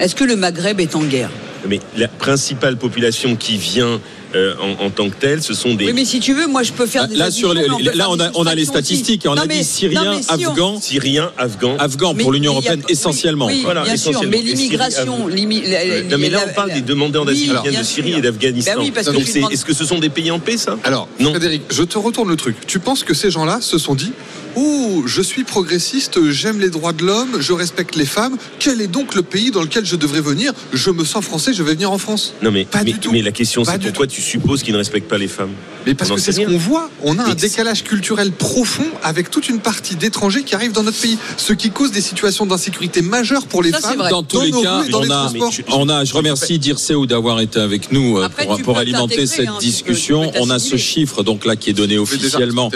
Est-ce 0.00 0.14
que 0.14 0.24
le 0.24 0.36
Maghreb 0.36 0.80
est 0.80 0.94
en 0.94 1.02
guerre? 1.02 1.30
Mais 1.68 1.80
la 1.96 2.08
principale 2.08 2.76
population 2.76 3.34
qui 3.34 3.56
vient 3.56 4.00
euh, 4.36 4.54
en, 4.60 4.84
en 4.86 4.90
tant 4.90 5.08
que 5.08 5.16
telle, 5.16 5.42
ce 5.42 5.54
sont 5.54 5.74
des. 5.74 5.86
Oui, 5.86 5.92
mais 5.92 6.04
si 6.04 6.20
tu 6.20 6.34
veux, 6.34 6.46
moi 6.46 6.62
je 6.62 6.72
peux 6.72 6.86
faire 6.86 7.02
Ah, 7.04 7.08
des 7.08 7.16
Là, 7.16 7.30
sur 7.32 7.52
les- 7.52 7.62
peut 7.64 7.96
là, 7.96 8.08
on 8.10 8.20
a, 8.20 8.30
on 8.34 8.46
a 8.46 8.54
les 8.54 8.64
statistiques 8.66 9.24
et 9.24 9.28
on 9.28 9.34
Non, 9.34 9.42
a 9.42 9.46
mais- 9.46 9.58
dit 9.58 9.64
Syriens, 9.64 10.20
si 10.22 10.46
on- 10.46 10.50
Afghans, 10.52 10.80
Syriens, 10.80 11.32
Afghans. 11.36 11.76
Afghans 11.78 12.14
pour 12.14 12.32
l'Union 12.32 12.52
a- 12.52 12.54
européenne 12.56 12.80
oui, 12.86 12.92
essentiellement. 12.92 13.46
Oui, 13.46 13.62
Voilà, 13.64 13.82
bien 13.84 13.96
sûr, 13.96 14.10
essentiellement. 14.10 14.36
mais 14.36 14.42
l'immigration, 14.52 15.28
Euh, 15.28 16.02
non, 16.10 16.18
mais 16.18 16.28
là, 16.30 16.40
on 16.48 16.52
parle 16.54 16.74
des 16.74 16.82
demandeurs 16.82 17.22
Oui, 17.26 17.32
d'asile 17.32 17.58
viennent 17.64 17.80
de. 17.80 17.86
Syrie 17.86 18.12
et 18.12 18.20
d'Afghanistan. 18.20 18.72
Ben 18.76 18.82
oui, 18.82 18.92
Donc, 19.04 19.52
est-ce 19.52 19.64
que 19.64 19.74
ce 19.74 19.84
sont 19.84 19.98
des 19.98 20.10
pays 20.10 20.30
en 20.30 20.38
paix, 20.38 20.58
ça? 20.58 20.76
Alors, 20.84 21.08
Non. 21.18 21.30
Frédéric, 21.30 21.62
je 21.70 21.82
te 21.82 21.98
retourne 21.98 22.28
le 22.28 22.36
truc. 22.36 22.54
Tu 22.66 22.78
penses 22.78 23.02
que 23.02 23.14
ces 23.14 23.30
gens-là 23.30 23.58
se 23.60 23.78
sont 23.78 23.94
dit 23.96 24.12
Ouh, 24.56 25.04
je 25.06 25.22
suis 25.22 25.44
progressiste, 25.44 26.30
j'aime 26.30 26.60
les 26.60 26.70
droits 26.70 26.92
de 26.92 27.04
l'homme, 27.04 27.40
je 27.40 27.52
respecte 27.52 27.94
les 27.96 28.06
femmes. 28.06 28.36
Quel 28.58 28.80
est 28.80 28.86
donc 28.86 29.14
le 29.14 29.22
pays 29.22 29.50
dans 29.50 29.62
lequel 29.62 29.84
je 29.84 29.96
devrais 29.96 30.20
venir? 30.20 30.52
Je 30.72 30.90
me 30.90 31.04
sens 31.04 31.24
français, 31.24 31.52
je 31.52 31.62
vais 31.62 31.74
venir 31.74 31.92
en 31.92 31.98
France. 31.98 32.34
Non, 32.42 32.50
mais, 32.50 32.64
Pas 32.64 32.82
mais, 32.84 32.92
du 32.92 32.98
tout. 32.98 33.12
mais 33.12 33.22
la 33.22 33.32
question, 33.32 33.64
c'est 33.64 33.80
pourquoi 33.80 34.06
tu 34.06 34.20
supposes 34.22 34.62
qu'ils 34.62 34.72
ne 34.72 34.78
respectent 34.78 35.08
pas 35.08 35.18
les 35.18 35.28
femmes? 35.28 35.52
Mais 35.86 35.94
parce 35.94 36.10
On 36.10 36.16
que 36.16 36.20
c'est 36.20 36.32
ce 36.32 36.40
qu'on 36.40 36.58
voit. 36.58 36.90
On 37.02 37.18
a 37.18 37.24
un 37.24 37.34
décalage 37.34 37.84
culturel 37.84 38.32
profond 38.32 38.84
avec 39.02 39.30
toute 39.30 39.48
une 39.48 39.60
partie 39.60 39.96
d'étrangers 39.96 40.42
qui 40.42 40.54
arrivent 40.54 40.72
dans 40.72 40.82
notre 40.82 41.00
pays. 41.00 41.18
Ce 41.36 41.52
qui 41.52 41.70
cause 41.70 41.92
des 41.92 42.00
situations 42.00 42.46
d'insécurité 42.46 43.00
majeures 43.02 43.46
pour 43.46 43.62
les 43.62 43.70
Ça, 43.72 43.80
femmes. 43.80 44.06
Dans 44.10 44.22
tous 44.22 44.40
les 44.42 44.50
cas, 44.50 44.82
dans 44.90 44.98
on 44.98 45.02
les 45.02 45.10
a, 45.10 45.30
on 45.68 45.88
a, 45.88 46.04
je 46.04 46.12
remercie 46.14 46.58
Dirceu 46.58 47.06
d'avoir 47.06 47.40
été 47.40 47.60
avec 47.60 47.92
nous 47.92 48.18
euh, 48.18 48.24
Après, 48.24 48.46
pour, 48.62 48.76
alimenter 48.78 49.26
cette 49.26 49.40
hein, 49.48 49.52
tu 49.60 49.66
peux- 49.66 49.70
discussion. 49.70 50.26
tu 50.26 50.32
peux 50.32 50.38
on 50.42 50.50
a 50.50 50.58
ce 50.58 50.76
chiffre 50.76 51.22
donc 51.22 51.44
là 51.44 51.56
qui 51.56 51.70
est 51.70 51.74
donné 51.74 51.98
officiellement 51.98 52.70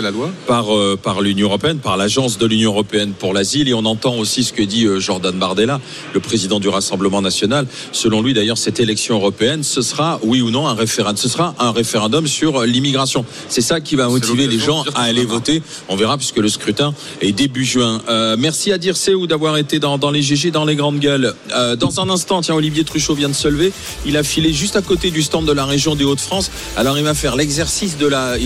par, 0.47 0.75
euh, 0.76 0.99
par 1.00 1.21
l'Union 1.21 1.49
européenne, 1.49 1.72
par 1.79 1.97
l'agence 1.97 2.38
de 2.38 2.47
l'Union 2.47 2.71
européenne 2.71 3.12
pour 3.12 3.33
l'asile. 3.33 3.69
Et 3.69 3.75
on 3.75 3.85
entend 3.85 4.17
aussi 4.17 4.45
ce 4.45 4.52
que 4.52 4.62
dit 4.62 4.87
euh, 4.87 5.00
Jordan 5.00 5.38
Bardella, 5.38 5.81
le 6.14 6.21
président 6.21 6.61
du 6.61 6.69
Rassemblement 6.69 7.23
national. 7.23 7.67
Selon 7.93 8.23
lui, 8.23 8.35
d'ailleurs, 8.35 8.59
cette 8.59 8.81
élection 8.81 9.17
européenne, 9.17 9.62
ce 9.62 9.83
sera, 9.83 10.21
oui 10.23 10.41
ou 10.41 10.50
non, 10.50 10.67
un 10.67 10.75
référendum. 10.75 11.17
Ce 11.17 11.29
sera 11.29 11.55
un 11.59 11.73
référendum 11.73 12.26
sur 12.26 12.62
euh, 12.62 12.67
l'immigration. 12.67 13.25
C'est 13.49 13.61
ça 13.61 13.81
qui 13.81 13.97
va 13.97 14.09
motiver 14.09 14.47
les 14.47 14.59
gens 14.59 14.85
à 14.95 15.02
aller 15.02 15.25
voter. 15.25 15.62
On 15.88 15.97
verra 15.97 16.17
puisque 16.17 16.38
le 16.38 16.49
scrutin 16.49 16.95
est 17.21 17.33
début 17.33 17.64
juin. 17.64 18.00
Euh, 18.09 18.37
merci 18.38 18.73
à 18.73 18.79
Dirceu 18.79 19.26
d'avoir 19.26 19.57
été 19.57 19.79
dans, 19.79 19.99
dans 19.99 20.11
les 20.11 20.23
GG, 20.23 20.50
dans 20.50 20.64
les 20.64 20.76
grandes 20.76 20.99
gueules. 20.99 21.35
Euh, 21.55 21.76
dans 21.76 22.00
un 22.00 22.09
instant, 22.09 22.41
tiens, 22.41 22.55
Olivier 22.55 22.85
Truchot 22.85 23.14
vient 23.14 23.29
de 23.29 23.35
se 23.35 23.49
lever. 23.49 23.73
Il 24.07 24.17
a 24.17 24.23
filé 24.23 24.52
juste 24.52 24.76
à 24.76 24.83
côté 24.83 25.11
du 25.11 25.23
stand 25.23 25.47
de 25.47 25.52
la 25.52 25.64
région 25.64 25.95
des 25.95 26.05
Hauts-de-France. 26.05 26.50
Alors 26.76 26.99
il 26.99 27.05
va 27.05 27.14
faire 27.14 27.37
l'exercice 27.37 27.99
de 27.99 28.07
la 28.07 28.37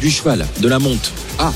du 0.00 0.10
cheval, 0.10 0.46
de 0.60 0.68
la 0.68 0.78
monte. 0.78 1.12
Ah, 1.38 1.52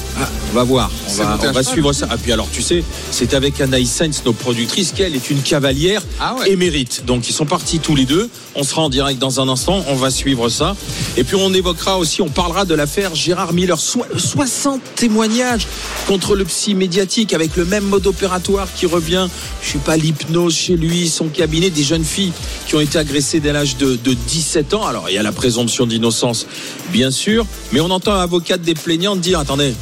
On 0.50 0.54
va 0.54 0.64
voir, 0.64 0.90
on 1.08 1.12
va, 1.14 1.38
on 1.54 1.62
suivre 1.62 1.92
ça. 1.92 2.06
Ah 2.10 2.16
puis 2.16 2.32
alors 2.32 2.48
tu 2.52 2.62
sais, 2.62 2.82
c'est 3.10 3.34
avec 3.34 3.60
Anaïs 3.60 3.90
Sainz, 3.90 4.22
nos 4.24 4.32
productrices, 4.32 4.92
qu'elle 4.92 5.14
est 5.14 5.30
une 5.30 5.42
cavalière 5.42 6.02
Ah 6.20 6.34
ouais. 6.38 6.50
émérite. 6.50 7.04
Donc 7.06 7.28
ils 7.28 7.32
sont 7.32 7.46
partis 7.46 7.78
tous 7.78 7.94
les 7.94 8.04
deux. 8.04 8.28
On 8.54 8.62
sera 8.64 8.82
en 8.82 8.88
direct 8.90 9.18
dans 9.18 9.40
un 9.40 9.48
instant, 9.48 9.84
on 9.88 9.94
va 9.94 10.10
suivre 10.10 10.48
ça. 10.48 10.76
Et 11.16 11.24
puis 11.24 11.36
on 11.36 11.52
évoquera 11.54 11.98
aussi, 11.98 12.22
on 12.22 12.28
parlera 12.28 12.64
de 12.64 12.74
l'affaire 12.74 13.14
Gérard 13.14 13.52
Miller. 13.52 13.78
Soi- 13.78 14.06
60 14.16 14.80
témoignages 14.96 15.66
contre 16.06 16.34
le 16.36 16.44
psy 16.44 16.74
médiatique 16.74 17.32
avec 17.34 17.56
le 17.56 17.64
même 17.64 17.84
mode 17.84 18.06
opératoire 18.06 18.68
qui 18.74 18.86
revient. 18.86 19.28
Je 19.62 19.72
sais 19.72 19.78
pas, 19.78 19.96
l'hypnose 19.96 20.54
chez 20.54 20.76
lui, 20.76 21.08
son 21.08 21.28
cabinet, 21.28 21.70
des 21.70 21.84
jeunes 21.84 22.04
filles 22.04 22.32
qui 22.66 22.74
ont 22.76 22.80
été 22.80 22.98
agressées 22.98 23.40
dès 23.40 23.52
l'âge 23.52 23.76
de, 23.76 23.96
de 23.96 24.12
17 24.14 24.74
ans. 24.74 24.86
Alors 24.86 25.06
il 25.08 25.14
y 25.14 25.18
a 25.18 25.22
la 25.22 25.32
présomption 25.32 25.86
d'innocence, 25.86 26.46
bien 26.92 27.10
sûr, 27.10 27.46
mais 27.72 27.80
on 27.80 27.90
entend 27.90 28.12
un 28.14 28.20
avocat 28.20 28.56
des 28.58 28.74
plaignants 28.74 29.16
dire, 29.16 29.38
attendez, 29.38 29.74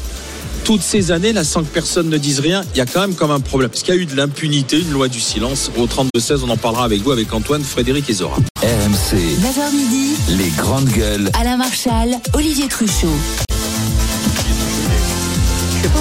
toutes 0.64 0.82
ces 0.82 1.10
années, 1.10 1.32
là, 1.32 1.44
sans 1.44 1.62
que 1.62 1.68
personne 1.68 2.08
ne 2.08 2.18
dise 2.18 2.40
rien, 2.40 2.64
il 2.74 2.78
y 2.78 2.80
a 2.80 2.86
quand 2.86 3.00
même 3.00 3.14
comme 3.14 3.30
un 3.30 3.40
problème. 3.40 3.70
Parce 3.70 3.82
qu'il 3.82 3.94
y 3.94 3.98
a 3.98 4.00
eu 4.00 4.06
de 4.06 4.16
l'impunité, 4.16 4.78
une 4.80 4.90
loi 4.90 5.08
du 5.08 5.20
silence. 5.20 5.70
Au 5.76 5.86
32-16, 5.86 6.40
on 6.44 6.50
en 6.50 6.56
parlera 6.56 6.84
avec 6.84 7.02
vous, 7.02 7.12
avec 7.12 7.32
Antoine, 7.32 7.62
Frédéric 7.62 8.08
et 8.10 8.14
Zora. 8.14 8.36
RMC, 8.62 9.16
9h 9.16 9.74
midi, 9.74 10.16
les 10.30 10.50
grandes 10.50 10.88
gueules. 10.88 11.30
Alain 11.38 11.56
Marchal, 11.56 12.16
Olivier 12.34 12.68
Truchot. 12.68 13.47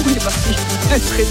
Il 0.06 0.16
est 0.16 0.24
parti. 0.24 0.50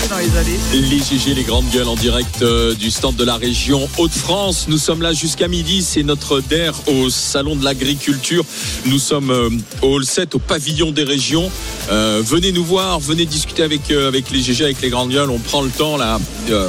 Dans 0.09 0.17
les 0.17 0.37
allées. 0.37 0.59
Les 0.73 0.99
GG, 0.99 1.33
les 1.33 1.43
grandes 1.43 1.69
gueules 1.71 1.87
en 1.87 1.95
direct 1.95 2.41
euh, 2.41 2.75
du 2.75 2.91
stand 2.91 3.15
de 3.15 3.23
la 3.23 3.37
région 3.37 3.89
Hauts-de-France. 3.97 4.65
Nous 4.67 4.77
sommes 4.77 5.01
là 5.01 5.13
jusqu'à 5.13 5.47
midi. 5.47 5.81
C'est 5.81 6.03
notre 6.03 6.41
DER 6.41 6.71
au 6.87 7.09
Salon 7.09 7.55
de 7.55 7.63
l'Agriculture. 7.63 8.45
Nous 8.85 8.99
sommes 8.99 9.31
euh, 9.31 9.49
au 9.81 9.95
Hall 9.95 10.05
7, 10.05 10.35
au 10.35 10.39
pavillon 10.39 10.91
des 10.91 11.03
régions. 11.03 11.49
Euh, 11.89 12.21
venez 12.23 12.51
nous 12.51 12.63
voir, 12.63 12.99
venez 12.99 13.25
discuter 13.25 13.63
avec, 13.63 13.89
avec 13.91 14.29
les 14.31 14.41
GG, 14.41 14.63
avec 14.63 14.81
les 14.81 14.89
grandes 14.89 15.09
gueules. 15.09 15.29
On 15.29 15.39
prend 15.39 15.61
le 15.61 15.71
temps 15.71 15.97
là. 15.97 16.19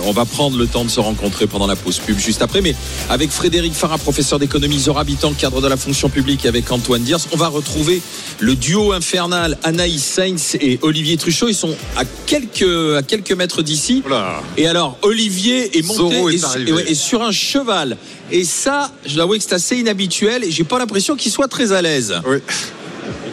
On 0.05 0.13
va 0.13 0.25
prendre 0.25 0.57
le 0.57 0.67
temps 0.67 0.85
de 0.85 0.91
se 0.91 1.01
rencontrer 1.01 1.47
pendant 1.47 1.67
la 1.67 1.77
pause 1.77 1.99
pub 1.99 2.19
juste 2.19 2.43
après. 2.43 2.61
Mais 2.61 2.75
avec 3.11 3.31
Frédéric 3.31 3.75
Farah, 3.75 3.99
professeur 3.99 4.39
d'économie, 4.39 4.79
Zora 4.79 5.03
Habitant, 5.03 5.33
cadre 5.33 5.61
de 5.61 5.69
la 5.69 5.77
fonction 5.77 6.09
publique, 6.09 6.47
avec 6.47 6.71
Antoine 6.73 7.03
Diers, 7.03 7.17
on 7.33 7.37
va 7.37 7.49
retrouver 7.49 8.03
le 8.41 8.57
duo 8.57 8.93
infernal 8.93 9.59
Anaïs 9.63 10.03
Sainz 10.03 10.57
et 10.61 10.79
Olivier 10.83 11.17
Truchot. 11.17 11.49
Ils 11.49 11.55
sont 11.55 11.77
à 11.97 12.05
quelques, 12.27 12.97
à 12.97 13.03
quelques 13.03 13.33
mètres 13.33 13.63
d'ici. 13.63 14.03
Voilà. 14.07 14.43
Et 14.57 14.67
alors, 14.67 14.99
Olivier 15.03 15.79
est 15.79 15.83
monté 15.83 16.15
Zorro 16.17 16.31
est 16.31 16.37
et, 16.37 16.45
arrivé. 16.45 16.71
et 16.71 16.75
ouais, 16.75 16.91
et 16.91 16.95
sur 16.95 17.23
un 17.23 17.33
cheval. 17.33 17.97
Et 18.31 18.45
ça, 18.45 18.93
je 19.07 19.15
dois 19.15 19.25
avouer 19.25 19.39
que 19.39 19.45
c'est 19.45 19.55
assez 19.55 19.77
inhabituel 19.77 20.45
et 20.45 20.51
j'ai 20.51 20.65
pas 20.65 20.79
l'impression 20.79 21.17
qu'il 21.17 21.33
soit 21.33 21.49
très 21.49 21.73
à 21.73 21.83
l'aise. 21.83 22.15
Oui. 22.27 22.39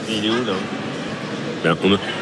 Il 0.09 0.25
est 0.25 0.29
où, 0.29 0.45
là? 0.45 0.53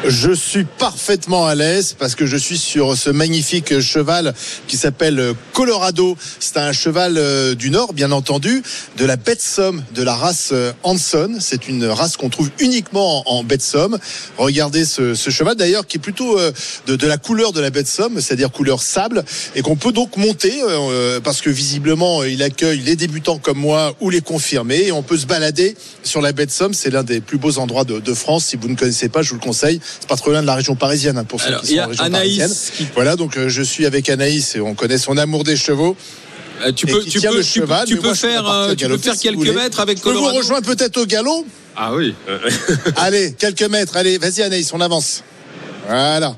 Je 0.06 0.32
suis 0.32 0.64
parfaitement 0.64 1.46
à 1.46 1.54
l'aise 1.54 1.94
parce 1.98 2.14
que 2.14 2.24
je 2.24 2.36
suis 2.36 2.56
sur 2.56 2.96
ce 2.96 3.10
magnifique 3.10 3.78
cheval 3.80 4.32
qui 4.66 4.78
s'appelle 4.78 5.34
Colorado. 5.52 6.16
C'est 6.40 6.56
un 6.56 6.72
cheval 6.72 7.18
euh, 7.18 7.54
du 7.54 7.70
Nord, 7.70 7.92
bien 7.92 8.10
entendu, 8.10 8.62
de 8.96 9.04
la 9.04 9.16
bête 9.16 9.42
somme 9.42 9.82
de 9.94 10.02
la 10.02 10.14
race 10.14 10.50
euh, 10.52 10.72
Hanson. 10.82 11.36
C'est 11.40 11.68
une 11.68 11.84
race 11.84 12.16
qu'on 12.16 12.30
trouve 12.30 12.50
uniquement 12.58 13.22
en, 13.30 13.44
bête 13.44 13.60
somme. 13.60 13.98
Regardez 14.38 14.86
ce, 14.86 15.14
cheval 15.14 15.56
d'ailleurs 15.56 15.86
qui 15.86 15.98
est 15.98 16.00
plutôt 16.00 16.38
euh, 16.38 16.50
de, 16.86 17.06
la 17.06 17.18
couleur 17.18 17.52
de 17.52 17.60
la 17.60 17.68
bête 17.68 17.88
somme, 17.88 18.20
c'est-à-dire 18.20 18.50
couleur 18.50 18.80
sable, 18.82 19.24
et 19.54 19.60
qu'on 19.60 19.76
peut 19.76 19.92
donc 19.92 20.16
monter 20.16 20.52
parce 21.22 21.40
que 21.40 21.50
visiblement 21.50 22.22
il 22.22 22.42
accueille 22.42 22.80
les 22.80 22.96
débutants 22.96 23.38
comme 23.38 23.58
moi 23.58 23.94
ou 24.00 24.10
les 24.10 24.20
confirmés. 24.20 24.92
On 24.92 25.02
peut 25.02 25.18
se 25.18 25.26
balader 25.26 25.76
sur 26.02 26.20
la 26.20 26.32
bête 26.32 26.50
somme. 26.50 26.72
C'est 26.72 26.90
l'un 26.90 27.02
des 27.02 27.20
plus 27.20 27.38
beaux 27.38 27.58
endroits 27.58 27.84
de, 27.84 27.98
de 28.00 28.14
France. 28.14 28.46
Si 28.46 28.56
vous 28.56 28.68
ne 28.68 28.76
connaissez 28.76 29.08
pas, 29.08 29.22
je 29.22 29.33
vous 29.34 29.40
le 29.40 29.44
conseille. 29.44 29.80
C'est 30.00 30.08
pas 30.08 30.16
trop 30.16 30.30
loin 30.30 30.42
de 30.42 30.46
la 30.46 30.54
région 30.54 30.74
parisienne 30.76 31.18
hein, 31.18 31.24
pour 31.24 31.40
ceux 31.40 31.48
Alors, 31.48 31.62
qui 31.62 31.74
y 31.74 31.76
sont 31.76 31.82
a 31.82 31.84
en 31.86 31.88
région 31.88 32.04
Anaïs 32.04 32.38
parisienne. 32.38 32.58
qui- 32.76 32.86
Voilà, 32.94 33.16
donc 33.16 33.36
euh, 33.36 33.48
je 33.48 33.62
suis 33.62 33.86
avec 33.86 34.08
Anaïs 34.08 34.54
et 34.56 34.60
on 34.60 34.74
connaît 34.74 34.98
son 34.98 35.16
amour 35.16 35.44
des 35.44 35.56
chevaux. 35.56 35.96
Euh, 36.64 36.70
tu 36.72 36.86
peux, 36.86 37.02
tu 37.02 37.20
cheval, 37.20 37.84
tu 37.86 37.96
peux 37.96 38.02
moi, 38.06 38.14
faire, 38.14 38.48
euh, 38.48 38.70
tu 38.70 38.76
peux 38.76 38.82
galoper, 38.82 39.02
faire 39.02 39.14
si 39.16 39.22
quelques 39.22 39.48
mètres 39.54 39.80
avec 39.80 39.98
Je 39.98 40.02
peux 40.04 40.12
vous 40.12 40.28
rejoindre 40.32 40.64
peut-être 40.66 40.96
au 40.98 41.04
galop? 41.06 41.44
Ah 41.76 41.92
oui. 41.94 42.14
Allez, 42.96 43.32
quelques 43.32 43.62
mètres. 43.64 43.96
Allez, 43.96 44.18
vas-y 44.18 44.42
Anaïs, 44.42 44.72
on 44.72 44.80
avance. 44.80 45.24
Voilà. 45.88 46.36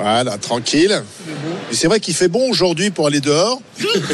Voilà, 0.00 0.38
tranquille. 0.38 1.02
Et 1.70 1.74
c'est 1.74 1.86
vrai 1.86 2.00
qu'il 2.00 2.14
fait 2.14 2.28
bon 2.28 2.50
aujourd'hui 2.50 2.90
pour 2.90 3.06
aller 3.06 3.20
dehors. 3.20 3.60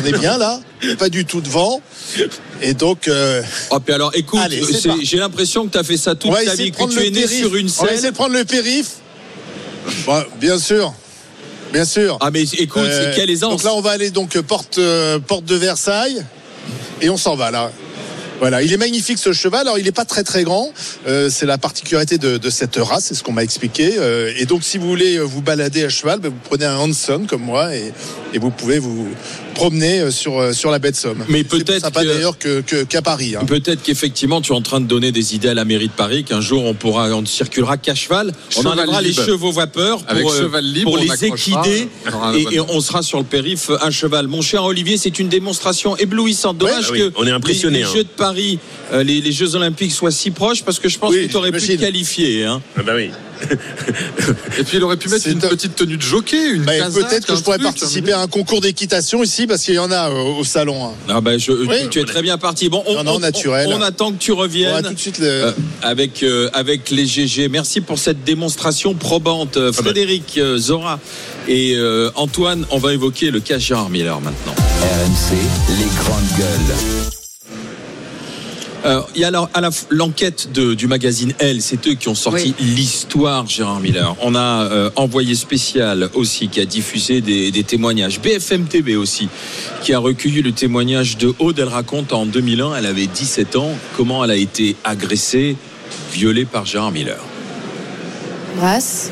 On 0.02 0.04
est 0.04 0.18
bien 0.18 0.36
là, 0.36 0.60
pas 0.98 1.08
du 1.08 1.24
tout 1.24 1.40
de 1.40 1.48
vent. 1.48 1.80
Et 2.60 2.74
donc, 2.74 3.06
euh, 3.08 3.42
Oh, 3.70 3.78
puis 3.78 3.94
alors, 3.94 4.10
écoute, 4.14 4.40
Allez, 4.42 4.62
j'ai 5.02 5.18
l'impression 5.18 5.66
que 5.66 5.72
tu 5.72 5.78
as 5.78 5.84
fait 5.84 5.96
ça 5.96 6.14
toute 6.14 6.32
ta 6.32 6.54
vie, 6.54 6.72
que 6.72 6.84
tu 6.90 7.06
es 7.06 7.10
né 7.10 7.20
périph. 7.22 7.38
sur 7.38 7.54
une 7.56 7.70
On 7.78 7.84
va 7.84 7.92
essayer 7.92 8.10
de 8.10 8.14
prendre 8.16 8.34
le 8.34 8.44
périph. 8.44 8.90
Bon, 10.04 10.24
bien 10.40 10.58
sûr. 10.58 10.92
Bien 11.72 11.84
sûr. 11.84 12.16
Ah, 12.20 12.30
mais 12.32 12.42
écoute, 12.42 12.82
Euh, 12.84 13.12
quelle 13.14 13.30
aisance. 13.30 13.50
Donc 13.50 13.62
là, 13.62 13.74
on 13.74 13.80
va 13.80 13.90
aller 13.90 14.10
donc 14.10 14.38
porte, 14.40 14.78
euh, 14.78 15.18
porte 15.18 15.44
de 15.44 15.54
Versailles. 15.56 16.24
et 17.00 17.10
on 17.10 17.16
s'en 17.16 17.36
va 17.36 17.50
là. 17.50 17.70
Voilà, 18.38 18.62
il 18.62 18.72
est 18.72 18.76
magnifique 18.76 19.18
ce 19.18 19.32
cheval. 19.32 19.62
Alors, 19.62 19.78
il 19.78 19.84
n'est 19.84 19.92
pas 19.92 20.04
très 20.04 20.22
très 20.22 20.44
grand. 20.44 20.72
Euh, 21.06 21.30
c'est 21.30 21.46
la 21.46 21.58
particularité 21.58 22.18
de, 22.18 22.50
cette 22.50 22.76
race, 22.76 23.06
c'est 23.06 23.14
ce 23.14 23.22
qu'on 23.22 23.32
m'a 23.32 23.44
expliqué. 23.44 23.94
Euh, 23.98 24.32
et 24.36 24.44
donc, 24.44 24.62
si 24.62 24.78
vous 24.78 24.86
voulez 24.86 25.18
vous 25.18 25.42
balader 25.42 25.84
à 25.84 25.88
cheval, 25.88 26.20
ben, 26.20 26.30
vous 26.30 26.40
prenez 26.44 26.64
un 26.64 26.76
Hanson 26.76 27.26
comme 27.28 27.42
moi 27.42 27.74
et 27.74 27.92
vous 28.38 28.50
pouvez 28.50 28.78
vous 28.78 29.08
promener 29.56 30.00
euh, 30.00 30.10
sur, 30.10 30.38
euh, 30.38 30.52
sur 30.52 30.70
la 30.70 30.78
baie 30.78 30.90
de 30.92 30.96
Somme. 30.96 31.24
Mais 31.28 31.42
peut-être 31.42 31.90
que- 31.90 32.04
d'ailleurs 32.04 32.38
que- 32.38 32.60
qu'à 32.84 33.02
Paris. 33.02 33.34
hein. 33.34 33.44
Peut-être 33.46 33.82
qu'effectivement, 33.82 34.40
tu 34.40 34.52
es 34.52 34.54
en 34.54 34.60
train 34.60 34.80
de 34.80 34.86
donner 34.86 35.10
des 35.12 35.34
idées 35.34 35.48
à 35.48 35.54
la 35.54 35.64
mairie 35.64 35.88
de 35.88 35.92
Paris, 35.92 36.22
qu'un 36.24 36.40
jour 36.40 36.64
on 36.64 36.74
pourra, 36.74 37.08
on 37.10 37.22
ne 37.22 37.26
circulera 37.26 37.76
qu'à 37.78 37.94
cheval. 37.94 38.32
On 38.56 38.64
enlèvera 38.66 39.02
les 39.02 39.12
chevaux 39.12 39.50
vapeurs 39.52 39.98
pour, 40.02 40.10
Avec 40.10 40.26
euh, 40.26 40.42
cheval 40.42 40.64
libre, 40.64 40.90
pour 40.92 41.00
on 41.00 41.02
les 41.02 41.24
équider 41.24 41.88
un 42.06 42.32
et, 42.34 42.60
on 42.60 42.80
sera 42.80 43.02
sur 43.02 43.18
le 43.18 43.24
périph' 43.24 43.70
à 43.80 43.90
cheval. 43.90 44.28
Mon 44.28 44.42
cher 44.42 44.62
Olivier, 44.64 44.96
c'est 44.98 45.18
une 45.18 45.28
démonstration 45.28 45.96
éblouissante. 45.96 46.58
Dommage 46.58 46.90
Ouais, 46.90 46.98
ah 47.00 47.04
oui, 47.06 47.12
que 47.12 47.12
on 47.16 47.26
est 47.26 47.30
impressionné, 47.30 47.78
les, 47.78 47.84
les 47.84 47.88
hein. 47.90 47.94
Jeux 47.94 48.04
de 48.04 48.08
Paris, 48.08 48.58
les, 48.92 49.20
les 49.20 49.32
Jeux 49.32 49.54
Olympiques 49.56 49.92
soient 49.92 50.10
si 50.10 50.30
proches 50.30 50.62
parce 50.62 50.78
que 50.78 50.88
je 50.88 50.98
pense 50.98 51.10
Oui, 51.12 51.26
que 51.26 51.30
tu 51.30 51.36
aurais 51.36 51.50
pu 51.52 51.60
te 51.66 51.72
qualifier. 51.80 52.44
Hein. 52.44 52.60
Ah 52.76 52.82
bah 52.82 52.92
oui. 52.94 53.10
Et 54.58 54.64
puis 54.64 54.78
il 54.78 54.82
aurait 54.84 54.96
pu 54.96 55.08
mettre 55.08 55.28
une 55.28 55.38
top. 55.38 55.50
petite 55.50 55.76
tenue 55.76 55.96
de 55.96 56.02
jockey, 56.02 56.50
une 56.54 56.64
Bah, 56.64 56.76
casaque, 56.78 57.08
Peut-être 57.08 57.26
que 57.26 57.32
un 57.32 57.36
je 57.36 57.42
pourrais 57.42 57.58
truc, 57.58 57.68
participer 57.76 58.12
à 58.12 58.20
un 58.20 58.26
concours 58.26 58.60
d'équitation 58.60 59.22
ici 59.22 59.46
parce 59.46 59.62
qu'il 59.62 59.74
y 59.74 59.78
en 59.78 59.90
a 59.90 60.10
au, 60.10 60.38
au 60.38 60.44
salon. 60.44 60.86
hein. 60.86 60.90
Ah 61.08 61.20
bah, 61.20 61.36
je, 61.38 61.52
Oui. 61.52 61.76
tu, 61.84 61.88
tu 61.90 62.00
es 62.00 62.04
très 62.04 62.22
bien 62.22 62.38
parti. 62.38 62.68
Bon, 62.68 62.82
on, 62.86 62.94
Non, 62.94 63.04
non, 63.04 63.14
on- 63.16 63.18
naturel. 63.20 63.68
on- 63.70 63.76
on 63.78 63.82
attend 63.82 64.12
que 64.12 64.18
tu 64.18 64.32
On 64.32 64.36
va 64.36 64.42
reviennes. 64.42 64.82
tout 64.82 64.94
de 64.94 64.98
suite 64.98 65.18
le- 65.18 65.26
Euh, 65.26 65.52
avec 65.82 66.22
euh, 66.22 66.48
avec 66.52 66.90
les 66.90 67.06
GG. 67.06 67.48
Merci 67.48 67.80
pour 67.80 67.98
cette 67.98 68.24
démonstration 68.24 68.94
probante, 68.94 69.56
Euh, 69.56 69.72
Frédéric, 69.72 70.38
euh, 70.38 70.58
Zora 70.58 70.98
et 71.48 71.74
euh, 71.76 72.10
Antoine. 72.14 72.64
On 72.70 72.78
va 72.78 72.92
évoquer 72.94 73.30
le 73.30 73.40
cas 73.40 73.58
Gérard 73.58 73.90
Miller 73.90 74.20
maintenant. 74.20 74.54
RMC, 74.80 75.36
les 75.78 76.02
grandes 76.04 76.38
gueules. 76.38 77.15
Euh, 78.84 79.00
Il 79.14 79.20
y 79.20 79.24
a 79.24 79.28
alors 79.28 79.48
à 79.54 79.60
la 79.60 79.70
f- 79.70 79.84
l'enquête 79.90 80.52
de- 80.52 80.74
du 80.74 80.86
magazine 80.86 81.32
Elle, 81.38 81.60
c'est 81.62 81.86
eux 81.88 81.94
qui 81.94 82.08
ont 82.08 82.14
sorti 82.14 82.54
l'histoire 82.60 83.48
Gérard 83.48 83.80
Miller. 83.80 84.14
On 84.20 84.34
a 84.34 84.64
euh, 84.64 84.90
envoyé 84.96 85.34
spécial 85.34 86.08
aussi 86.14 86.48
qui 86.48 86.60
a 86.60 86.66
diffusé 86.66 87.20
des, 87.20 87.50
des 87.50 87.64
témoignages. 87.64 88.20
BFM 88.20 88.66
TV 88.66 88.94
aussi 88.96 89.28
qui 89.82 89.92
a 89.92 89.98
recueilli 89.98 90.42
le 90.42 90.52
témoignage 90.52 91.16
de 91.16 91.34
Aude. 91.38 91.58
Elle 91.58 91.68
raconte 91.68 92.12
en 92.12 92.26
2001, 92.26 92.76
elle 92.76 92.86
avait 92.86 93.06
17 93.06 93.56
ans, 93.56 93.70
comment 93.96 94.24
elle 94.24 94.30
a 94.30 94.36
été 94.36 94.76
agressée, 94.84 95.56
violée 96.12 96.44
par 96.44 96.66
Gérard 96.66 96.92
Miller? 96.92 97.18
Brasse. 98.56 99.10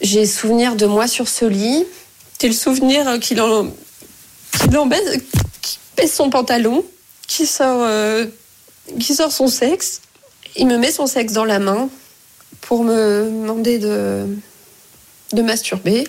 J'ai 0.00 0.26
souvenir 0.26 0.76
de 0.76 0.86
moi 0.86 1.06
sur 1.06 1.28
ce 1.28 1.44
lit. 1.44 1.84
J'ai 2.40 2.48
le 2.48 2.54
souvenir 2.54 3.08
euh, 3.08 3.18
qu'il 3.18 3.40
en, 3.40 3.66
qu'il 4.60 4.76
en 4.76 4.86
baisse, 4.86 5.18
qu'il 5.62 5.78
baisse 5.96 6.14
son 6.14 6.28
pantalon, 6.30 6.84
qu'il 7.26 7.46
sort, 7.46 7.80
euh, 7.82 8.26
qu'il 8.98 9.14
sort 9.14 9.32
son 9.32 9.48
sexe. 9.48 10.00
Il 10.56 10.66
me 10.66 10.76
met 10.76 10.92
son 10.92 11.06
sexe 11.06 11.32
dans 11.32 11.44
la 11.44 11.58
main 11.58 11.88
pour 12.60 12.84
me 12.84 13.24
demander 13.24 13.78
de, 13.78 14.26
de 15.32 15.42
masturber. 15.42 16.04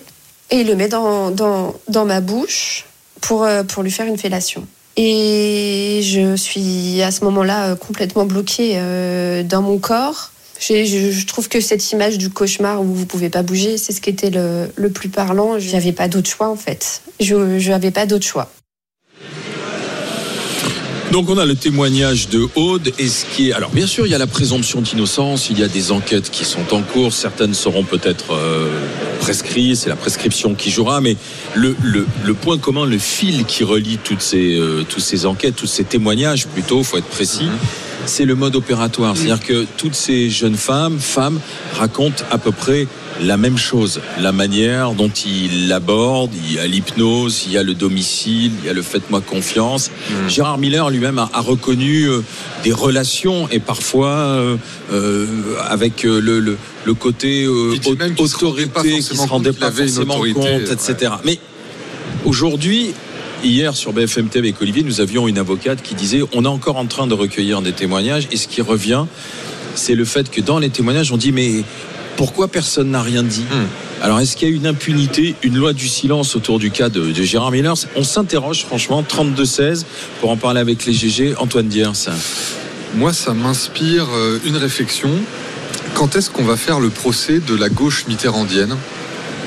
Et 0.51 0.61
il 0.61 0.67
le 0.67 0.75
met 0.75 0.87
dans, 0.87 1.31
dans, 1.31 1.73
dans 1.87 2.05
ma 2.05 2.21
bouche 2.21 2.85
pour, 3.21 3.43
euh, 3.43 3.63
pour 3.63 3.81
lui 3.83 3.91
faire 3.91 4.05
une 4.05 4.17
fellation. 4.17 4.67
Et 4.97 6.01
je 6.03 6.35
suis 6.35 7.01
à 7.01 7.11
ce 7.11 7.23
moment-là 7.25 7.71
euh, 7.71 7.75
complètement 7.75 8.25
bloquée 8.25 8.73
euh, 8.75 9.43
dans 9.43 9.61
mon 9.61 9.77
corps. 9.79 10.31
Je 10.59 11.25
trouve 11.25 11.49
que 11.49 11.59
cette 11.59 11.91
image 11.91 12.17
du 12.17 12.29
cauchemar 12.29 12.81
où 12.81 12.85
vous 12.85 13.05
pouvez 13.05 13.29
pas 13.29 13.43
bouger, 13.43 13.77
c'est 13.77 13.91
ce 13.91 13.99
qui 13.99 14.09
était 14.09 14.29
le, 14.29 14.71
le 14.75 14.89
plus 14.89 15.09
parlant. 15.09 15.59
J'avais 15.59 15.91
pas 15.91 16.07
d'autre 16.07 16.29
choix 16.29 16.47
en 16.47 16.55
fait. 16.55 17.01
Je 17.19 17.35
n'avais 17.69 17.91
pas 17.91 18.05
d'autre 18.05 18.25
choix. 18.25 18.49
Donc 21.11 21.29
on 21.29 21.37
a 21.37 21.45
le 21.45 21.55
témoignage 21.55 22.29
de 22.29 22.47
Aude 22.55 22.91
et 22.97 23.07
ce 23.07 23.25
qui 23.25 23.49
est 23.49 23.53
alors 23.53 23.69
bien 23.69 23.87
sûr 23.87 24.05
il 24.05 24.11
y 24.11 24.15
a 24.15 24.17
la 24.17 24.27
présomption 24.27 24.81
d'innocence, 24.81 25.49
il 25.49 25.59
y 25.59 25.63
a 25.63 25.67
des 25.67 25.91
enquêtes 25.91 26.29
qui 26.29 26.45
sont 26.45 26.73
en 26.73 26.81
cours, 26.81 27.13
certaines 27.13 27.53
seront 27.53 27.83
peut-être 27.83 28.33
euh, 28.33 28.67
prescrites, 29.19 29.77
c'est 29.77 29.89
la 29.89 29.95
prescription 29.95 30.55
qui 30.55 30.71
jouera, 30.71 31.01
mais 31.01 31.15
le, 31.53 31.75
le, 31.81 32.33
point 32.33 32.57
commun, 32.57 32.85
le 32.85 32.97
fil 32.97 33.45
qui 33.45 33.63
relie 33.63 33.97
toutes 34.03 34.21
ces 34.21 34.57
euh, 34.57 34.83
toutes 34.87 35.03
ces 35.03 35.25
enquêtes, 35.25 35.55
tous 35.55 35.67
ces 35.67 35.83
témoignages 35.83 36.47
plutôt, 36.47 36.83
faut 36.83 36.97
être 36.97 37.05
précis. 37.05 37.49
C'est 38.05 38.25
le 38.25 38.35
mode 38.35 38.55
opératoire, 38.55 39.15
c'est-à-dire 39.17 39.39
que 39.43 39.65
toutes 39.77 39.95
ces 39.95 40.29
jeunes 40.29 40.55
femmes, 40.55 40.99
femmes 40.99 41.39
racontent 41.73 42.23
à 42.31 42.37
peu 42.37 42.51
près 42.51 42.87
la 43.21 43.37
même 43.37 43.57
chose, 43.57 44.01
la 44.19 44.31
manière 44.31 44.91
dont 44.91 45.09
il 45.09 45.67
l'aborde, 45.69 46.31
il 46.33 46.53
y 46.55 46.59
a 46.59 46.67
l'hypnose, 46.67 47.43
il 47.47 47.53
y 47.53 47.57
a 47.57 47.63
le 47.63 47.73
domicile, 47.73 48.51
il 48.61 48.67
y 48.67 48.69
a 48.69 48.73
le 48.73 48.81
faites-moi 48.81 49.21
confiance. 49.21 49.89
Gérard 50.27 50.57
Miller 50.57 50.89
lui-même 50.89 51.17
a, 51.19 51.29
a 51.33 51.39
reconnu 51.39 52.03
euh, 52.09 52.21
des 52.63 52.73
relations 52.73 53.47
et 53.49 53.59
parfois 53.59 54.09
euh, 54.09 54.57
euh, 54.91 55.27
avec 55.69 56.03
le, 56.03 56.19
le, 56.19 56.57
le 56.85 56.93
côté 56.93 57.47
même 57.97 58.15
qu'il 58.15 58.27
se 58.27 58.35
rendait 58.37 58.65
pas 58.67 58.81
autorité 58.81 58.95
qui 58.97 59.01
se 59.01 59.13
forcément 59.13 59.33
rendait 59.33 59.53
pas 59.53 59.71
forcément 59.71 60.19
autorité, 60.19 60.65
compte, 60.65 60.71
etc. 60.71 61.13
Mais 61.23 61.39
aujourd'hui, 62.25 62.93
Hier 63.43 63.75
sur 63.75 63.93
BFM 63.93 64.29
TV 64.29 64.49
avec 64.49 64.61
Olivier, 64.61 64.83
nous 64.83 65.01
avions 65.01 65.27
une 65.27 65.37
avocate 65.37 65.81
qui 65.83 65.93
disait 65.93 66.21
on 66.33 66.45
est 66.45 66.47
encore 66.47 66.77
en 66.77 66.85
train 66.87 67.05
de 67.05 67.13
recueillir 67.13 67.61
des 67.61 67.73
témoignages 67.73 68.27
et 68.31 68.37
ce 68.37 68.47
qui 68.47 68.61
revient, 68.61 69.05
c'est 69.75 69.93
le 69.93 70.05
fait 70.05 70.31
que 70.31 70.41
dans 70.41 70.57
les 70.57 70.69
témoignages, 70.69 71.11
on 71.11 71.17
dit 71.17 71.31
mais 71.31 71.63
pourquoi 72.17 72.47
personne 72.47 72.91
n'a 72.91 73.01
rien 73.01 73.23
dit? 73.23 73.45
Alors 74.01 74.19
est-ce 74.19 74.35
qu'il 74.35 74.49
y 74.49 74.51
a 74.51 74.55
une 74.55 74.65
impunité, 74.65 75.35
une 75.43 75.57
loi 75.57 75.73
du 75.73 75.87
silence 75.87 76.35
autour 76.35 76.59
du 76.59 76.71
cas 76.71 76.89
de, 76.89 77.11
de 77.11 77.23
Gérard 77.23 77.51
Miller? 77.51 77.75
On 77.95 78.03
s'interroge 78.03 78.65
franchement, 78.65 79.03
32-16, 79.03 79.85
pour 80.21 80.31
en 80.31 80.37
parler 80.37 80.59
avec 80.59 80.85
les 80.85 80.93
GG. 80.93 81.35
Antoine 81.37 81.67
Diers. 81.67 82.09
Moi, 82.95 83.13
ça 83.13 83.33
m'inspire 83.33 84.07
euh, 84.13 84.39
une 84.45 84.55
réflexion. 84.55 85.09
Quand 85.93 86.15
est-ce 86.15 86.29
qu'on 86.29 86.43
va 86.43 86.57
faire 86.57 86.79
le 86.79 86.89
procès 86.89 87.39
de 87.39 87.55
la 87.55 87.69
gauche 87.69 88.05
mitterrandienne? 88.07 88.75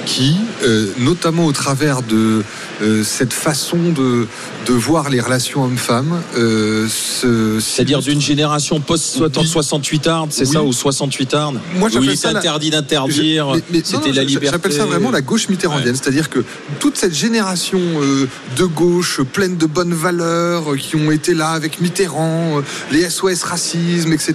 Qui, 0.08 0.36
euh, 0.62 0.86
notamment 0.96 1.44
au 1.44 1.52
travers 1.52 2.00
de 2.00 2.42
euh, 2.80 3.04
cette 3.04 3.34
façon 3.34 3.76
de, 3.94 4.26
de 4.68 4.74
voir 4.74 5.09
les 5.09 5.20
relations 5.20 5.64
hommes-femmes, 5.64 6.20
euh, 6.37 6.87
se- 6.88 7.59
C'est-à-dire 7.61 8.00
d'une 8.00 8.20
génération 8.20 8.81
post-68 8.81 10.07
arde, 10.09 10.31
c'est 10.33 10.46
Oui. 10.46 10.52
ça, 10.52 10.62
ou 10.62 10.72
68 10.72 11.33
arde 11.35 11.59
Moi, 11.76 11.88
Où 11.88 11.92
j'appelle 11.92 12.11
il 12.11 12.16
ça 12.18 12.33
la- 12.33 12.38
interdit 12.40 12.70
d'interdire, 12.70 13.46
non, 13.46 13.54
c'était 13.72 14.09
non, 14.11 14.14
la 14.14 14.24
liberté. 14.24 14.48
J'appelle 14.52 14.72
ça 14.72 14.85
vraiment 14.85 15.11
la 15.11 15.22
gauche 15.22 15.48
mitterrandienne. 15.48 15.94
C'est-à-dire 15.94 16.28
que 16.28 16.40
toute 16.81 16.96
cette 16.96 17.14
génération 17.14 17.81
euh, 18.02 18.28
de 18.57 18.64
gauche 18.64 19.20
pleine 19.33 19.57
de 19.57 19.66
bonnes 19.66 19.94
valeurs 19.94 20.72
euh, 20.72 20.76
qui 20.76 20.96
ont 20.96 21.11
été 21.11 21.33
là 21.35 21.50
avec 21.50 21.81
Mitterrand, 21.81 22.61
les 22.92 23.09
SOS 23.09 23.42
racisme, 23.44 24.12
etc. 24.12 24.35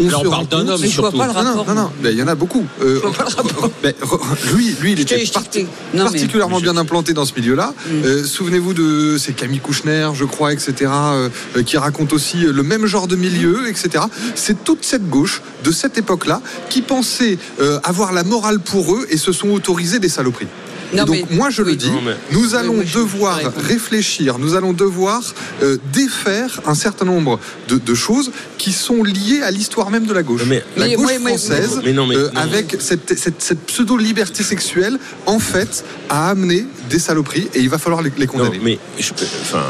On 0.00 0.08
Là, 0.08 0.18
on 0.18 0.24
se 0.24 0.24
parle 0.24 0.26
rend 0.28 0.42
d'un 0.44 0.58
compte- 0.60 0.68
homme 0.70 0.80
Mais 0.80 0.88
je 0.88 1.00
vois 1.00 1.10
surtout. 1.10 1.18
pas 1.18 1.26
le 1.28 1.32
non, 1.34 1.42
non, 1.44 1.50
rapport. 1.58 1.74
non, 1.74 1.82
non, 1.82 1.90
mais 2.02 2.12
il 2.12 2.18
y 2.18 2.22
en 2.22 2.28
a 2.28 2.34
beaucoup. 2.34 2.66
Euh, 2.82 3.00
lui, 4.54 4.74
lui, 4.80 4.92
il 4.92 5.00
était 5.00 5.24
parti- 5.32 5.62
non, 5.94 6.04
mais- 6.04 6.10
particulièrement 6.10 6.60
bien 6.60 6.76
implanté 6.76 7.12
dans 7.12 7.24
ce 7.24 7.32
milieu-là. 7.36 7.74
Mm. 7.86 7.90
Euh, 8.04 8.24
Souvenez-vous 8.24 8.74
de 8.74 9.16
c'est 9.18 9.32
Camille 9.34 9.60
Kouchner, 9.68 10.08
je 10.14 10.24
crois, 10.24 10.54
etc., 10.54 10.72
euh, 10.80 11.28
euh, 11.54 11.62
qui 11.62 11.76
raconte 11.76 12.14
aussi 12.14 12.46
euh, 12.46 12.52
le 12.52 12.62
même 12.62 12.86
genre 12.86 13.06
de 13.06 13.16
milieu, 13.16 13.68
etc. 13.68 14.04
C'est 14.34 14.64
toute 14.64 14.82
cette 14.82 15.10
gauche 15.10 15.42
de 15.62 15.70
cette 15.70 15.98
époque-là 15.98 16.40
qui 16.70 16.80
pensait 16.80 17.36
avoir 17.84 18.12
la 18.12 18.24
morale 18.24 18.60
pour 18.60 18.94
eux 18.94 19.06
et 19.10 19.18
se 19.18 19.32
sont 19.32 19.50
autorisés 19.50 19.98
des 19.98 20.08
saloperies. 20.08 20.48
Non, 20.94 21.04
donc 21.04 21.16
mais- 21.30 21.36
moi 21.36 21.50
je 21.50 21.62
le 21.62 21.76
dis, 21.76 21.90
Non, 21.90 22.00
mais- 22.04 22.16
nous 22.32 22.54
allons 22.54 22.74
moi, 22.74 22.84
devoir 22.94 23.40
réfléchir, 23.58 24.38
nous 24.38 24.54
allons 24.54 24.72
devoir 24.72 25.22
euh, 25.62 25.76
défaire 25.92 26.60
un 26.66 26.74
certain 26.74 27.04
nombre 27.04 27.38
de, 27.68 27.76
de 27.78 27.94
choses 27.94 28.30
qui 28.56 28.72
sont 28.72 29.02
liées 29.04 29.42
à 29.42 29.50
l'histoire 29.50 29.90
même 29.90 30.06
de 30.06 30.12
la 30.14 30.22
gauche. 30.22 30.42
Mais- 30.46 30.62
la 30.76 30.86
Mais 30.86 30.94
gauche 30.94 31.12
française, 31.18 31.80
mais 31.84 31.92
non, 31.92 32.06
mais- 32.06 32.16
euh, 32.16 32.30
non. 32.34 32.40
avec 32.40 32.76
cette, 32.80 33.18
cette- 33.18 33.42
cette 33.42 33.60
pseudo-liberté 33.66 34.42
sexuelle, 34.42 34.98
en 35.26 35.38
fait, 35.38 35.84
a 36.08 36.30
amené 36.30 36.64
des 36.88 36.98
saloperies 36.98 37.48
et 37.54 37.60
il 37.60 37.68
va 37.68 37.78
falloir 37.78 38.00
les, 38.02 38.10
les 38.16 38.26
Non, 38.26 38.32
condamner. 38.32 38.60
mais 38.62 38.78
je, 38.98 39.12
peux- 39.12 39.24
enfin, 39.42 39.62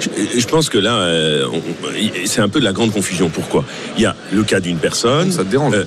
je, 0.00 0.40
je 0.40 0.46
pense 0.46 0.70
que 0.70 0.78
là, 0.78 0.96
euh, 0.96 1.46
c'est 2.24 2.40
un 2.40 2.48
peu 2.48 2.60
de 2.60 2.64
la 2.64 2.72
grande 2.72 2.92
confusion. 2.92 3.28
Pourquoi? 3.28 3.64
Il 3.96 4.02
y 4.02 4.06
a 4.06 4.16
le 4.32 4.42
cas 4.44 4.60
d'une 4.60 4.78
personne. 4.78 5.30
Ça 5.30 5.44
te 5.44 5.50
dérange 5.50 5.74
Euh, 5.74 5.84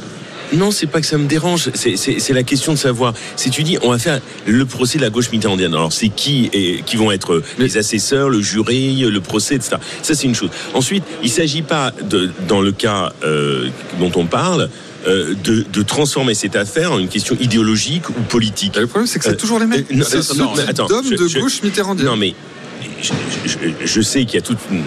non, 0.54 0.72
c'est 0.72 0.88
pas 0.88 1.02
que 1.02 1.08
ça 1.08 1.18
me 1.18 1.28
dérange. 1.28 1.70
C'est- 1.74 2.34
la 2.34 2.44
question 2.44 2.74
de 2.74 2.78
savoir. 2.78 3.14
Si 3.36 3.50
tu 3.50 3.64
dis, 3.64 3.78
on 3.82 3.90
va 3.92 3.98
faire 4.00 4.20
le 4.46 4.66
procès 4.66 4.98
de 4.98 5.04
la 5.04 5.10
gauche 5.10 5.32
mitterrandienne. 5.32 5.74
Alors, 5.74 5.92
c'est 5.92 6.10
qui 6.10 6.50
et 6.54 6.82
qui 6.86 6.96
vont 6.98 7.12
être 7.12 7.42
les 7.58 7.78
assesseurs, 7.78 8.30
le 8.30 8.42
jury, 8.42 9.00
le 9.02 9.22
procès, 9.22 9.56
etc. 9.56 9.78
Ça, 10.02 10.14
c'est 10.16 10.26
une 10.28 10.36
chose. 10.36 10.50
Ensuite, 10.74 11.04
il 11.24 11.30
s'agit 11.30 11.62
pas 11.64 11.92
de, 12.10 12.30
dans 12.48 12.62
le 12.62 12.72
cas 12.72 13.14
euh, 13.24 13.70
dont 14.00 14.12
on 14.16 14.26
parle. 14.26 14.70
euh, 15.08 15.36
de, 15.42 15.64
de 15.72 15.82
transformer 15.84 16.34
cette 16.34 16.58
affaire 16.58 16.92
en 16.92 17.00
une 17.00 17.08
question 17.08 17.38
idéologique 17.40 18.10
ou 18.10 18.14
politique. 18.28 18.76
Le 18.76 18.88
problème, 18.88 19.08
c'est 19.08 19.20
que 19.20 19.26
c'est 19.26 19.32
Euh, 19.32 19.36
toujours 19.36 19.58
les 19.60 19.66
mêmes. 19.66 19.86
euh, 19.90 19.96
non, 20.36 20.54
attends, 20.68 20.88
non, 20.90 21.02
je- 21.08 21.16
de 21.16 21.28
je- 21.30 21.40
gauche 21.40 21.62
mitterrandienne. 21.64 22.08
Non, 22.08 22.18
mais 22.18 22.34
je, 23.02 23.14
je- 23.46 23.86
je 23.86 24.02
sais 24.02 24.26
qu'il 24.26 24.36
y 24.36 24.38
a 24.40 24.42
toute 24.42 24.58
une, 24.70 24.82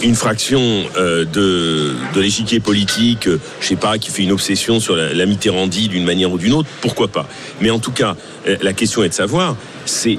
une 0.00 0.14
fraction 0.14 0.60
euh, 0.96 1.24
de, 1.24 1.94
l'échiquier 2.16 2.60
politique, 2.60 3.28
euh, 3.28 3.40
je 3.60 3.66
sais 3.66 3.76
pas, 3.76 3.98
qui 3.98 4.10
fait 4.10 4.22
une 4.22 4.32
obsession 4.32 4.80
sur 4.80 4.96
la, 4.96 5.12
la 5.12 5.26
Mitterrandie 5.26 5.88
d'une 5.88 6.04
manière 6.04 6.32
ou 6.32 6.38
d'une 6.38 6.52
autre. 6.54 6.68
Pourquoi 6.80 7.08
pas 7.08 7.28
Mais 7.60 7.70
en 7.70 7.78
tout 7.78 7.92
cas, 7.92 8.16
euh, 8.48 8.56
la 8.62 8.72
question 8.72 9.02
est 9.02 9.10
de 9.10 9.14
savoir, 9.14 9.56
c'est 9.84 10.18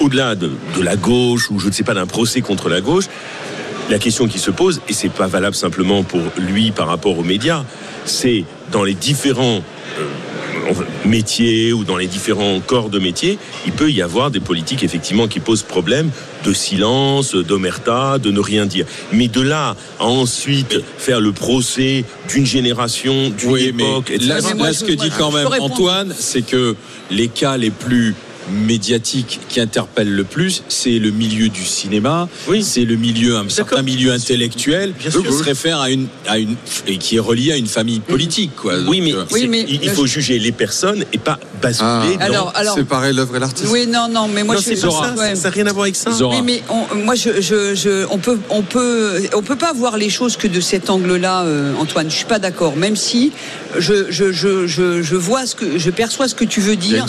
au-delà 0.00 0.34
de, 0.34 0.50
de 0.76 0.82
la 0.82 0.96
gauche 0.96 1.50
ou 1.50 1.58
je 1.58 1.68
ne 1.68 1.72
sais 1.72 1.84
pas 1.84 1.94
d'un 1.94 2.06
procès 2.06 2.40
contre 2.40 2.68
la 2.68 2.80
gauche. 2.80 3.04
la 3.90 3.98
question 3.98 4.26
qui 4.26 4.38
se 4.38 4.50
pose, 4.50 4.80
et 4.88 4.92
c'est 4.92 5.10
pas 5.12 5.26
valable 5.26 5.54
simplement 5.54 6.02
pour 6.02 6.20
lui 6.38 6.70
par 6.70 6.88
rapport 6.88 7.18
aux 7.18 7.24
médias, 7.24 7.64
c'est 8.04 8.44
dans 8.72 8.82
les 8.82 8.94
différents 8.94 9.62
euh, 9.98 10.72
métiers 11.04 11.72
ou 11.72 11.84
dans 11.84 11.96
les 11.96 12.06
différents 12.06 12.60
corps 12.60 12.88
de 12.90 12.98
métier, 12.98 13.38
il 13.66 13.72
peut 13.72 13.90
y 13.90 14.02
avoir 14.02 14.30
des 14.30 14.40
politiques 14.40 14.82
effectivement 14.82 15.28
qui 15.28 15.40
posent 15.40 15.62
problème 15.62 16.10
de 16.44 16.52
silence, 16.52 17.34
d'omerta, 17.34 18.18
de 18.18 18.30
ne 18.30 18.40
rien 18.40 18.66
dire. 18.66 18.86
Mais 19.12 19.28
de 19.28 19.40
là 19.40 19.76
à 19.98 20.04
ensuite 20.04 20.80
faire 20.98 21.20
le 21.20 21.32
procès 21.32 22.04
d'une 22.28 22.46
génération, 22.46 23.30
d'une 23.30 23.50
Oui, 23.50 23.72
mais 23.74 23.84
époque, 23.84 24.10
etc. 24.10 24.26
là, 24.28 24.38
mais 24.42 24.54
moi, 24.54 24.66
là, 24.66 24.72
je- 24.72 24.78
ce 24.78 24.84
que 24.84 24.92
dit 24.92 25.10
quand 25.16 25.30
même. 25.32 25.48
Antoine, 25.60 26.14
c'est 26.18 26.42
que 26.42 26.76
les 27.10 27.28
cas 27.28 27.56
les 27.56 27.70
plus 27.70 28.14
médiatiques 28.52 29.40
qui 29.48 29.60
interpellent 29.60 30.12
le 30.14 30.24
plus, 30.24 30.62
c'est 30.68 30.98
le 30.98 31.10
milieu 31.10 31.48
du 31.48 31.64
cinéma, 31.64 32.28
Oui. 32.48 32.62
c'est 32.62 32.84
le 32.84 32.96
milieu, 32.96 33.36
un 33.36 33.48
certain 33.48 33.82
milieu 33.82 34.12
intellectuel, 34.12 34.92
Bien 34.98 35.10
qui 35.10 35.32
se 35.32 35.42
réfère 35.42 35.80
à 35.80 35.90
une, 35.90 36.06
à 36.26 36.38
une, 36.38 36.56
et 36.86 36.98
qui 36.98 37.16
est 37.16 37.20
relié 37.20 37.52
à 37.52 37.56
une 37.56 37.66
famille 37.66 38.00
politique, 38.00 38.54
quoi. 38.56 38.74
Oui, 38.86 38.98
Donc, 38.98 39.06
mais, 39.06 39.14
euh, 39.14 39.24
Oui, 39.32 39.40
c'est- 39.42 39.46
mais- 39.46 39.66
il, 39.68 39.90
faut 39.90 40.06
juger 40.06 40.38
les 40.38 40.52
personnes 40.52 41.04
et 41.12 41.18
pas 41.18 41.38
basculer 41.62 42.16
Ah. 42.20 42.26
dans... 42.28 42.34
Alors, 42.34 42.52
alors, 42.54 42.74
Séparer 42.74 43.12
l'œuvre 43.12 43.36
et 43.36 43.40
l'artiste. 43.40 43.68
oui, 43.72 43.86
non, 43.86 44.08
non, 44.10 44.28
mais 44.28 44.42
moi 44.44 44.56
non, 44.56 44.60
je 44.60 44.70
pas 44.70 44.76
ça, 44.76 45.14
ouais. 45.16 45.34
ça 45.36 45.48
n'a 45.48 45.54
rien 45.54 45.66
à 45.66 45.72
voir 45.72 45.84
avec 45.84 45.96
ça. 45.96 46.10
Zora. 46.12 46.36
Oui, 46.36 46.42
mais 46.42 46.62
on- 46.68 46.94
moi, 46.96 47.14
je, 47.14 47.40
je, 47.40 47.74
je- 47.74 48.06
on 48.10 48.18
peut, 48.18 48.38
on 48.50 48.62
peut, 48.62 49.22
on 49.34 49.42
peut 49.42 49.56
pas 49.56 49.72
voir 49.72 49.96
les 49.96 50.10
choses 50.10 50.36
que 50.36 50.48
de 50.48 50.60
cet 50.60 50.90
angle-là, 50.90 51.44
euh, 51.44 51.74
Antoine. 51.78 52.10
Je 52.10 52.16
suis 52.16 52.24
pas 52.24 52.38
d'accord. 52.38 52.76
Même 52.76 52.96
si 52.96 53.32
je, 53.78 54.10
je, 54.10 54.32
je, 54.32 54.66
je, 54.66 55.02
je 55.02 55.16
vois 55.16 55.46
ce 55.46 55.54
que, 55.54 55.78
je 55.78 55.90
perçois 55.90 56.28
ce 56.28 56.34
que 56.34 56.44
tu 56.44 56.60
veux 56.60 56.74
Il 56.74 56.84
y 56.84 56.94
a 56.94 56.96
dire. 56.96 57.02
une 57.04 57.08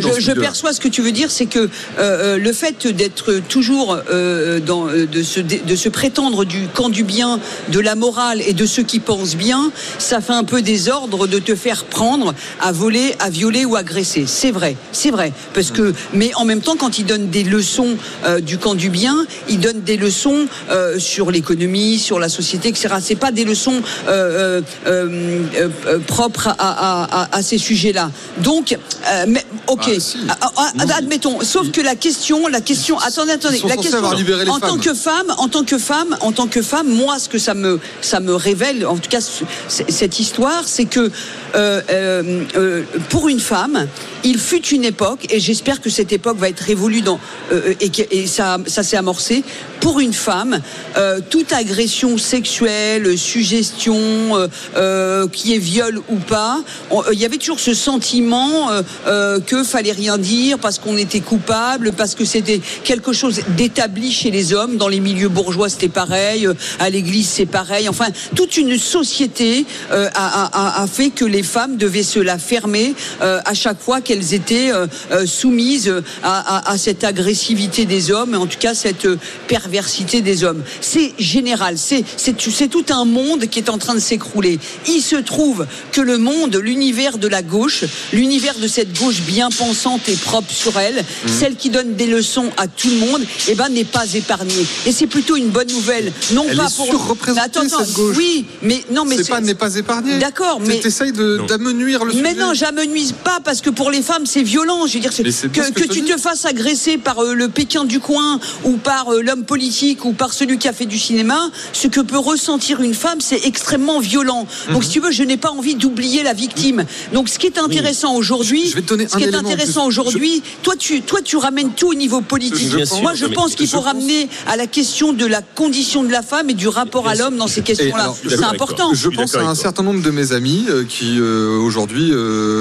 Dans 0.00 0.08
je, 0.08 0.14
ce 0.14 0.20
je 0.20 0.32
perçois 0.32 0.72
ce 0.72 0.80
que 0.80 0.88
tu 0.88 1.02
veux 1.02 1.12
dire, 1.12 1.30
c'est 1.30 1.46
que 1.46 1.58
euh, 1.58 1.68
euh, 1.98 2.38
le 2.38 2.52
fait 2.52 2.86
d'être 2.86 3.34
toujours 3.48 3.98
euh, 4.10 4.60
dans, 4.60 4.88
euh, 4.88 5.06
de 5.06 5.22
se, 5.22 5.40
de 5.40 5.76
se 5.76 5.88
prétendre 5.88 6.44
du 6.44 6.68
camp 6.68 6.88
du 6.88 7.04
bien, 7.04 7.40
de 7.68 7.80
la 7.80 7.94
morale 7.94 8.40
et 8.46 8.52
de 8.52 8.66
ceux 8.66 8.82
qui 8.82 9.00
pensent 9.00 9.36
bien, 9.36 9.70
ça 9.98 10.20
fait 10.20 10.32
un 10.32 10.44
peu 10.44 10.62
désordre 10.62 11.26
de 11.26 11.38
te 11.38 11.54
faire 11.54 11.84
prendre 11.84 12.34
à 12.60 12.72
voler, 12.72 13.14
à 13.18 13.30
violer 13.30 13.64
ou 13.64 13.76
agresser. 13.76 14.24
C'est 14.26 14.50
vrai, 14.50 14.76
c'est 14.92 15.10
vrai, 15.10 15.32
parce 15.54 15.70
que, 15.70 15.94
mais 16.12 16.32
en 16.34 16.44
même 16.44 16.60
temps, 16.60 16.76
quand 16.76 16.98
il 16.98 17.06
donne 17.06 17.28
des 17.28 17.44
leçons 17.44 17.96
euh, 18.24 18.40
du 18.40 18.58
camp 18.58 18.74
du 18.74 18.90
bien, 18.90 19.26
il 19.48 19.60
donne 19.60 19.82
des 19.82 19.96
leçons 19.96 20.46
euh, 20.70 20.98
sur 20.98 21.30
l'économie, 21.30 21.98
sur 21.98 22.18
la 22.18 22.28
société, 22.28 22.68
etc. 22.68 22.94
C'est 23.00 23.16
pas 23.16 23.32
des 23.32 23.44
leçons 23.44 23.82
euh, 24.08 24.60
euh, 24.86 25.98
propres 26.06 26.48
à, 26.48 26.54
à, 26.58 27.22
à, 27.22 27.36
à 27.36 27.42
ces 27.42 27.58
sujets-là. 27.58 28.10
Donc, 28.38 28.72
euh, 28.72 29.24
mais, 29.28 29.44
ok, 29.66 29.81
Ah, 29.84 30.00
si. 30.00 30.18
Ah, 30.28 30.36
ah, 30.40 30.72
ah, 30.78 30.84
admettons. 30.96 31.40
Sauf 31.42 31.70
que 31.70 31.80
la 31.80 31.94
question, 31.94 32.48
la 32.48 32.60
question, 32.60 32.98
attendez, 32.98 33.32
attendez, 33.32 33.60
la 33.66 33.76
question. 33.76 33.98
avoir 33.98 34.14
libéré 34.14 34.44
les 34.44 34.50
en 34.50 34.60
tant 34.60 34.78
que 34.78 34.94
femme, 34.94 35.32
en 35.38 35.48
tant 35.48 35.64
que 35.64 35.78
femme, 35.78 36.16
en 36.20 36.32
tant 36.32 36.46
que 36.46 36.62
femme, 36.62 36.88
moi, 36.88 37.18
ce 37.18 37.28
que 37.28 37.38
ça 37.38 37.54
me, 37.54 37.80
ça 38.00 38.20
me 38.20 38.34
révèle, 38.34 38.86
en 38.86 38.96
tout 38.96 39.08
cas, 39.08 39.20
cette 39.68 40.20
histoire, 40.20 40.62
c'est 40.66 40.86
que 40.86 41.10
euh, 41.54 41.82
euh, 41.90 42.44
euh, 42.56 42.82
pour 43.08 43.28
une 43.28 43.40
femme, 43.40 43.86
il 44.24 44.38
fut 44.38 44.66
une 44.68 44.84
époque, 44.84 45.26
et 45.30 45.40
j'espère 45.40 45.80
que 45.80 45.90
cette 45.90 46.12
époque 46.12 46.38
va 46.38 46.48
être 46.48 46.60
révolue 46.60 47.00
dans, 47.02 47.18
euh, 47.52 47.74
et, 47.80 47.88
que- 47.90 48.02
et 48.10 48.26
ça, 48.26 48.58
ça 48.66 48.82
s'est 48.82 48.96
amorcé. 48.96 49.42
Pour 49.80 49.98
une 50.00 50.12
femme, 50.12 50.60
euh, 50.96 51.18
toute 51.28 51.52
agression 51.52 52.16
sexuelle, 52.18 53.18
suggestion, 53.18 53.96
euh, 54.36 54.46
euh, 54.76 55.26
qui 55.28 55.54
est 55.54 55.58
viol 55.58 55.98
ou 56.08 56.16
pas, 56.16 56.62
euh, 56.92 56.96
il 57.12 57.18
y 57.18 57.24
avait 57.24 57.36
toujours 57.38 57.58
ce 57.60 57.74
sentiment 57.74 58.70
euh, 58.70 58.82
euh, 59.06 59.40
que 59.40 59.64
fallait 59.64 59.92
rien 59.92 60.18
dire 60.18 60.58
parce 60.58 60.78
qu'on 60.78 60.96
était 60.96 61.20
coupable, 61.20 61.92
parce 61.92 62.14
que 62.14 62.24
c'était 62.24 62.60
quelque 62.84 63.12
chose 63.12 63.40
d'établi 63.56 64.12
chez 64.12 64.30
les 64.30 64.52
hommes. 64.52 64.76
Dans 64.76 64.88
les 64.88 65.00
milieux 65.00 65.28
bourgeois, 65.28 65.68
c'était 65.68 65.88
pareil. 65.88 66.46
euh, 66.46 66.54
À 66.78 66.90
l'église, 66.90 67.28
c'est 67.28 67.46
pareil. 67.46 67.88
Enfin, 67.88 68.06
toute 68.36 68.56
une 68.56 68.78
société 68.78 69.66
euh, 69.90 70.08
a, 70.14 70.44
a- 70.78 70.82
a 70.82 70.86
fait 70.86 71.10
que 71.10 71.24
les 71.24 71.42
femmes 71.42 71.76
devaient 71.76 72.02
se 72.02 72.20
la 72.20 72.38
fermer 72.38 72.94
euh, 73.20 73.40
à 73.44 73.54
chaque 73.54 73.80
fois 73.80 74.00
qu'elles 74.00 74.11
étaient 74.20 74.70
euh, 74.72 74.86
euh, 75.10 75.26
soumises 75.26 75.92
à, 76.22 76.56
à- 76.56 76.70
à 76.72 76.78
cette 76.78 77.04
agressivité 77.04 77.84
des 77.86 78.10
hommes, 78.10 78.34
et 78.34 78.36
en 78.36 78.46
tout 78.46 78.58
cas 78.58 78.74
cette 78.74 79.06
euh, 79.06 79.18
perversité 79.48 80.20
des 80.20 80.44
hommes. 80.44 80.62
C'est 80.80 81.12
général. 81.18 81.76
C'est 81.78 82.68
tout 82.70 82.84
un 82.90 83.04
monde 83.04 83.46
qui 83.46 83.58
est 83.58 83.68
en 83.68 83.78
train 83.78 83.94
de 83.94 84.00
s'écrouler. 84.00 84.58
Il 84.88 85.00
se 85.00 85.16
trouve 85.16 85.66
que 85.92 86.00
le 86.00 86.18
monde, 86.18 86.56
l'univers 86.56 87.18
de 87.18 87.28
la 87.28 87.42
gauche, 87.42 87.84
l'univers 88.12 88.58
de 88.58 88.66
cette 88.68 88.96
gauche 88.98 89.20
bien 89.22 89.50
pensante 89.50 90.08
et 90.08 90.16
propre 90.16 90.52
sur 90.52 90.78
elle, 90.78 90.96
Mhm. 90.96 91.30
celle 91.40 91.56
qui 91.56 91.70
donne 91.70 91.94
des 91.94 92.06
leçons 92.06 92.50
à 92.56 92.66
tout 92.66 92.88
le 92.88 92.96
monde, 92.96 93.22
eh 93.48 93.54
ben 93.54 93.68
n'est 93.68 93.84
pas 93.84 94.04
épargnée. 94.14 94.66
Et 94.86 94.92
c'est 94.92 95.06
plutôt 95.06 95.36
une 95.36 95.48
bonne 95.48 95.68
nouvelle. 95.70 96.12
Non 96.32 96.44
Elle 96.48 96.56
pas 96.56 96.66
est 96.66 96.76
pour 96.76 96.86
surreprésentée, 96.86 97.40
Attends, 97.44 97.60
attends, 97.66 97.84
cette 97.84 97.94
gauche. 97.94 98.16
Oui, 98.16 98.44
mais 98.62 98.84
non, 98.92 99.04
mais 99.04 99.16
c'est 99.16 99.28
pas 99.28 99.40
n'est 99.40 99.54
pas 99.54 99.74
épargné. 99.76 100.18
D'accord, 100.18 100.60
mais- 100.60 100.80
T'essayes 100.80 101.12
d'amenuire 101.12 102.04
le 102.04 102.12
sujet. 102.12 102.22
mais 102.22 102.34
non, 102.34 102.52
j'amenuise 102.54 103.12
pas 103.24 103.38
parce 103.44 103.60
que 103.60 103.70
pour 103.70 103.90
les 103.90 104.01
femmes 104.02 104.26
c'est 104.26 104.42
violent. 104.42 104.86
Je 104.86 104.94
veux 104.94 105.00
dire, 105.00 105.10
que, 105.10 105.30
ce 105.30 105.46
que 105.46 105.48
que 105.48 105.62
je 105.64 105.72
te 105.88 105.92
tu 105.92 106.00
dis. 106.02 106.10
te 106.12 106.18
fasses 106.18 106.44
agresser 106.44 106.98
par 106.98 107.22
euh, 107.22 107.34
le 107.34 107.48
Pékin 107.48 107.84
du 107.84 108.00
coin 108.00 108.40
ou 108.64 108.76
par 108.76 109.12
euh, 109.12 109.22
l'homme 109.22 109.44
politique 109.44 110.04
ou 110.04 110.12
par 110.12 110.32
celui 110.32 110.58
qui 110.58 110.68
a 110.68 110.72
fait 110.72 110.86
du 110.86 110.98
cinéma, 110.98 111.50
ce 111.72 111.88
que 111.88 112.00
peut 112.00 112.18
ressentir 112.18 112.80
une 112.80 112.94
femme, 112.94 113.20
c'est 113.20 113.44
extrêmement 113.46 114.00
violent. 114.00 114.46
Mhm. 114.68 114.74
Donc, 114.74 114.84
si 114.84 114.90
tu 114.90 115.00
veux, 115.00 115.10
je 115.10 115.22
n'ai 115.22 115.36
pas 115.36 115.50
envie 115.50 115.74
d'oublier 115.74 116.22
la 116.22 116.32
victime. 116.34 116.84
Donc, 117.12 117.28
ce 117.28 117.38
qui 117.38 117.46
est 117.46 117.58
intéressant 117.58 118.14
aujourd'hui, 118.14 118.68
Je 118.68 118.74
vais 118.76 118.82
te 118.82 118.88
donner 118.88 119.08
ce 119.08 119.16
qui 119.16 119.24
est 119.24 119.34
intéressant 119.34 119.86
aujourd'hui, 119.86 120.42
toi, 120.62 120.74
tu, 120.78 121.02
toi, 121.02 121.20
tu 121.22 121.36
ramènes 121.36 121.72
tout 121.72 121.88
au 121.88 121.94
niveau 121.94 122.20
politique. 122.20 122.68
Je 122.70 122.78
pense- 122.78 123.02
Moi, 123.02 123.14
je 123.14 123.26
pense 123.26 123.54
qu'il 123.54 123.66
je 123.66 123.70
faut 123.72 123.78
pense- 123.78 123.86
ramener 123.86 124.28
à 124.46 124.56
la 124.56 124.66
question 124.66 125.12
de 125.12 125.26
la 125.26 125.42
condition 125.42 126.02
de 126.04 126.10
la 126.10 126.22
femme 126.22 126.50
et 126.50 126.54
du 126.54 126.68
rapport 126.68 127.08
à 127.08 127.14
l'homme 127.14 127.36
dans 127.36 127.46
ces 127.46 127.62
questions-là. 127.62 128.12
C'est 128.28 128.42
important. 128.44 128.94
Je 128.94 129.08
pense 129.08 129.34
à 129.34 129.42
un 129.46 129.54
certain 129.54 129.82
nombre 129.82 130.02
de 130.02 130.10
mes 130.10 130.32
amis 130.32 130.64
euh, 130.68 130.84
qui 130.84 131.20
aujourd'hui 131.20 132.12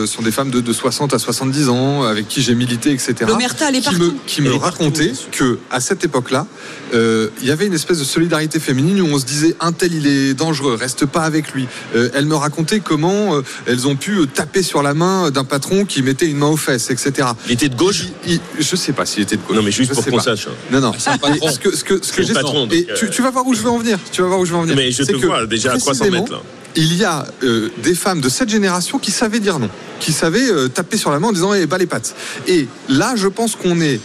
sont 0.08 0.22
des 0.22 0.32
femmes 0.32 0.52
de, 0.52 0.62
de 0.62 0.74
60 0.74 1.14
à 1.14 1.20
70 1.32 1.70
ans, 1.70 2.04
avec 2.04 2.28
qui 2.28 2.42
j'ai 2.42 2.56
milité, 2.56 2.92
etc. 2.92 3.14
L'omerta, 3.28 3.70
elle 3.70 3.76
est 3.76 3.82
qui 3.82 3.96
me, 3.96 4.14
qui 4.28 4.42
me 4.42 4.48
Elle 4.50 4.56
est 4.56 4.60
partout, 4.60 4.92
que 5.32 5.60
à 5.70 5.80
cette 5.80 6.04
époque-là, 6.04 6.46
euh, 6.94 7.30
il 7.42 7.48
y 7.48 7.52
avait 7.52 7.66
une 7.68 7.74
espèce 7.74 8.00
de 8.00 8.04
solidarité 8.04 8.60
féminine 8.60 9.02
où 9.02 9.06
on 9.08 9.20
se 9.20 9.26
disait 9.26 9.56
un 9.60 9.72
tel 9.72 9.94
il 9.94 10.08
est 10.08 10.34
dangereux, 10.34 10.76
reste 10.76 11.06
pas 11.06 11.22
avec 11.24 11.52
lui. 11.54 11.68
Euh, 11.96 12.10
elles 12.14 12.26
me 12.26 12.36
racontaient 12.36 12.80
comment 12.80 13.36
euh, 13.38 13.42
elles 13.66 13.88
ont 13.88 13.96
pu 13.96 14.18
euh, 14.20 14.26
taper 14.26 14.64
sur 14.64 14.84
la 14.84 14.94
main 14.94 15.32
d'un 15.32 15.44
patron 15.44 15.86
qui 15.86 16.02
mettait 16.02 16.28
une 16.28 16.38
main 16.38 16.48
aux 16.48 16.58
fesses, 16.58 16.90
etc. 16.90 17.30
Il 17.48 17.54
était 17.54 17.70
de 17.70 17.76
gauche? 17.76 18.06
Il- 18.28 18.34
il- 18.34 18.40
je 18.64 18.76
sais 18.76 18.94
pas 18.94 19.06
s'il 19.06 19.24
était 19.24 19.38
de 19.38 19.42
gauche. 19.42 19.56
Non, 19.56 19.64
mais 19.64 19.72
juste 19.72 19.92
Je 19.92 19.96
pour 19.96 20.06
qu'on 20.06 20.20
sache. 20.20 20.48
hein. 20.48 20.52
Non, 20.72 20.80
non. 20.82 20.92
Et 20.94 21.00
ce 21.00 21.60
que, 21.60 21.76
ce 21.76 21.84
que, 21.84 22.04
ce 22.06 22.12
que 22.12 22.24
j'ai- 22.24 22.32
et 22.34 22.88
euh, 22.90 22.96
tu, 22.98 23.10
tu 23.10 23.22
vas 23.22 23.32
voir 23.32 23.46
où 23.48 23.54
je 23.54 23.62
veux 23.62 23.70
en 23.70 23.78
venir. 23.78 23.98
Tu 24.12 24.22
vas 24.22 24.28
voir 24.28 24.40
où 24.40 24.46
je 24.46 24.52
veux 24.52 24.58
en 24.58 24.62
venir. 24.64 24.76
Mais 24.76 24.92
je 24.92 25.04
C'est 25.04 25.14
te 25.14 25.18
que, 25.18 25.26
vois 25.26 25.46
déjà 25.46 25.72
à 25.74 25.78
300 25.78 26.06
précisément, 26.06 26.24
mètres, 26.24 26.34
là. 26.34 26.42
Il 26.76 26.96
y 26.96 27.04
a 27.04 27.26
euh, 27.44 27.70
des 27.84 27.96
femmes 27.96 28.22
de 28.22 28.30
cette 28.30 28.50
génération 28.50 28.98
qui 28.98 29.12
savaient 29.12 29.40
dire 29.40 29.60
non, 29.60 29.70
qui 30.00 30.14
savaient 30.14 30.50
euh, 30.50 30.68
taper 30.68 30.98
sur 30.98 31.12
la 31.12 31.20
main 31.20 31.28
en 31.28 31.32
disant 31.32 31.54
eh, 31.54 31.66
bas 31.66 31.78
les 31.78 31.86
pattes. 31.86 32.16
Et 32.48 32.68
là, 32.88 33.14
je 33.16 33.28
pense 33.28 33.56
qu'on 33.56 33.82
est 33.82 34.00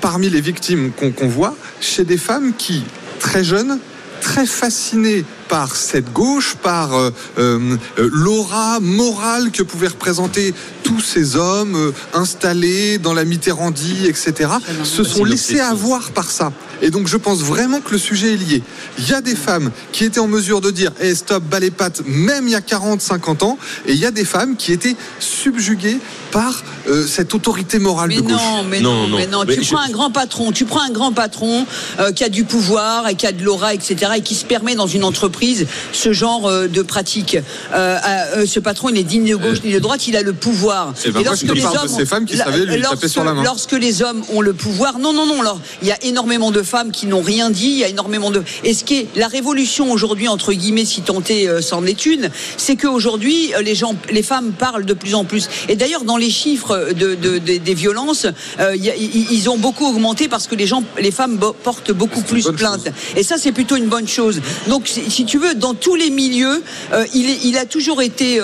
parmi 0.00 0.28
les 0.28 0.40
victimes 0.40 0.92
qu'on 0.92 1.28
voit 1.28 1.56
chez 1.80 2.04
des 2.04 2.18
femmes 2.18 2.52
qui, 2.56 2.82
très 3.20 3.44
jeunes, 3.44 3.78
très 4.20 4.46
fascinées 4.46 5.24
par 5.48 5.76
cette 5.76 6.12
gauche, 6.12 6.56
par 6.56 6.90
euh, 7.38 7.76
l'aura 7.96 8.80
morale 8.80 9.50
que 9.50 9.62
pouvaient 9.62 9.88
représenter 9.88 10.54
tous 10.88 11.00
ces 11.02 11.36
hommes 11.36 11.76
euh, 11.76 11.92
installés 12.14 12.96
dans 12.96 13.12
la 13.12 13.24
Mitterrandie, 13.26 14.06
etc., 14.06 14.50
se 14.84 15.04
sont 15.04 15.22
laissés 15.24 15.60
avoir 15.60 16.10
par 16.12 16.30
ça. 16.30 16.50
Et 16.80 16.90
donc 16.90 17.08
je 17.08 17.16
pense 17.16 17.40
vraiment 17.40 17.80
que 17.80 17.90
le 17.90 17.98
sujet 17.98 18.34
est 18.34 18.36
lié. 18.36 18.62
Il 18.98 19.08
y 19.08 19.12
a 19.12 19.20
des 19.20 19.34
femmes 19.34 19.70
qui 19.92 20.04
étaient 20.04 20.20
en 20.20 20.28
mesure 20.28 20.60
de 20.62 20.70
dire 20.70 20.92
hey, 21.00 21.14
stop, 21.14 21.42
bas 21.42 21.58
les 21.60 21.70
pattes, 21.72 22.02
même 22.06 22.46
il 22.46 22.52
y 22.52 22.54
a 22.54 22.60
40, 22.62 23.00
50 23.02 23.42
ans, 23.42 23.58
et 23.86 23.92
il 23.92 23.98
y 23.98 24.06
a 24.06 24.10
des 24.12 24.24
femmes 24.24 24.56
qui 24.56 24.72
étaient 24.72 24.96
subjuguées 25.18 25.98
par 26.30 26.62
euh, 26.88 27.04
cette 27.06 27.34
autorité 27.34 27.78
morale 27.78 28.08
Mais 28.10 28.16
de 28.16 28.20
gauche. 28.22 28.32
non, 28.32 28.62
mais 28.64 28.80
non, 28.80 28.92
Non, 29.02 29.08
non. 29.08 29.16
mais 29.18 29.26
non. 29.26 29.44
Mais 29.46 29.56
tu 29.56 29.64
je- 29.64 29.72
prends 29.74 29.82
un 29.82 29.90
grand 29.90 30.10
patron, 30.10 30.52
tu 30.52 30.64
prends 30.66 30.82
un 30.82 30.90
grand 30.90 31.12
patron 31.12 31.66
euh, 31.98 32.12
qui 32.12 32.22
a 32.24 32.28
du 32.28 32.44
pouvoir 32.44 33.08
et 33.08 33.14
qui 33.16 33.26
a 33.26 33.32
de 33.32 33.42
l'aura, 33.42 33.74
etc., 33.74 34.12
et 34.16 34.20
qui 34.22 34.34
se 34.36 34.44
permet 34.44 34.74
dans 34.76 34.86
une 34.86 35.04
entreprise 35.04 35.66
ce 35.92 36.12
genre 36.12 36.46
euh, 36.46 36.68
de 36.68 36.82
pratique. 36.82 37.36
Euh, 37.74 37.98
euh, 38.36 38.46
ce 38.46 38.60
patron, 38.60 38.88
il 38.90 38.98
est 38.98 39.02
digne 39.04 39.28
de 39.30 39.36
gauche 39.36 39.58
ni 39.64 39.72
de 39.72 39.78
droite, 39.80 40.06
il 40.06 40.16
a 40.16 40.22
le 40.22 40.32
pouvoir. 40.32 40.77
Eh 41.04 41.10
ben, 41.10 41.20
te 41.46 41.52
parle 41.62 41.74
de 41.88 41.92
ces 41.98 42.06
femmes 42.06 42.24
qui 42.24 42.36
savaient 42.44 42.64
lui 42.64 42.76
lorsque, 42.80 42.94
taper 42.96 43.08
sur 43.08 43.24
la 43.24 43.34
main. 43.34 43.42
Lorsque 43.44 43.72
les 43.72 44.02
hommes 44.02 44.22
ont 44.32 44.40
le 44.40 44.52
pouvoir, 44.52 44.98
non, 44.98 45.12
non, 45.12 45.26
non. 45.26 45.40
Alors, 45.40 45.60
il 45.82 45.88
y 45.88 45.92
a 45.92 45.98
énormément 46.04 46.50
de 46.50 46.62
femmes 46.62 46.90
qui 46.90 47.06
n'ont 47.06 47.22
rien 47.22 47.50
dit. 47.50 47.66
Il 47.68 47.78
y 47.78 47.84
a 47.84 47.88
énormément 47.88 48.30
de. 48.30 48.42
Et 48.64 48.74
ce 48.74 48.84
qui 48.84 48.96
est 48.98 49.06
la 49.16 49.28
révolution 49.28 49.90
aujourd'hui 49.92 50.28
entre 50.28 50.52
guillemets, 50.52 50.84
si 50.84 51.02
tentée 51.02 51.48
euh, 51.48 51.60
s'en 51.60 51.84
est 51.86 52.06
une, 52.06 52.30
c'est 52.56 52.76
qu'aujourd'hui 52.76 53.54
euh, 53.54 53.62
les 53.62 53.74
gens, 53.74 53.94
les 54.10 54.22
femmes 54.22 54.52
parlent 54.52 54.84
de 54.84 54.94
plus 54.94 55.14
en 55.14 55.24
plus. 55.24 55.48
Et 55.68 55.76
d'ailleurs, 55.76 56.04
dans 56.04 56.16
les 56.16 56.30
chiffres 56.30 56.92
de, 56.92 57.14
de- 57.14 57.38
de- 57.38 57.56
des 57.58 57.74
violences, 57.74 58.26
euh, 58.60 58.74
il 58.76 58.84
y 58.84 58.90
a- 58.90 58.96
ils 58.96 59.26
ils 59.30 59.48
ont 59.50 59.58
beaucoup 59.58 59.86
augmenté 59.86 60.28
parce 60.28 60.46
que 60.46 60.54
les 60.54 60.66
gens, 60.66 60.82
les 60.98 61.10
femmes 61.10 61.38
portent 61.62 61.92
beaucoup 61.92 62.22
plus 62.22 62.44
plainte. 62.52 62.88
Et 63.16 63.22
ça, 63.22 63.36
c'est 63.38 63.52
plutôt 63.52 63.76
une 63.76 63.86
bonne 63.88 64.08
chose. 64.08 64.40
Donc, 64.68 64.88
si 64.88 65.24
tu 65.24 65.38
veux, 65.38 65.54
dans 65.54 65.74
tous 65.74 65.94
les 65.94 66.10
milieux, 66.10 66.62
euh, 66.92 67.04
il, 67.14 67.28
est- 67.30 67.38
il 67.44 67.56
a 67.58 67.64
toujours 67.66 68.02
été, 68.02 68.40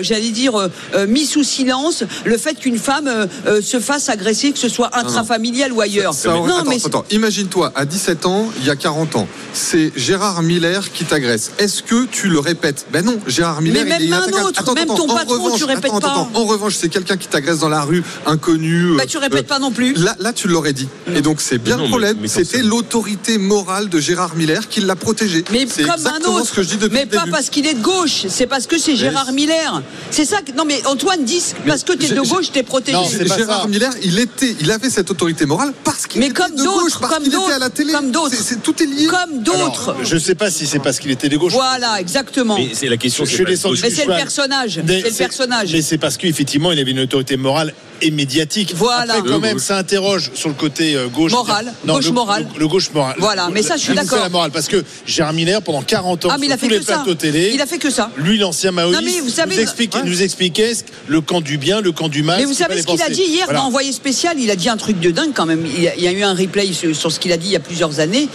j'allais 0.00 0.30
dire, 0.30 0.68
mis 1.08 1.26
sous 1.26 1.42
silence 1.46 2.04
le 2.24 2.36
fait 2.36 2.54
qu'une 2.54 2.78
femme 2.78 3.08
euh, 3.08 3.26
euh, 3.46 3.62
se 3.62 3.80
fasse 3.80 4.08
agresser, 4.08 4.52
que 4.52 4.58
ce 4.58 4.68
soit 4.68 4.90
intrafamilial 4.96 5.72
ou 5.72 5.80
ailleurs. 5.80 6.14
Ça 6.14 6.36
aurait- 6.36 6.48
non, 6.48 6.56
attends, 6.58 6.70
mais 6.70 6.84
attends, 6.84 7.04
imagine-toi, 7.10 7.72
à 7.74 7.84
17 7.84 8.26
ans, 8.26 8.46
il 8.60 8.66
y 8.66 8.70
a 8.70 8.76
40 8.76 9.16
ans, 9.16 9.28
c'est 9.52 9.92
Gérard 9.96 10.42
Miller 10.42 10.92
qui 10.92 11.04
t'agresse. 11.04 11.52
Est-ce 11.58 11.82
que 11.82 12.04
tu 12.06 12.28
le 12.28 12.38
répètes? 12.38 12.86
Ben 12.92 13.04
non, 13.04 13.18
Gérard 13.26 13.62
Miller. 13.62 13.84
Mais 13.84 13.90
même 13.90 14.02
il 14.02 14.10
est 14.12 14.14
un 14.14 14.44
autre, 14.44 14.74
même 14.74 14.86
ton 14.88 15.06
patron, 15.06 15.56
tu 15.56 15.64
répètes 15.64 15.86
attends, 15.86 16.00
pas. 16.00 16.10
attends, 16.10 16.30
en 16.34 16.44
revanche, 16.44 16.74
c'est 16.74 16.88
quelqu'un 16.88 17.16
qui 17.16 17.28
t'agresse 17.28 17.60
dans 17.60 17.68
la 17.68 17.82
rue, 17.82 18.02
inconnu. 18.26 18.96
Bah, 18.96 19.04
euh, 19.04 19.06
tu 19.06 19.18
répètes 19.18 19.44
euh, 19.44 19.48
pas 19.48 19.58
non 19.58 19.70
plus. 19.70 19.94
Là, 19.94 20.16
là, 20.18 20.32
tu 20.32 20.48
l'aurais 20.48 20.72
dit. 20.72 20.88
Et 21.14 21.22
donc, 21.22 21.40
c'est 21.40 21.58
bien 21.58 21.76
Non, 21.76 21.84
le 21.84 21.88
problème. 21.88 22.18
C'était 22.26 22.62
l'autorité 22.62 23.38
morale 23.38 23.88
de 23.88 23.98
Gérard 24.00 24.34
Miller 24.36 24.68
qui 24.68 24.80
l'a 24.80 24.96
protégé. 24.96 25.44
Mais 25.52 25.66
c'est 25.70 25.84
comme 25.84 26.06
un 26.06 26.28
autre. 26.28 26.46
ce 26.46 26.52
que 26.52 26.62
je 26.62 26.68
dis 26.68 26.76
depuis 26.76 26.94
mais 26.94 27.06
pas 27.06 27.20
début. 27.20 27.30
parce 27.30 27.50
qu'il 27.50 27.66
est 27.66 27.74
de 27.74 27.82
gauche, 27.82 28.26
c'est 28.28 28.46
parce 28.46 28.66
que 28.66 28.78
c'est 28.78 28.96
Gérard 28.96 29.32
Miller. 29.32 29.82
C'est 30.10 30.24
ça 30.24 30.42
que. 30.42 30.52
Non, 30.52 30.64
mais 30.64 30.84
Antoine 30.86 31.24
dit 31.24 31.35
parce 31.66 31.82
que 31.84 31.92
t'es 31.92 32.08
de 32.08 32.20
Gé- 32.22 32.28
gauche, 32.28 32.52
t'es 32.52 32.62
protégé. 32.62 32.96
Non, 32.96 33.04
c'est 33.10 33.24
pas 33.24 33.36
Gérard 33.36 33.62
ça. 33.62 33.68
Miller, 33.68 33.92
il 34.02 34.18
était, 34.18 34.54
il 34.60 34.70
avait 34.70 34.90
cette 34.90 35.10
autorité 35.10 35.46
morale 35.46 35.72
parce 35.84 36.06
qu'il 36.06 36.20
Mais 36.20 36.26
était 36.26 36.34
comme 36.42 36.52
de 36.54 36.64
d'autres, 36.64 36.80
gauche, 36.82 36.92
parce 37.00 37.12
comme 37.14 37.22
qu'il 37.24 37.32
était 37.32 37.42
d'autres, 37.42 37.54
à 37.54 37.58
la 37.58 37.70
télé. 37.70 37.92
comme 37.92 38.10
d'autres. 38.10 38.34
C'est- 38.36 38.42
c'est- 38.42 38.62
tout 38.62 38.82
est 38.82 38.86
lié. 38.86 39.06
Comme 39.06 39.42
d'autres. 39.42 39.90
Alors, 39.90 40.04
je 40.04 40.14
ne 40.14 40.20
sais 40.20 40.34
pas 40.34 40.50
si 40.50 40.66
c'est 40.66 40.78
parce 40.78 40.98
qu'il 40.98 41.10
était 41.10 41.28
de 41.28 41.36
gauche. 41.36 41.52
Voilà, 41.52 42.00
exactement. 42.00 42.56
Mais 42.58 42.70
c'est 42.74 42.88
la 42.88 42.96
question. 42.96 43.24
Je 43.24 43.30
suis 43.30 43.44
descendu 43.44 43.78
Mais 43.82 43.88
du 43.90 43.94
c'est 43.96 44.06
le 44.06 44.14
personnage. 44.14 44.80
Mais 44.86 45.02
C'est 45.02 45.10
le 45.10 45.14
personnage. 45.16 45.72
Mais 45.72 45.82
c'est 45.82 45.98
parce 45.98 46.16
qu'effectivement, 46.16 46.72
il 46.72 46.78
avait 46.78 46.90
une 46.90 47.00
autorité 47.00 47.36
morale 47.36 47.72
et 48.02 48.10
médiatique. 48.10 48.74
Voilà. 48.76 49.14
Après, 49.14 49.28
quand 49.30 49.36
De 49.36 49.40
même, 49.42 49.58
ça 49.58 49.78
interroge 49.78 50.30
sur 50.34 50.48
le 50.50 50.54
côté 50.54 50.94
euh, 50.96 51.08
gauche. 51.08 51.32
Moral. 51.32 51.72
Non, 51.84 51.94
Gauche 51.94 52.06
le, 52.06 52.12
moral. 52.12 52.46
Le, 52.54 52.60
le 52.60 52.68
gauche 52.68 52.90
moral. 52.92 53.16
Voilà, 53.18 53.48
mais 53.52 53.62
ça, 53.62 53.76
je 53.76 53.82
suis 53.82 53.94
d'accord. 53.94 54.18
C'est 54.18 54.24
la 54.24 54.28
morale. 54.28 54.50
Parce 54.50 54.68
que 54.68 54.84
Gérard 55.06 55.32
Miller, 55.32 55.62
pendant 55.62 55.82
40 55.82 56.24
ans, 56.26 56.28
Ah, 56.30 56.36
mais 56.38 56.46
il 56.46 56.52
a 56.52 56.56
sur 56.58 56.62
fait 56.62 56.66
tous 56.68 56.72
les 56.74 56.78
que 56.80 56.84
ça. 56.86 56.94
plateaux 56.96 57.14
télé, 57.14 57.52
Il 57.54 57.60
a 57.62 57.66
fait 57.66 57.78
que 57.78 57.90
ça. 57.90 58.10
lui, 58.18 58.38
l'ancien 58.38 58.70
maoïste, 58.70 59.00
Non, 59.00 59.06
mais 59.06 59.20
vous 59.20 59.30
savez- 59.30 59.54
nous, 59.56 59.62
expliquait, 59.62 59.98
Ouais. 59.98 60.04
nous 60.04 60.22
expliquait 60.22 60.74
ce- 60.74 60.82
le 61.08 61.20
camp 61.26 61.40
du 61.42 61.58
bien, 61.58 61.80
le 61.82 61.92
camp 61.92 62.08
du 62.08 62.22
mal. 62.22 62.38
Mais 62.38 62.46
vous 62.46 62.54
savez 62.54 62.80
ce 62.80 62.86
qu'il 62.86 63.02
a 63.02 63.10
dit 63.10 63.22
hier 63.22 63.44
Voilà. 63.44 63.60
dans 63.60 63.66
Envoyé 63.66 63.92
spécial 63.92 64.36
Il 64.38 64.50
a 64.50 64.56
dit 64.56 64.68
un 64.68 64.76
truc 64.76 64.98
de 65.00 65.10
dingue 65.10 65.32
quand 65.34 65.44
même. 65.46 65.66
Il 65.66 65.82
y 65.82 65.88
a, 65.88 65.94
il 65.96 66.02
y 66.02 66.08
a 66.08 66.12
eu 66.12 66.22
un 66.22 66.32
replay 66.34 66.72
sur, 66.72 67.12
ce 67.12 67.20
qu'il 67.20 67.32
a 67.32 67.36
dit 67.36 67.48
il 67.48 67.52
y 67.52 67.56
a 67.56 67.60
plusieurs 67.60 68.00
années. 68.00 68.28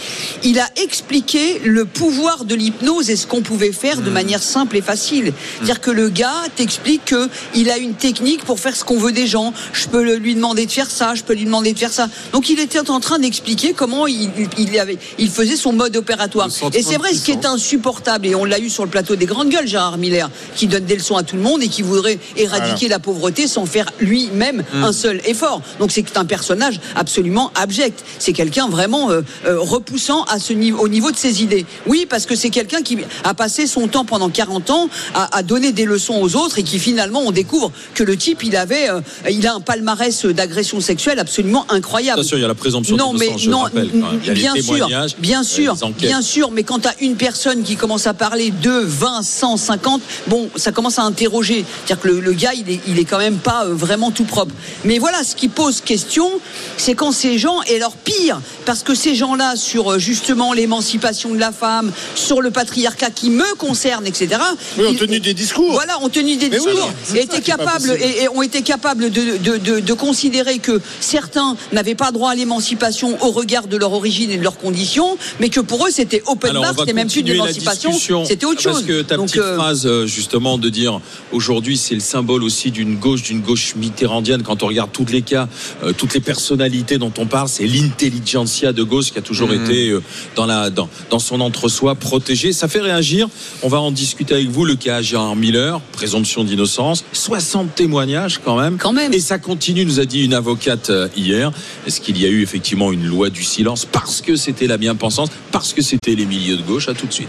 Il 0.44 0.60
a 0.60 0.68
expliqué 0.76 1.60
le 1.64 1.84
pouvoir 1.84 2.44
de 2.44 2.54
l'hypnose 2.54 3.10
et 3.10 3.16
ce 3.16 3.26
qu'on 3.26 3.40
pouvait 3.42 3.72
faire 3.72 3.96
Hmm. 4.00 4.04
de 4.04 4.10
manière 4.10 4.42
simple 4.42 4.76
et 4.76 4.82
facile. 4.82 5.32
C'est-à-dire 5.56 5.80
que 5.80 5.90
le 5.90 6.08
gars 6.08 6.42
t'explique 6.56 7.14
qu'il 7.52 7.70
a 7.70 7.78
une 7.78 7.94
technique 7.94 8.44
pour 8.44 8.60
faire 8.60 8.76
ce 8.76 8.84
qu'on 8.84 8.98
veut 8.98 9.12
des 9.12 9.26
gens. 9.26 9.52
Je 9.72 9.88
peux 9.88 10.14
lui 10.16 10.34
demander 10.34 10.66
de 10.66 10.70
faire 10.70 10.90
ça, 10.90 11.14
je 11.14 11.22
peux 11.22 11.34
lui 11.34 11.44
demander 11.44 11.72
de 11.72 11.78
faire 11.78 11.92
ça. 11.92 12.08
Donc 12.32 12.48
il 12.48 12.60
était 12.60 12.90
en 12.90 13.00
train 13.00 13.18
d'expliquer 13.18 13.72
comment 13.72 14.06
il, 14.06 14.30
il 14.58 14.78
avait, 14.78 14.98
il 15.18 15.30
faisait 15.30 15.56
son 15.56 15.72
mode 15.72 15.96
opératoire. 15.96 16.48
Et 16.74 16.82
c'est 16.82 16.96
vrai, 16.96 17.12
ce 17.14 17.24
qui 17.24 17.32
est 17.32 17.46
insupportable, 17.46 18.26
et 18.26 18.34
on 18.34 18.44
l'a 18.44 18.58
eu 18.58 18.70
sur 18.70 18.84
le 18.84 18.90
plateau 18.90 19.16
des 19.16 19.26
grandes 19.26 19.48
gueules, 19.48 19.66
Gérard 19.66 19.98
Miller, 19.98 20.30
qui 20.56 20.66
donne 20.66 20.84
des 20.84 20.96
leçons 20.96 21.16
à 21.16 21.22
tout 21.22 21.36
le 21.36 21.42
monde 21.42 21.62
et 21.62 21.68
qui 21.68 21.82
voudrait 21.82 22.18
éradiquer 22.36 22.71
la 22.88 22.98
pauvreté 22.98 23.46
sans 23.46 23.66
faire 23.66 23.86
lui-même 24.00 24.62
Mm. 24.72 24.84
un 24.84 24.92
seul 24.92 25.20
effort. 25.26 25.60
Donc 25.78 25.90
c'est 25.92 26.16
un 26.16 26.24
personnage 26.24 26.80
absolument 26.96 27.50
abject. 27.54 28.02
C'est 28.18 28.32
quelqu'un 28.32 28.68
vraiment 28.68 29.10
euh, 29.10 29.22
euh, 29.46 29.58
repoussant 29.58 30.24
à 30.24 30.38
ce 30.38 30.52
niveau, 30.52 30.82
au 30.82 30.88
niveau 30.88 31.10
de 31.10 31.16
ses 31.16 31.42
idées. 31.42 31.64
Oui, 31.86 32.06
parce 32.08 32.26
que 32.26 32.34
c'est 32.34 32.50
quelqu'un 32.50 32.82
qui 32.82 32.98
a 33.24 33.34
passé 33.34 33.66
son 33.66 33.88
temps 33.88 34.04
pendant 34.04 34.28
40 34.30 34.70
ans 34.70 34.88
à, 35.14 35.36
à 35.36 35.42
donner 35.42 35.72
des 35.72 35.84
leçons 35.84 36.14
aux 36.20 36.36
autres 36.36 36.58
et 36.58 36.62
qui 36.62 36.78
finalement 36.78 37.20
on 37.20 37.32
découvre 37.32 37.72
que 37.94 38.02
le 38.02 38.16
type 38.16 38.42
il 38.44 38.56
avait, 38.56 38.88
euh, 38.90 39.00
il 39.30 39.46
a 39.46 39.54
un 39.54 39.60
palmarès 39.60 40.24
d'agression 40.26 40.80
sexuelle 40.80 41.18
absolument 41.18 41.66
incroyable. 41.70 42.20
Attention, 42.20 42.36
il 42.36 42.42
y 42.42 42.44
a 42.44 42.48
la 42.48 42.54
présomption 42.54 42.96
Non, 42.96 43.12
mais 43.12 43.30
je 43.36 43.50
non, 43.50 43.60
rappelle. 43.60 43.90
Il 43.92 44.26
y 44.26 44.30
a 44.30 44.34
les 44.34 44.40
bien 44.40 44.54
sûr, 44.54 44.62
témoignages, 44.74 45.16
bien 45.18 45.40
a 45.40 45.44
sûr, 45.44 45.76
les 46.00 46.06
bien 46.06 46.22
sûr, 46.22 46.50
mais 46.50 46.62
quand 46.62 46.80
tu 46.80 46.88
as 46.88 46.94
une 47.00 47.16
personne 47.16 47.62
qui 47.62 47.76
commence 47.76 48.06
à 48.06 48.14
parler 48.14 48.50
de 48.50 48.70
20, 48.70 49.22
100, 49.22 49.56
50, 49.56 50.02
bon, 50.28 50.48
ça 50.56 50.72
commence 50.72 50.98
à 50.98 51.02
interroger. 51.02 51.64
C'est-à-dire 51.86 52.00
que 52.02 52.08
le, 52.08 52.20
le 52.20 52.32
gars, 52.32 52.52
il 52.54 52.61
est, 52.70 52.80
il 52.86 52.98
est 52.98 53.04
quand 53.04 53.18
même 53.18 53.38
pas 53.38 53.64
euh, 53.66 53.74
vraiment 53.74 54.10
tout 54.10 54.24
propre. 54.24 54.54
Mais 54.84 54.98
voilà, 54.98 55.22
ce 55.24 55.34
qui 55.36 55.48
pose 55.48 55.80
question, 55.80 56.28
c'est 56.76 56.94
quand 56.94 57.12
ces 57.12 57.38
gens, 57.38 57.62
et 57.66 57.76
alors 57.76 57.96
pire, 57.96 58.40
parce 58.64 58.82
que 58.82 58.94
ces 58.94 59.14
gens-là, 59.14 59.56
sur 59.56 59.92
euh, 59.92 59.98
justement 59.98 60.52
l'émancipation 60.52 61.34
de 61.34 61.38
la 61.38 61.52
femme, 61.52 61.92
sur 62.14 62.40
le 62.40 62.50
patriarcat 62.50 63.10
qui 63.10 63.30
me 63.30 63.54
concerne, 63.56 64.06
etc., 64.06 64.40
Oui, 64.78 64.86
ont 64.88 64.94
tenu 64.94 65.20
des 65.20 65.34
discours. 65.34 65.72
voilà, 65.72 65.98
ont 66.00 66.08
tenu 66.08 66.36
des 66.36 66.48
Mais 66.48 66.56
discours 66.58 66.90
et 67.14 67.20
étaient 67.20 67.40
capables 67.40 67.90
et, 68.00 68.22
et 68.24 68.28
ont 68.28 68.42
été 68.42 68.62
capables 68.62 69.10
de, 69.10 69.36
de, 69.38 69.56
de, 69.56 69.80
de 69.80 69.92
considérer 69.92 70.58
que 70.58 70.80
certains 71.00 71.56
n'avaient 71.72 71.94
pas 71.94 72.10
droit 72.12 72.30
à 72.30 72.34
l'émancipation 72.34 73.16
au 73.22 73.30
regard 73.30 73.66
de 73.66 73.76
leur 73.76 73.92
origine 73.92 74.30
et 74.30 74.36
de 74.36 74.42
leurs 74.42 74.58
conditions, 74.58 75.16
mais 75.40 75.48
que 75.48 75.60
pour 75.60 75.86
eux 75.86 75.90
c'était 75.90 76.22
open 76.26 76.50
Alors, 76.50 76.62
bar, 76.62 76.74
c'était 76.78 76.92
même 76.92 77.08
plus 77.08 77.22
de 77.22 77.32
l'émancipation, 77.32 77.92
c'était 78.24 78.46
autre 78.46 78.60
chose. 78.60 78.72
Parce 78.74 78.84
que 78.84 79.02
ta 79.02 79.16
Donc, 79.16 79.26
petite 79.26 79.40
euh, 79.40 79.56
phrase, 79.56 79.88
justement, 80.06 80.58
de 80.58 80.68
dire 80.68 81.00
aujourd'hui, 81.32 81.76
c'est 81.76 81.94
le 81.94 82.00
symbole 82.00 82.42
aussi 82.42 82.51
d'une 82.70 82.96
gauche, 82.96 83.22
d'une 83.22 83.40
gauche 83.40 83.74
mitterrandienne. 83.76 84.42
Quand 84.42 84.62
on 84.62 84.66
regarde 84.66 84.90
tous 84.92 85.06
les 85.06 85.22
cas, 85.22 85.48
euh, 85.82 85.92
toutes 85.92 86.14
les 86.14 86.20
personnalités 86.20 86.98
dont 86.98 87.12
on 87.18 87.26
parle, 87.26 87.48
c'est 87.48 87.66
l'intelligentsia 87.66 88.72
de 88.72 88.82
gauche 88.82 89.12
qui 89.12 89.18
a 89.18 89.22
toujours 89.22 89.52
Mmh. 89.52 89.64
été 89.64 89.90
euh, 89.90 90.02
dans, 90.36 90.46
la, 90.46 90.70
dans, 90.70 90.88
dans 91.10 91.18
son 91.18 91.40
entre-soi 91.40 91.94
protégé. 91.94 92.52
Ça 92.52 92.68
fait 92.68 92.80
réagir. 92.80 93.28
On 93.62 93.68
va 93.68 93.80
en 93.80 93.90
discuter 93.90 94.34
avec 94.34 94.48
vous, 94.48 94.64
le 94.64 94.76
cas 94.76 95.02
Gérard 95.02 95.36
Miller, 95.36 95.80
présomption 95.92 96.44
d'innocence, 96.44 97.04
60 97.12 97.74
témoignages 97.74 98.40
quand 98.44 98.58
même. 98.58 98.78
Quand 98.78 98.92
même. 98.92 99.12
Et 99.12 99.20
ça 99.20 99.38
continue, 99.38 99.84
nous 99.84 100.00
a 100.00 100.04
dit 100.04 100.24
une 100.24 100.34
avocate 100.34 100.90
euh, 100.90 101.08
hier. 101.16 101.52
Est-ce 101.86 102.00
qu'il 102.00 102.20
y 102.20 102.26
a 102.26 102.28
eu 102.28 102.42
effectivement 102.42 102.92
une 102.92 103.06
loi 103.06 103.30
du 103.30 103.42
silence? 103.42 103.84
Parce 103.84 104.20
que 104.20 104.36
c'était 104.36 104.66
la 104.66 104.78
bien-pensance, 104.78 105.28
parce 105.50 105.72
que 105.72 105.82
c'était 105.82 106.14
les 106.14 106.26
milieux 106.26 106.56
de 106.56 106.62
gauche 106.62 106.88
À 106.88 106.94
tout 106.94 107.06
de 107.06 107.12
suite. 107.12 107.28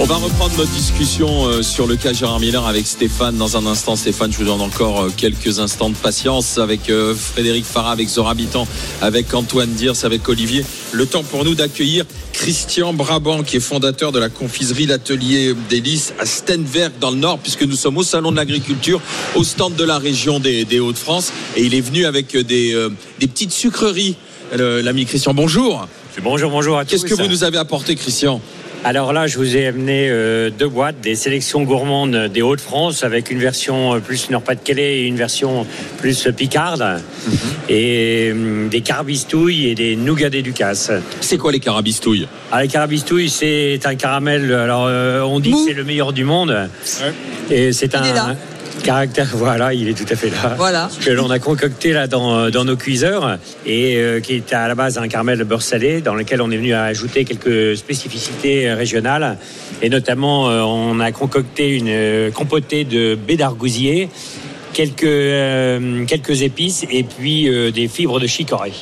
On 0.00 0.04
va 0.04 0.14
reprendre 0.14 0.56
notre 0.56 0.70
discussion 0.70 1.46
euh, 1.46 1.60
sur 1.60 1.88
le 1.88 1.96
cas 1.96 2.12
Gérard 2.12 2.38
Miller 2.38 2.64
avec 2.64 2.86
Stéphane 2.86 3.36
dans 3.36 3.56
un 3.56 3.66
instant. 3.66 3.96
Stéphane, 3.96 4.30
je 4.30 4.38
vous 4.38 4.44
donne 4.44 4.60
encore 4.60 5.00
euh, 5.00 5.12
quelques 5.14 5.58
instants 5.58 5.90
de 5.90 5.96
patience 5.96 6.58
avec 6.58 6.88
euh, 6.88 7.16
Frédéric 7.16 7.64
Farah, 7.64 7.90
avec 7.90 8.08
Zora 8.08 8.30
Habitant, 8.30 8.68
avec 9.02 9.34
Antoine 9.34 9.70
Diers, 9.70 10.04
avec 10.04 10.28
Olivier. 10.28 10.64
Le 10.92 11.04
temps 11.04 11.24
pour 11.24 11.44
nous 11.44 11.56
d'accueillir 11.56 12.04
Christian 12.32 12.92
Brabant, 12.92 13.42
qui 13.42 13.56
est 13.56 13.60
fondateur 13.60 14.12
de 14.12 14.20
la 14.20 14.28
confiserie 14.28 14.86
L'Atelier 14.86 15.56
Lys 15.68 16.12
à 16.20 16.26
Stenberg 16.26 16.92
dans 17.00 17.10
le 17.10 17.16
Nord, 17.16 17.40
puisque 17.40 17.64
nous 17.64 17.74
sommes 17.74 17.96
au 17.96 18.04
Salon 18.04 18.30
de 18.30 18.36
l'Agriculture, 18.36 19.00
au 19.34 19.42
stand 19.42 19.74
de 19.74 19.84
la 19.84 19.98
région 19.98 20.38
des, 20.38 20.64
des 20.64 20.78
Hauts-de-France. 20.78 21.32
Et 21.56 21.64
il 21.64 21.74
est 21.74 21.80
venu 21.80 22.06
avec 22.06 22.36
des, 22.36 22.72
euh, 22.72 22.90
des 23.18 23.26
petites 23.26 23.52
sucreries. 23.52 24.14
L'ami 24.52 25.04
Christian, 25.06 25.34
bonjour. 25.34 25.88
Bonjour, 26.22 26.50
bonjour 26.50 26.78
à 26.78 26.84
tous. 26.84 26.90
Qu'est-ce 26.90 27.04
que 27.04 27.14
vous 27.14 27.28
nous 27.28 27.44
avez 27.44 27.58
apporté, 27.58 27.94
Christian? 27.94 28.40
Alors 28.84 29.12
là, 29.12 29.26
je 29.26 29.36
vous 29.38 29.56
ai 29.56 29.66
amené 29.66 30.08
euh, 30.08 30.50
deux 30.50 30.68
boîtes, 30.68 31.00
des 31.02 31.16
sélections 31.16 31.62
gourmandes 31.62 32.28
des 32.32 32.42
Hauts-de-France, 32.42 33.02
avec 33.02 33.30
une 33.30 33.38
version 33.40 33.94
euh, 33.94 33.98
plus 33.98 34.30
Nord-Pas-de-Calais 34.30 35.00
et 35.00 35.06
une 35.06 35.16
version 35.16 35.66
plus 35.98 36.28
picarde, 36.36 37.02
Mhm. 37.26 37.34
et 37.68 38.30
hum, 38.32 38.68
des 38.68 38.80
carabistouilles 38.80 39.66
et 39.68 39.74
des 39.74 39.96
nougats 39.96 40.30
des 40.30 40.42
Ducasse. 40.42 40.92
C'est 41.20 41.36
quoi 41.38 41.50
les 41.52 41.58
carabistouilles? 41.60 42.28
Ah, 42.52 42.62
les 42.62 42.68
carabistouilles, 42.68 43.28
c'est 43.28 43.80
un 43.84 43.96
caramel, 43.96 44.52
alors 44.52 44.86
euh, 44.88 45.22
on 45.22 45.40
dit 45.40 45.50
Mou. 45.50 45.58
que 45.64 45.70
c'est 45.70 45.76
le 45.76 45.84
meilleur 45.84 46.12
du 46.12 46.24
monde, 46.24 46.56
et 47.50 47.72
c'est 47.72 47.94
un... 47.96 48.36
Caractère, 48.82 49.28
voilà, 49.34 49.74
il 49.74 49.88
est 49.88 49.94
tout 49.94 50.10
à 50.12 50.16
fait 50.16 50.30
là. 50.30 50.54
Voilà. 50.56 50.88
Que 51.04 51.10
l'on 51.10 51.30
a 51.30 51.38
concocté 51.38 51.92
là 51.92 52.06
dans, 52.06 52.50
dans 52.50 52.64
nos 52.64 52.76
cuiseurs 52.76 53.38
et 53.66 53.96
euh, 53.96 54.20
qui 54.20 54.34
est 54.34 54.52
à 54.52 54.68
la 54.68 54.74
base 54.74 54.98
un 54.98 55.08
caramel 55.08 55.38
de 55.38 55.44
beurre 55.44 55.62
salé 55.62 56.00
dans 56.00 56.14
lequel 56.14 56.40
on 56.40 56.50
est 56.50 56.56
venu 56.56 56.74
ajouter 56.74 57.24
quelques 57.24 57.76
spécificités 57.76 58.72
régionales 58.72 59.38
et 59.82 59.88
notamment 59.88 60.48
euh, 60.48 60.62
on 60.62 61.00
a 61.00 61.12
concocté 61.12 61.76
une 61.76 61.88
euh, 61.88 62.30
compotée 62.30 62.84
de 62.84 63.14
baies 63.14 63.36
d'argousier, 63.36 64.08
quelques, 64.72 65.04
euh, 65.04 66.04
quelques 66.06 66.42
épices 66.42 66.84
et 66.90 67.02
puis 67.02 67.48
euh, 67.48 67.70
des 67.70 67.88
fibres 67.88 68.20
de 68.20 68.26
chicorée. 68.26 68.72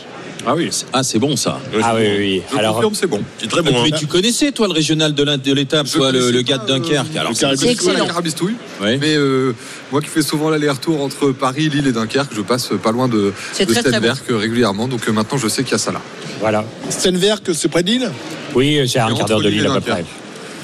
Ah 0.48 0.54
oui, 0.54 0.68
c'est- 0.70 0.86
ah, 0.92 1.02
c'est 1.02 1.18
bon 1.18 1.34
ça. 1.34 1.58
Ah 1.82 1.94
oui, 1.96 2.04
oui. 2.18 2.42
Je 2.52 2.56
Alors, 2.56 2.80
c'est 2.94 3.08
bon. 3.08 3.20
C'est 3.38 3.48
très 3.50 3.62
bon. 3.62 3.72
Mais 3.82 3.92
hein. 3.92 3.96
tu 3.98 4.06
connaissais 4.06 4.52
toi 4.52 4.68
le 4.68 4.72
régional 4.72 5.12
de 5.12 5.52
l'étape, 5.52 5.86
Je 5.88 5.92
toi 5.96 6.12
le, 6.12 6.40
gars 6.42 6.58
de 6.58 6.66
Dunkerque. 6.66 7.08
euh, 7.16 7.20
Alors 7.20 7.32
c'est 7.34 7.68
excellent. 7.68 7.98
la 7.98 8.06
carabistouille. 8.06 8.54
Ouais. 8.80 8.96
Mais 8.98 9.16
euh, 9.16 9.54
moi 9.90 10.00
qui 10.00 10.08
fais 10.08 10.22
souvent 10.22 10.48
l'aller-retour 10.48 11.02
entre 11.02 11.32
Paris, 11.32 11.68
Lille 11.68 11.88
et 11.88 11.92
Dunkerque, 11.92 12.30
je 12.34 12.42
passe 12.42 12.70
pas 12.82 12.92
loin 12.92 13.08
de, 13.08 13.32
Stenberg 13.52 14.18
euh, 14.30 14.36
régulièrement. 14.36 14.86
Donc 14.86 15.06
maintenant, 15.08 15.36
je 15.36 15.48
sais 15.48 15.64
qu'il 15.64 15.72
y 15.72 15.74
a 15.74 15.78
ça 15.78 15.90
là. 15.90 16.00
voilà. 16.40 16.64
Stenberg, 16.90 17.40
c'est 17.52 17.68
près 17.68 17.82
de 17.82 17.90
Lille? 17.90 18.10
Oui, 18.54 18.88
c'est 18.88 19.00
à 19.00 19.06
un 19.06 19.14
quart 19.14 19.26
d'heure 19.26 19.40
de 19.40 19.48
Lille 19.48 19.66
à 19.66 19.74
peu 19.74 19.80
près. 19.80 20.04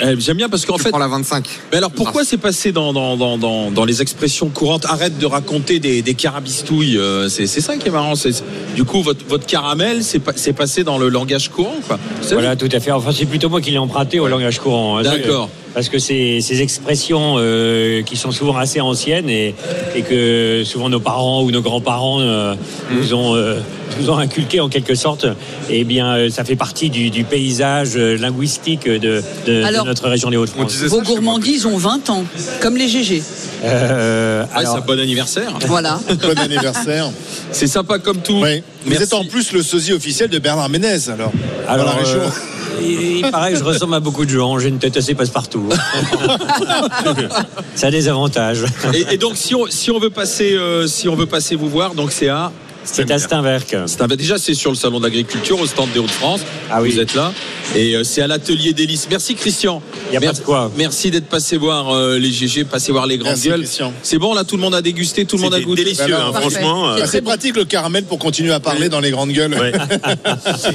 Eh, 0.03 0.19
J'aime 0.21 0.37
bien 0.37 0.49
parce 0.49 0.65
qu'en 0.67 0.77
Tu 0.77 0.83
fait. 0.83 0.91
prends 0.91 0.99
la 0.99 1.09
25. 1.09 1.47
Mais 1.71 1.79
alors 1.79 1.91
pourquoi 1.91 2.25
c'est 2.25 2.37
passé 2.39 2.73
dans, 2.73 2.93
dans, 2.93 3.17
dans, 3.17 3.39
dans, 3.39 3.71
dans 3.71 3.85
les 3.85 4.03
expressions 4.03 4.49
courantes 4.49 4.85
Arrête 4.87 5.19
de 5.19 5.27
raconter 5.27 5.79
des, 5.79 6.03
des 6.03 6.15
carabistouilles. 6.15 6.99
euh, 6.99 7.29
C'est 7.29 7.47
c'est 7.47 7.61
ça 7.61 7.77
qui 7.77 7.89
est 7.89 7.91
marrant. 7.93 8.15
c'est- 8.15 8.43
Du 8.75 8.85
coup, 8.85 9.03
votre, 9.03 9.25
votre 9.27 9.47
caramel, 9.47 10.03
c'est 10.03 10.19
pa- 10.19 10.33
c'est 10.37 10.53
passé 10.53 10.83
dans 10.85 10.99
le 10.99 11.09
langage 11.09 11.49
courant. 11.51 11.77
quoi. 11.87 11.99
Voilà, 12.33 12.57
tout 12.57 12.69
à 12.73 12.81
fait. 12.81 12.91
Enfin, 12.91 13.11
c'est 13.17 13.27
plutôt 13.27 13.49
moi 13.49 13.61
qui 13.61 13.71
l'ai 13.71 13.79
emprunté 13.79 14.19
au 14.21 14.29
langage 14.29 14.59
courant. 14.59 14.99
hein. 14.99 15.03
D'accord. 15.03 15.49
Parce 15.75 15.89
que 15.89 15.99
ces, 15.99 16.41
ces 16.41 16.61
expressions 16.63 17.37
euh, 17.39 18.03
qui 18.03 18.17
sont 18.17 18.31
souvent 18.31 18.57
assez 18.57 18.81
anciennes 18.81 19.31
et, 19.31 19.55
et 19.95 20.03
que 20.03 20.63
souvent 20.65 20.89
nos 20.89 21.01
parents 21.01 21.43
ou 21.43 21.51
nos 21.51 21.63
grands-parents 21.63 22.21
euh, 22.21 22.55
nous 22.93 23.15
ont 23.15 23.35
euh, 23.35 23.59
nous 24.01 24.09
ont 24.09 24.17
inculqué 24.17 24.59
en 24.61 24.71
quelque 24.71 24.95
sorte, 24.95 25.27
eh 25.69 25.85
bien, 25.85 26.15
euh, 26.17 26.31
ça 26.31 26.45
fait 26.45 26.57
partie 26.57 26.89
du, 26.89 27.11
du 27.11 27.25
paysage 27.25 27.91
euh, 27.97 28.17
linguistique 28.17 28.85
de, 28.89 28.99
de- 28.99 29.23
de 29.47 29.63
Alors, 29.65 29.85
notre 29.85 30.09
région 30.09 30.31
des 30.31 30.39
Hauts-de-France. 30.39 30.75
Vos 30.85 31.03
gourmandises 31.03 31.67
ont 31.67 31.77
20 31.77 32.09
ans, 32.09 32.25
comme 32.63 32.77
les 32.79 32.89
GG. 32.89 33.23
Euh, 33.65 34.45
Ah, 34.55 34.61
c'est 34.63 34.79
un 34.79 34.81
bon 34.81 34.99
anniversaire. 34.99 35.53
Voilà. 35.67 36.01
Bon 36.23 36.39
anniversaire. 36.39 37.11
C'est 37.53 37.67
sympa 37.67 37.99
comme 37.99 38.19
tout. 38.19 38.41
Oui. 38.43 38.63
Vous 38.87 38.95
êtes 39.03 39.13
en 39.13 39.25
plus 39.25 39.53
le 39.53 39.63
sosie 39.63 39.93
officiel 39.93 40.31
de 40.31 40.39
Bernard 40.39 40.69
Ménez, 40.71 41.09
alors. 41.11 41.31
Alors, 41.69 41.85
dans 41.87 41.93
la 41.93 41.99
région. 41.99 42.21
euh, 42.21 42.29
il, 42.83 43.31
paraît 43.31 43.53
que 43.53 43.59
je 43.59 43.65
ressemble 43.65 43.95
à 43.95 44.01
beaucoup 44.01 44.25
de 44.25 44.31
gens. 44.31 44.59
J'ai 44.59 44.69
une 44.69 44.79
tête 44.79 44.97
assez 44.97 45.15
passe-partout. 45.15 45.69
ça 47.75 47.87
a 47.87 47.91
des 47.91 48.09
avantages. 48.09 48.65
Et, 48.95 49.15
et 49.15 49.19
donc, 49.19 49.37
si 49.37 49.55
on, 49.55 49.67
si 49.67 49.91
on 49.91 49.99
veut 49.99 50.11
passer, 50.11 50.55
euh, 50.55 50.87
si 50.87 51.09
on 51.09 51.15
veut 51.15 51.27
passer 51.27 51.57
vous 51.57 51.69
voir, 51.69 51.95
donc 51.95 52.13
c'est 52.13 52.29
à. 52.29 52.53
C'est 52.85 53.11
à 53.11 53.19
Steinwerk. 53.19 53.77
Déjà, 54.19 54.39
c'est 54.39 54.55
sur 54.55 54.71
le 54.71 54.77
salon 54.77 55.01
d'agriculture 55.01 55.61
au 55.61 55.67
stand 55.67 55.91
des 55.93 55.99
Hauts-de-France. 56.01 56.41
Ah 56.71 56.83
oui. 56.83 56.91
Vous 56.91 57.01
êtes 57.01 57.15
là. 57.15 57.33
Et 57.77 57.95
euh, 57.95 58.05
c'est 58.05 58.21
à 58.23 58.27
l'atelier 58.27 58.73
d'hélice. 58.73 59.07
Merci 59.11 59.35
Christian. 59.35 59.81
Y 60.13 60.17
a 60.17 60.21
pas 60.21 60.27
merci, 60.27 60.41
de 60.41 60.45
quoi. 60.45 60.71
Merci 60.77 61.11
d'être 61.11 61.29
passé 61.29 61.57
voir 61.57 61.91
euh, 61.95 62.19
les 62.19 62.31
GG, 62.31 62.65
passé 62.65 62.93
voir 62.93 63.07
les 63.07 63.17
grandes 63.19 63.31
Merci, 63.33 63.49
gueules. 63.49 63.61
Christian. 63.61 63.93
C'est 64.03 64.19
bon, 64.19 64.35
là, 64.35 64.45
tout 64.45 64.57
le 64.57 64.63
monde 64.63 64.75
a 64.75 64.83
dégusté, 64.83 65.25
tout 65.25 65.37
le 65.37 65.43
monde 65.43 65.55
a 65.55 65.61
goûté. 65.61 65.85
délicieux, 65.85 66.15
hein, 66.15 66.33
Parfait. 66.33 66.51
franchement. 66.51 66.89
euh, 66.91 67.07
C'est 67.07 67.23
pratique 67.23 67.57
le 67.57 67.65
caramel 67.65 68.05
pour 68.05 68.19
continuer 68.19 68.53
à 68.53 68.61
parler 68.61 68.89
dans 68.89 69.01
les 69.01 69.11
grandes 69.11 69.33
gueules. 69.33 69.55
ouais. 69.55 69.73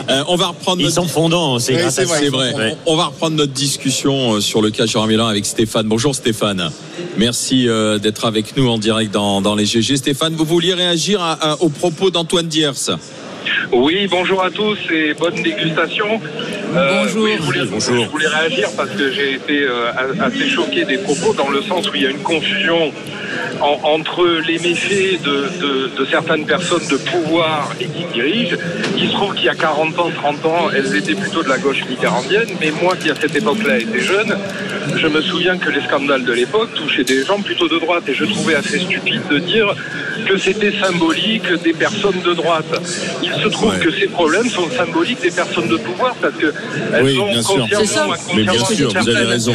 Euh, 0.09 0.23
on 0.27 0.35
va 0.35 0.47
reprendre 0.47 0.79
Ils 0.79 0.85
notre 0.85 0.95
sont 0.95 1.07
fondants, 1.07 1.59
c'est 1.59 1.75
Oui, 1.75 1.81
vrai. 2.05 2.29
vrai. 2.29 2.53
Ouais. 2.55 2.75
On 2.85 2.95
va 2.95 3.05
reprendre 3.07 3.35
notre 3.35 3.51
discussion 3.53 4.35
euh, 4.35 4.41
sur 4.41 4.61
le 4.61 4.69
cas 4.71 4.85
Jean 4.85 5.05
Milan 5.07 5.27
avec 5.27 5.45
Stéphane. 5.45 5.87
Bonjour 5.87 6.15
Stéphane. 6.15 6.69
Merci 7.17 7.67
euh, 7.67 7.97
d'être 7.99 8.25
avec 8.25 8.55
nous 8.55 8.67
en 8.69 8.77
direct 8.77 9.13
dans, 9.13 9.41
dans 9.41 9.55
les 9.55 9.65
GG. 9.65 9.97
Stéphane, 9.97 10.35
vous 10.35 10.45
vouliez 10.45 10.73
réagir 10.73 11.21
à- 11.21 11.33
à- 11.53 11.61
aux 11.61 11.69
propos 11.69 11.96
d'Antoine 12.05 12.47
Diers 12.47 12.71
Oui, 13.71 14.07
bonjour 14.09 14.43
à 14.43 14.51
tous 14.51 14.77
et 14.93 15.13
bonne 15.13 15.35
dégustation. 15.41 16.21
Euh, 16.75 17.03
Bonjour. 17.03 17.23
oui, 17.23 17.31
je, 17.37 17.41
voulais, 17.43 17.59
Bonjour. 17.69 18.05
je 18.05 18.09
voulais 18.09 18.27
réagir 18.27 18.69
parce 18.77 18.89
que 18.91 19.11
j'ai 19.11 19.33
été 19.33 19.63
euh, 19.63 19.91
assez 20.21 20.47
choqué 20.49 20.85
des 20.85 20.97
propos 20.99 21.33
dans 21.33 21.49
le 21.49 21.61
sens 21.63 21.89
où 21.89 21.95
il 21.95 22.03
y 22.03 22.07
a 22.07 22.11
une 22.11 22.19
confusion 22.23 22.91
en- 23.61 23.79
entre 23.83 24.25
les 24.47 24.59
méfaits 24.59 25.21
de, 25.23 25.49
de- 25.61 25.89
de 25.97 26.05
certaines 26.09 26.45
personnes 26.45 26.87
de 26.89 26.97
pouvoir 26.97 27.71
et 27.79 27.85
qui 27.85 28.03
dirigent. 28.13 28.57
Il 28.97 29.07
se 29.09 29.13
trouve 29.13 29.33
qu'il 29.35 29.45
y 29.45 29.49
a 29.49 29.55
40 29.55 29.97
ans, 29.99 30.09
30 30.15 30.45
ans, 30.45 30.69
elles 30.75 30.95
étaient 30.95 31.15
plutôt 31.15 31.43
de 31.43 31.49
la 31.49 31.57
gauche 31.57 31.83
mitterrandienne, 31.89 32.49
mais 32.61 32.71
moi 32.81 32.95
qui 32.95 33.09
à 33.09 33.15
cette 33.19 33.35
époque-là 33.35 33.79
étais 33.79 34.01
jeune, 34.01 34.37
je 34.95 35.07
me 35.07 35.21
souviens 35.21 35.57
que 35.57 35.69
les 35.69 35.81
scandales 35.81 36.23
de 36.25 36.33
l'époque 36.33 36.73
touchaient 36.75 37.03
des 37.03 37.23
gens 37.23 37.41
plutôt 37.41 37.67
de 37.67 37.79
droite 37.79 38.03
et 38.07 38.13
je 38.13 38.25
trouvais 38.25 38.55
assez 38.55 38.79
stupide 38.79 39.21
de 39.29 39.39
dire 39.39 39.73
que 40.27 40.37
c'était 40.37 40.73
symbolique 40.81 41.45
des 41.63 41.73
personnes 41.73 42.19
de 42.25 42.33
droite. 42.33 42.65
Il 43.23 43.31
se 43.41 43.47
trouve 43.49 43.73
Ouais. 43.73 43.79
que 43.79 43.91
ces 43.91 44.07
problèmes 44.07 44.49
sont 44.49 44.69
symboliques 44.71 45.21
des 45.21 45.31
personnes 45.31 45.67
de 45.67 45.77
pouvoir 45.77 46.15
parce 46.21 46.35
que 46.35 46.53
elles 46.93 47.03
Oui, 47.03 47.19
ont 47.19 47.27
bien 47.31 47.41
sûr. 47.41 47.67
ça. 47.85 48.07
Mais 48.35 48.43
bien 48.43 48.53
sûr, 48.65 48.89
vous 48.89 49.09
avez 49.09 49.23
raison. 49.25 49.53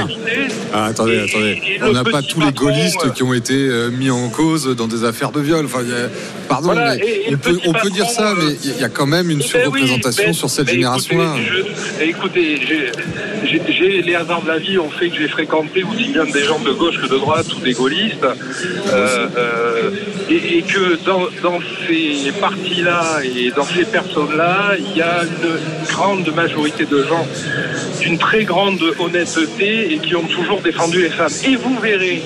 Ah, 0.73 0.87
attendez, 0.87 1.15
Et- 1.17 1.21
attendez. 1.31 1.61
et- 1.67 1.75
et 1.77 1.83
On 1.83 1.93
n'a 1.93 2.05
pas 2.05 2.23
tous 2.23 2.41
les 2.41 2.53
gaullistes 2.53 3.05
euh, 3.05 3.11
qui 3.11 3.23
ont 3.23 3.35
été 3.35 3.55
euh, 3.83 3.91
mis 3.91 4.11
en 4.11 4.29
cause 4.29 4.75
dans 4.77 4.87
des 4.89 5.05
affaires 5.05 5.31
de 5.33 5.41
viol. 5.41 5.65
Enfin, 5.65 5.81
a- 5.81 6.09
pardon, 6.49 6.73
Voilà, 6.73 6.95
mais 6.97 7.03
et- 7.05 7.31
et 7.31 7.35
on 7.35 7.39
peut, 7.39 7.53
petit 7.55 7.69
on 7.69 7.73
peut 7.73 7.91
dire 7.91 8.09
ça, 8.09 8.35
mais 8.37 8.57
il 8.65 8.81
y 8.81 8.85
a 8.85 8.89
quand 8.89 9.07
même 9.07 9.31
une 9.31 9.39
Ben 9.39 9.45
oui, 9.45 9.49
surreprésentation 9.51 10.27
ben- 10.27 10.33
sur 10.33 10.51
cette 10.51 10.67
ben 10.67 10.75
génération-là. 10.75 11.35
Écoutez, 12.01 12.59
je- 12.61 12.65
écoutez, 12.65 12.93
j'ai- 13.79 14.03
les 14.03 14.15
hasards 14.15 14.43
de 14.43 14.49
la 14.49 14.59
vie 14.59 14.79
ont 14.79 14.91
fait 14.91 15.09
que 15.11 15.17
j'ai 15.17 15.29
fréquenté 15.29 15.83
aussi 15.85 16.09
bien 16.09 16.25
des 16.25 16.45
gens 16.45 16.59
de 16.61 16.73
gauche 16.73 17.01
que 17.01 17.07
de 17.09 17.19
droite 17.19 17.47
ou 17.57 17.61
des 17.61 17.73
gaullistes, 17.73 18.25
euh, 18.25 19.27
euh, 19.37 19.91
et, 20.31 20.59
et 20.59 20.63
que 20.63 20.99
dans, 21.05 21.23
dans 21.43 21.59
ces 21.87 22.33
partis-là 22.41 23.21
et 23.25 23.51
dans 23.51 23.65
ces 23.67 23.85
personnes-là, 23.85 24.73
il 24.79 24.97
y 24.97 25.03
a 25.03 25.23
une 25.25 25.87
grande 25.95 26.33
majorité 26.35 26.85
de 26.85 27.03
gens 27.05 27.27
d'une 28.01 28.19
très 28.19 28.45
grande 28.45 28.81
honnêteté 28.99 29.93
et 29.95 29.99
qui 29.99 30.15
ont 30.17 30.25
toujours 30.27 30.61
défendu 30.61 31.03
les 31.03 31.11
femmes. 31.11 31.31
Et 31.45 31.57
vous 31.57 31.79
verrez 31.81 32.23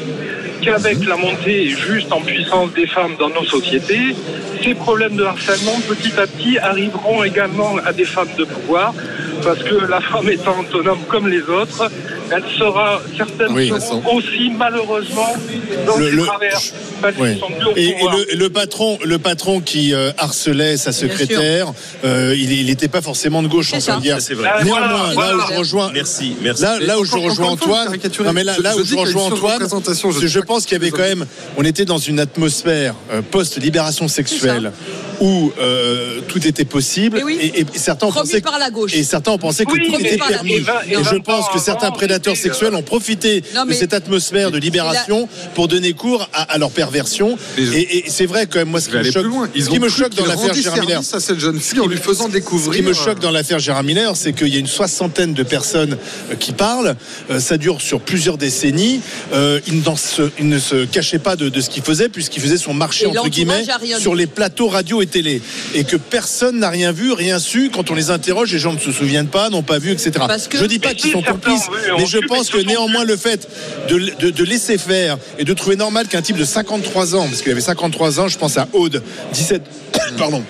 qu'avec 0.60 1.04
la 1.04 1.16
montée 1.16 1.68
juste 1.68 2.12
en 2.12 2.20
puissance 2.20 2.72
des 2.72 2.86
femmes 2.86 3.16
dans 3.18 3.28
nos 3.30 3.44
sociétés, 3.44 4.14
ces 4.62 4.74
problèmes 4.74 5.16
de 5.16 5.24
harcèlement 5.24 5.78
petit 5.88 6.12
à 6.18 6.26
petit 6.26 6.58
arriveront 6.58 7.24
également 7.24 7.76
à 7.84 7.92
des 7.92 8.04
femmes 8.04 8.34
de 8.38 8.44
pouvoir, 8.44 8.94
parce 9.42 9.62
que 9.62 9.74
la 9.74 10.00
femme 10.00 10.28
étant 10.28 10.58
autonome 10.60 11.00
comme 11.08 11.28
les 11.28 11.42
autres, 11.42 11.90
elle 12.30 12.42
sera 12.58 13.00
certaines 13.16 13.52
Oui, 13.52 13.68
seront 13.68 14.16
aussi 14.16 14.50
malheureusement 14.56 15.34
dans 15.86 15.96
Le- 15.96 16.24
travers 16.24 16.58
Et, 17.76 17.94
le, 18.00 18.36
le 18.36 18.50
patron, 18.50 18.98
le 19.04 19.18
patron 19.18 19.60
qui 19.60 19.92
euh, 19.94 20.10
harcelait 20.18 20.76
sa 20.76 20.92
secrétaire, 20.92 21.72
euh, 22.04 22.34
il 22.36 22.66
n'était 22.66 22.88
pas 22.88 23.02
forcément 23.02 23.42
de 23.42 23.48
gauche, 23.48 23.70
C'est 23.70 23.90
on 23.90 23.94
peut 23.96 23.96
le 23.96 24.02
dire. 24.02 24.20
C'est 24.20 24.34
vrai. 24.34 24.48
Ah, 24.52 24.64
Néanmoins, 24.64 24.86
voilà, 24.88 25.06
là 25.06 25.12
voilà. 25.14 25.36
où 25.36 25.40
je 25.52 25.58
rejoins, 25.58 25.90
Merci, 25.92 26.36
merci. 26.42 26.62
là, 26.62 26.78
là 26.80 26.98
où 26.98 27.04
je 27.04 27.16
rejoins 27.16 27.50
Antoine, 27.50 27.86
caricaturé. 27.86 28.26
non 28.26 28.32
mais 28.32 28.44
là, 28.44 28.54
Je- 28.56 28.62
là 28.62 28.72
je 28.76 28.80
où 28.82 28.84
je 28.84 28.96
rejoins 28.96 29.24
Antoine, 29.24 29.62
je 30.22 30.40
pense 30.40 30.64
qu'il 30.64 30.72
y 30.72 30.80
avait 30.80 30.90
quand 30.90 30.98
même, 31.02 31.26
on 31.56 31.64
était 31.64 31.84
dans 31.84 31.98
une 31.98 32.18
atmosphère 32.20 32.94
euh, 33.12 33.22
post-libération 33.22 34.08
sexuelle 34.08 34.72
où 35.20 35.52
euh, 35.58 36.20
tout 36.28 36.46
était 36.46 36.64
possible 36.64 37.18
Et 37.18 37.22
oui. 37.22 37.38
et, 37.40 37.60
et 37.60 37.66
certains 37.74 38.08
par 38.42 38.58
la 38.58 38.70
gauche. 38.70 38.94
et 38.94 39.02
certains 39.02 39.32
ont 39.32 39.38
pensé 39.38 39.64
que 39.64 39.72
Oui, 39.72 39.86
tout 39.86 39.98
était 40.00 40.16
permis. 40.18 40.54
et 40.54 40.64
je 41.10 41.16
pense 41.16 41.48
que 41.48 41.58
certains 41.58 41.90
prédateurs 41.90 42.34
euh, 42.34 42.36
sexuels 42.36 42.74
ont 42.74 42.82
profité 42.82 43.42
Non, 43.54 43.64
de 43.64 43.72
cette 43.72 43.94
atmosphère 43.94 44.50
de 44.50 44.58
libération 44.58 45.28
pour 45.54 45.68
donner 45.68 45.92
cours 45.92 46.28
à, 46.32 46.42
à 46.42 46.58
leur 46.58 46.70
perversion. 46.70 47.38
Et, 47.58 47.98
et 47.98 48.04
c'est 48.08 48.26
vrai 48.26 48.46
quand 48.46 48.58
même, 48.58 48.68
moi, 48.68 48.80
ce 48.80 48.88
qui 48.88 48.96
me 48.96 49.02
choque. 49.10 49.26
Ils 49.54 49.64
ce 49.64 49.70
qui 49.70 49.78
me 49.78 49.88
choque 49.88 50.14
dans 50.14 50.22
qu'ils 50.24 50.32
l'affaire 50.32 50.54
Gérard 50.54 50.80
Miller, 50.80 51.00
à 51.00 51.20
cette 51.20 51.38
jeune 51.38 51.60
fille 51.60 51.80
en 51.80 51.86
lui 51.86 51.96
faisant 51.98 52.26
ce 52.26 52.32
découvrir. 52.32 52.80
qui 52.80 52.86
me 52.86 52.92
choque 52.92 53.20
dans 53.20 53.30
l'affaire 53.30 53.58
Gérard 53.58 53.82
Miller, 53.84 54.16
c'est 54.16 54.32
qu'il 54.32 54.48
y 54.48 54.56
a 54.56 54.60
une 54.60 54.66
soixantaine 54.66 55.34
de 55.34 55.42
personnes 55.42 55.96
euh, 56.30 56.34
qui 56.34 56.52
parlent. 56.52 56.94
Euh, 57.30 57.40
ça 57.40 57.56
dure 57.56 57.80
sur 57.80 58.00
plusieurs 58.00 58.38
décennies. 58.38 59.00
Euh, 59.32 59.60
il, 59.66 59.82
n'en 59.82 59.96
se- 59.96 60.30
il 60.38 60.48
ne 60.48 60.58
se 60.58 60.84
cachait 60.84 61.18
pas 61.18 61.36
de, 61.36 61.48
de 61.48 61.60
ce 61.60 61.70
qu'il 61.70 61.82
faisait, 61.82 62.08
puisqu'il 62.08 62.40
faisait 62.42 62.56
son 62.58 62.74
marché, 62.74 63.06
entre 63.06 63.28
guillemets, 63.28 63.64
sur 63.98 64.14
les 64.14 64.26
plateaux 64.26 64.68
radio 64.68 65.00
et 65.06 65.10
télé. 65.10 65.40
Et 65.74 65.84
que 65.84 65.96
personne 65.96 66.58
n'a 66.58 66.70
rien 66.70 66.92
vu, 66.92 67.12
rien 67.12 67.38
su. 67.38 67.70
Quand 67.74 67.90
on 67.90 67.94
les 67.94 68.10
interroge, 68.10 68.52
les 68.52 68.58
gens 68.58 68.72
ne 68.72 68.78
se 68.78 68.92
souviennent 68.92 69.28
pas, 69.28 69.48
n'ont 69.50 69.62
pas 69.62 69.78
vu, 69.78 69.90
etc. 69.92 70.12
Je 70.60 70.66
dis 70.66 70.78
pas 70.78 70.94
qu'ils 70.94 71.10
sont 71.12 71.22
complices, 71.32 71.66
mais 71.98 72.06
je 72.06 72.18
pense 72.18 72.48
que 72.50 72.58
néanmoins 72.58 73.04
le 73.04 73.16
fait 73.16 73.48
de, 73.88 73.98
de- 74.20 74.30
de 74.30 74.44
laisser 74.44 74.78
faire 74.78 75.18
et 75.38 75.44
de 75.44 75.52
trouver 75.54 75.76
normal 75.76 76.08
qu'un 76.08 76.22
type 76.22 76.36
de 76.36 76.44
53 76.44 77.14
ans, 77.14 77.26
parce 77.26 77.42
qu'il 77.42 77.52
avait 77.52 77.60
53 77.60 78.20
ans, 78.20 78.28
je 78.28 78.38
pense 78.38 78.56
à 78.58 78.68
Aude, 78.72 79.02
17, 79.32 79.62
pardon, 80.18 80.42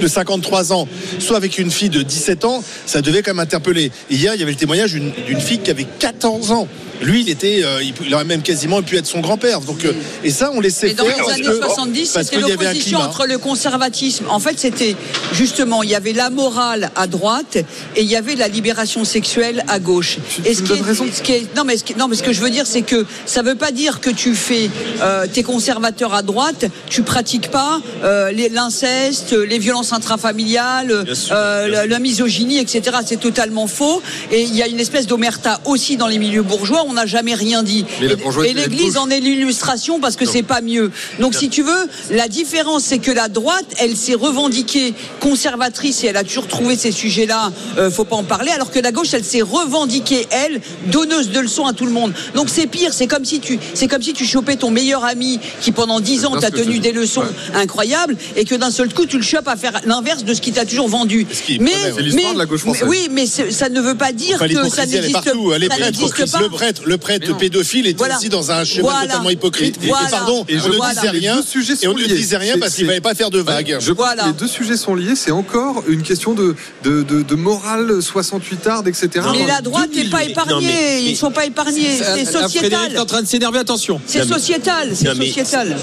de 0.00 0.06
53 0.08 0.72
ans, 0.72 0.88
soit 1.18 1.36
avec 1.36 1.58
une 1.58 1.70
fille 1.70 1.90
de 1.90 2.02
17 2.02 2.44
ans, 2.44 2.62
ça 2.86 3.02
devait 3.02 3.22
quand 3.22 3.32
même 3.32 3.40
interpeller. 3.40 3.90
Et 4.10 4.14
hier, 4.14 4.34
il 4.34 4.40
y 4.40 4.42
avait 4.42 4.52
le 4.52 4.58
témoignage 4.58 4.92
d'une 4.92 5.40
fille 5.40 5.58
qui 5.58 5.70
avait 5.70 5.86
14 5.98 6.52
ans. 6.52 6.68
Lui, 7.02 7.22
il 7.22 7.30
était, 7.30 7.62
euh, 7.64 7.82
il, 7.82 8.14
aurait 8.14 8.24
même 8.24 8.42
quasiment 8.42 8.82
pu 8.82 8.96
être 8.96 9.06
son 9.06 9.20
grand-père. 9.20 9.60
Donc, 9.60 9.84
euh, 9.84 9.92
et 10.24 10.30
ça, 10.30 10.50
on 10.54 10.60
laissait 10.60 10.88
Mais 10.88 10.94
dans 10.94 11.04
faire 11.04 11.24
les 11.26 11.32
années 11.32 11.42
que- 11.44 11.56
70, 11.66 12.10
parce 12.12 12.26
c'était 12.26 12.40
l'opposition 12.40 12.98
entre 13.00 13.26
le 13.26 13.38
conservatisme. 13.38 14.24
En 14.28 14.38
fait, 14.40 14.58
c'était 14.58 14.96
justement, 15.32 15.82
il 15.82 15.90
y 15.90 15.94
avait 15.94 16.12
la 16.12 16.30
morale 16.30 16.90
à 16.96 17.06
droite 17.06 17.56
et 17.96 18.02
il 18.02 18.06
y 18.10 18.16
avait 18.16 18.34
la 18.36 18.48
libération 18.48 19.04
sexuelle 19.04 19.64
à 19.68 19.78
gauche. 19.78 20.18
Tu- 20.34 20.42
Et 20.48 20.54
ce 20.54 20.60
me 20.62 20.66
qui 20.66 20.72
donnes 20.72 20.78
est- 20.80 20.82
raison. 20.82 21.06
ce 21.12 21.22
qui 21.22 21.32
est- 21.32 21.56
non, 21.56 21.64
mais 21.64 21.76
ce 21.76 21.84
qui- 21.84 21.94
non, 21.94 22.08
mais 22.08 22.16
ce 22.16 22.22
que 22.22 22.32
je 22.32 22.40
veux 22.40 22.50
dire, 22.50 22.66
c'est 22.66 22.82
que 22.82 23.06
ça 23.26 23.42
veut 23.42 23.54
pas 23.54 23.70
dire 23.72 24.00
que 24.00 24.10
tu 24.10 24.34
fais, 24.34 24.68
euh, 25.00 25.26
t'es 25.32 25.42
conservateur 25.42 26.14
à 26.14 26.22
droite, 26.22 26.66
tu 26.88 27.02
pratiques 27.02 27.50
pas 27.50 27.80
euh, 28.04 28.30
l'inceste, 28.52 29.32
les 29.32 29.58
violences 29.58 29.92
intrafamiliales, 29.92 31.04
euh, 31.30 31.68
la, 31.68 31.86
la 31.86 31.98
misogynie, 31.98 32.58
etc. 32.58 32.98
C'est 33.06 33.20
totalement 33.20 33.66
faux. 33.66 34.02
Et 34.30 34.42
il 34.42 34.54
y 34.54 34.62
a 34.62 34.68
une 34.68 34.80
espèce 34.80 35.06
d'omerta 35.06 35.60
aussi 35.64 35.96
dans 35.96 36.06
les 36.06 36.18
milieux 36.18 36.42
bourgeois. 36.42 36.84
On 36.90 36.94
n'a 36.94 37.06
jamais 37.06 37.34
rien 37.34 37.62
dit. 37.62 37.84
Mais 38.00 38.06
Et- 38.50 38.54
l'Église 38.54 38.96
en 38.96 39.08
est 39.10 39.20
l'illustration 39.20 40.00
parce 40.00 40.16
que 40.16 40.26
c'est 40.26 40.42
pas 40.42 40.60
mieux. 40.60 40.90
Donc 41.20 41.34
si 41.34 41.48
tu 41.48 41.62
veux, 41.62 41.88
la 42.10 42.26
différence 42.28 42.82
c'est 42.84 42.98
que 42.98 43.12
la 43.12 43.28
droite, 43.28 43.64
elle 43.78 43.96
s'est 43.96 44.14
revendiquée 44.14 44.92
conservatrice 45.20 46.02
et 46.02 46.08
elle 46.08 46.16
a 46.16 46.24
toujours 46.24 46.48
trouvé 46.48 46.76
ces 46.76 46.90
sujets-là, 46.90 47.52
euh, 47.78 47.90
faut 47.90 48.04
pas 48.04 48.16
en 48.16 48.24
parler, 48.24 48.50
alors 48.50 48.70
que 48.70 48.78
la 48.80 48.90
gauche, 48.90 49.14
elle 49.14 49.24
s'est 49.24 49.42
revendiquée 49.42 50.26
elle 50.30 50.60
donneuse 50.86 51.30
de 51.30 51.38
leçons 51.40 51.66
à 51.66 51.72
tout 51.72 51.86
le 51.86 51.92
monde. 51.92 52.12
Donc 52.34 52.48
c'est 52.50 52.66
pire, 52.66 52.92
c'est 52.92 53.06
comme 53.06 53.24
si 53.24 53.38
tu, 53.40 53.58
c'est 53.74 53.86
comme 53.86 54.02
si 54.02 54.12
tu 54.12 54.26
chopais 54.26 54.56
ton 54.56 54.70
meilleur 54.70 55.04
ami 55.04 55.38
qui 55.60 55.70
pendant 55.72 56.00
dix 56.00 56.24
ans 56.24 56.32
bien 56.32 56.40
t'a 56.40 56.50
tenu 56.50 56.78
des 56.80 56.92
leçons 56.92 57.20
Ouais. 57.20 57.56
incroyables 57.60 58.16
et 58.36 58.44
que 58.44 58.54
d'un 58.54 58.70
seul 58.70 58.92
coup 58.92 59.06
tu 59.06 59.16
le 59.16 59.22
chopes 59.22 59.46
à 59.48 59.56
faire 59.56 59.80
l'inverse 59.84 60.24
de 60.24 60.32
ce 60.34 60.40
qu'il 60.40 60.54
t'a 60.54 60.64
toujours 60.64 60.88
vendu. 60.88 61.26
Qui 61.46 61.58
Mais, 61.58 61.70
de 61.72 62.38
la 62.38 62.46
gauche 62.46 62.62
oui, 62.86 63.08
mais 63.10 63.26
ça 63.26 63.68
ne 63.68 63.80
veut 63.80 63.94
pas 63.94 64.12
dire 64.12 64.38
que 64.38 64.68
ça 64.68 64.86
n'existe 64.86 66.32
pas. 66.32 66.40
le 66.40 66.48
prêtre 66.48 66.79
prêtre, 66.80 66.88
le 66.88 66.98
prêtre 66.98 67.26
Mais 67.26 67.32
non. 67.32 67.38
pédophile 67.38 67.86
est 67.86 67.96
Voilà. 67.98 68.16
aussi 68.18 68.28
dans 68.28 68.50
un 68.50 68.64
schéma 68.64 68.88
Voilà. 68.90 69.06
totalement 69.06 69.30
hypocrite. 69.30 69.76
Et- 69.82 69.86
Et, 69.86 69.88
voilà. 69.88 70.08
pardon, 70.08 70.44
Et 70.48 70.56
on 70.56 70.60
je- 70.60 70.68
ne 70.68 70.94
disait 70.94 71.10
rien. 71.10 71.40
Et 71.82 71.88
on 71.88 71.94
ne 71.94 72.06
disait 72.06 72.36
rien 72.36 72.54
C'est- 72.54 72.60
parce 72.60 72.74
qu'il 72.74 72.84
ne 72.84 72.88
fallait 72.90 73.00
pas 73.00 73.14
faire 73.14 73.30
de 73.30 73.38
vagues. 73.40 73.76
Je 73.80 73.92
les 73.92 74.32
deux 74.38 74.46
sujets 74.48 74.76
sont 74.76 74.94
liés. 74.94 75.14
C'est 75.16 75.30
encore 75.30 75.84
une 75.88 76.02
question 76.02 76.34
de, 76.34 76.54
de, 76.84 77.02
de, 77.02 77.22
de 77.22 77.34
morale 77.34 78.02
68 78.02 78.66
arde, 78.66 78.88
etc. 78.88 79.08
Et 79.38 79.46
la 79.46 79.60
droite 79.60 79.90
n'est 79.94 80.04
pas 80.04 80.24
épargnée. 80.24 80.52
Non, 80.54 80.60
mais- 80.60 81.02
Ils 81.04 81.12
ne 81.12 81.16
sont 81.16 81.30
pas 81.30 81.46
épargnés. 81.46 81.96
C'est 81.98 82.04
Euh, 82.04 82.14
Frédéric 82.24 82.50
sociétal. 82.50 82.92
est 82.94 82.98
en 82.98 83.06
train 83.06 83.22
de 83.22 83.26
s'énerver, 83.26 83.58
attention. 83.58 84.00
C'est 84.06 84.20
Non, 84.20 84.24
mais- 84.28 84.34
sociétal. 84.34 84.90
C'est 84.94 85.04
Non, 85.06 85.12
mais- 85.18 85.26
sociétal. 85.28 85.76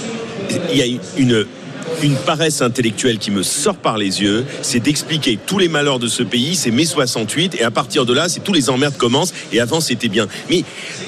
il 0.72 0.78
y 0.78 0.82
a 0.82 0.86
une 1.18 1.46
une 2.04 2.16
paresse 2.16 2.62
intellectuelle 2.62 3.18
qui 3.18 3.32
me 3.32 3.44
sort 3.44 3.76
par 3.78 3.98
les 3.98 4.22
yeux, 4.22 4.46
c'est 4.62 4.80
d'expliquer 4.80 5.38
tous 5.46 5.58
les 5.60 5.68
malheurs 5.68 6.00
de 6.00 6.08
ce 6.08 6.24
pays, 6.24 6.56
c'est 6.56 6.72
mai 6.72 6.86
68, 6.86 7.56
et 7.60 7.64
à 7.64 7.72
partir 7.72 8.06
de 8.06 8.14
là, 8.14 8.30
c'est 8.30 8.42
tous 8.44 8.54
les 8.54 8.70
emmerdes 8.70 8.98
commencent, 8.98 9.34
et 9.52 9.60
avant 9.60 9.80
c'était 9.82 10.08
bien. 10.10 10.28
Mais 10.50 10.64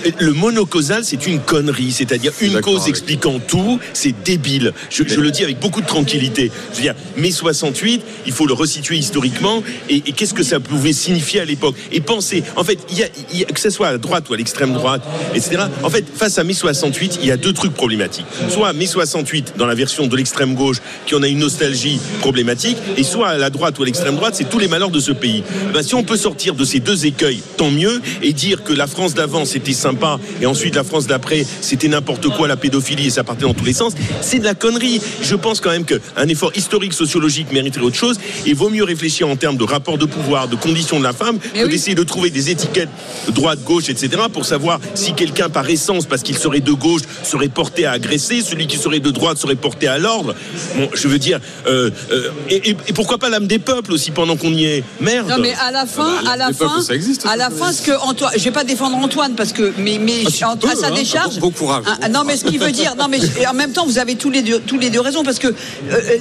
euh, 0.05 0.11
le 0.19 0.33
monocausal, 0.33 1.03
c'est 1.05 1.27
une 1.27 1.39
connerie, 1.39 1.91
c'est-à-dire 1.91 2.31
une 2.41 2.59
cause 2.61 2.87
expliquant 2.87 3.39
tout, 3.39 3.79
c'est 3.93 4.13
débile. 4.23 4.73
Je, 4.89 5.03
je 5.07 5.19
le 5.19 5.31
dis 5.31 5.43
avec 5.43 5.59
beaucoup 5.59 5.81
de 5.81 5.85
tranquillité. 5.87 6.51
Je 6.71 6.75
veux 6.77 6.81
dire, 6.83 6.95
mai 7.17 7.31
68, 7.31 8.01
il 8.25 8.31
faut 8.31 8.45
le 8.47 8.53
resituer 8.53 8.97
historiquement, 8.97 9.63
et, 9.89 9.97
et 9.97 10.11
qu'est-ce 10.13 10.33
que 10.33 10.43
ça 10.43 10.59
pouvait 10.59 10.93
signifier 10.93 11.41
à 11.41 11.45
l'époque? 11.45 11.75
Et 11.91 12.01
penser, 12.01 12.43
en 12.55 12.63
fait, 12.63 12.79
il 12.89 12.97
y 12.97 13.03
a, 13.03 13.07
il 13.33 13.39
y 13.39 13.43
a- 13.43 13.47
que 13.47 13.59
ce 13.59 13.69
soit 13.69 13.87
à 13.89 13.97
droite 13.97 14.29
ou 14.29 14.33
à 14.33 14.37
l'extrême 14.37 14.73
droite, 14.73 15.03
etc. 15.35 15.63
En 15.83 15.89
fait, 15.89 16.05
face 16.15 16.37
à 16.37 16.43
mai 16.43 16.53
68, 16.53 17.19
il 17.21 17.27
y 17.27 17.31
a 17.31 17.37
deux 17.37 17.53
trucs 17.53 17.73
problématiques. 17.73 18.25
Soit 18.49 18.73
mai 18.73 18.85
68 18.85 19.53
dans 19.57 19.65
la 19.65 19.75
version 19.75 20.07
de 20.07 20.15
l'extrême 20.15 20.55
gauche, 20.55 20.77
qui 21.05 21.15
en 21.15 21.23
a 21.23 21.27
une 21.27 21.39
nostalgie 21.39 21.99
problématique, 22.19 22.77
et 22.97 23.03
soit 23.03 23.29
à 23.29 23.37
la 23.37 23.49
droite 23.49 23.77
ou 23.79 23.83
à 23.83 23.85
l'extrême 23.85 24.15
droite, 24.15 24.35
c'est 24.35 24.49
tous 24.49 24.59
les 24.59 24.67
malheurs 24.67 24.91
de 24.91 24.99
ce 24.99 25.11
pays. 25.11 25.43
Ben, 25.73 25.83
si 25.83 25.95
on 25.95 26.03
peut 26.03 26.17
sortir 26.17 26.55
de 26.55 26.65
ces 26.65 26.79
deux 26.79 27.05
écueils, 27.05 27.41
tant 27.57 27.71
mieux, 27.71 28.01
et 28.21 28.33
dire 28.33 28.63
que 28.63 28.73
la 28.73 28.87
France 28.87 29.13
d'avant 29.13 29.45
c'était 29.45 29.73
sympa, 29.73 30.19
et 30.41 30.45
ensuite 30.45 30.75
la 30.75 30.83
France 30.83 31.07
d'après 31.07 31.45
c'était 31.61 31.87
n'importe 31.87 32.29
quoi, 32.29 32.47
la 32.47 32.57
pédophilie, 32.57 33.07
et 33.07 33.09
ça 33.09 33.23
partait 33.23 33.43
dans 33.43 33.53
tous 33.53 33.65
les 33.65 33.73
sens, 33.73 33.93
c'est 34.21 34.39
de 34.39 34.45
la 34.45 34.55
connerie. 34.55 35.01
Je 35.21 35.35
pense 35.35 35.61
quand 35.61 35.71
même 35.71 35.85
qu'un 35.85 36.27
effort 36.27 36.51
historique, 36.55 36.93
sociologique 36.93 37.51
mériterait 37.51 37.83
autre 37.83 37.97
chose, 37.97 38.19
et 38.45 38.53
vaut 38.53 38.69
mieux 38.69 38.83
réfléchir 38.83 39.27
en 39.27 39.35
termes 39.35 39.57
de 39.57 39.63
rapport 39.63 39.97
de 39.97 40.05
pouvoir, 40.05 40.47
de 40.47 40.55
conditions 40.55 40.99
de 40.99 41.03
la 41.03 41.13
femme, 41.13 41.39
Mais 41.53 41.61
que 41.61 41.65
oui. 41.65 41.71
d'essayer 41.71 41.95
de 41.95 42.03
trouver 42.03 42.29
des 42.29 42.49
étiquettes 42.49 42.89
droite, 43.29 43.59
gauche, 43.63 43.89
etc., 43.89 44.23
pour 44.31 44.45
savoir 44.45 44.79
si 44.95 45.13
quelqu'un 45.13 45.49
par 45.49 45.69
essence, 45.69 46.05
parce 46.05 46.23
qu'il 46.23 46.37
serait 46.37 46.59
de 46.59 46.71
gauche, 46.71 47.01
serait 47.23 47.47
porté 47.47 47.85
à 47.85 47.91
agresser, 47.91 48.41
celui 48.41 48.67
qui 48.67 48.77
serait 48.77 48.99
de 48.99 49.11
droite 49.11 49.37
serait 49.37 49.55
porté 49.55 49.87
à 49.87 49.97
l'ordre. 49.97 50.35
Bon, 50.77 50.89
je 50.93 51.07
veux 51.07 51.19
dire, 51.19 51.39
euh, 51.67 51.89
euh, 52.11 52.29
et, 52.49 52.69
et- 52.71 52.77
et 52.87 52.93
pourquoi 52.93 53.17
pas 53.17 53.29
l'âme 53.29 53.47
des 53.47 53.59
peuples 53.59 53.91
aussi 53.91 54.11
pendant 54.11 54.35
qu'on 54.37 54.53
y 54.53 54.65
est 54.65 54.83
Merde 55.01 55.27
Non 55.29 55.37
mais 55.39 55.53
à 55.61 55.71
la 55.71 55.85
fin, 55.85 56.15
Ah 56.19 56.21
bah, 56.23 56.31
à 56.31 56.37
la 56.37 56.45
peuples, 56.47 56.65
fin, 56.75 56.81
ça 56.81 56.93
existe, 56.95 57.25
à 57.25 57.35
la 57.35 57.49
fin, 57.49 57.71
ce 57.73 57.81
que 57.81 57.91
Antoine, 58.01 58.31
je 58.37 58.43
vais 58.43 58.51
pas 58.51 58.63
défendre 58.63 58.95
Antoine 58.97 59.33
parce 59.35 59.53
que, 59.53 59.73
mais 59.77 59.97
mais 59.99 60.23
Ah, 60.25 60.29
tu 60.31 60.43
en- 60.45 60.57
peux, 60.57 60.69
à 60.69 60.75
sa 60.75 60.87
hein. 60.87 60.91
décharge. 60.95 61.35
Bon- 61.35 61.47
bon 61.47 61.51
courage. 61.51 61.83
Ah, 62.01 62.09
non 62.09 62.23
mais 62.25 62.37
ce 62.37 62.45
qui 62.45 62.57
veut 62.57 62.71
dire, 62.71 62.95
non 62.97 63.07
mais 63.09 63.19
en 63.47 63.53
même 63.53 63.71
temps 63.71 63.85
vous 63.85 63.99
avez 63.99 64.15
tous 64.15 64.29
les 64.29 64.41
deux, 64.41 64.59
tous 64.59 64.77
les 64.77 64.89
deux 64.89 64.99
raisons 65.01 65.23
parce 65.23 65.39
que 65.39 65.47
euh, 65.47 65.53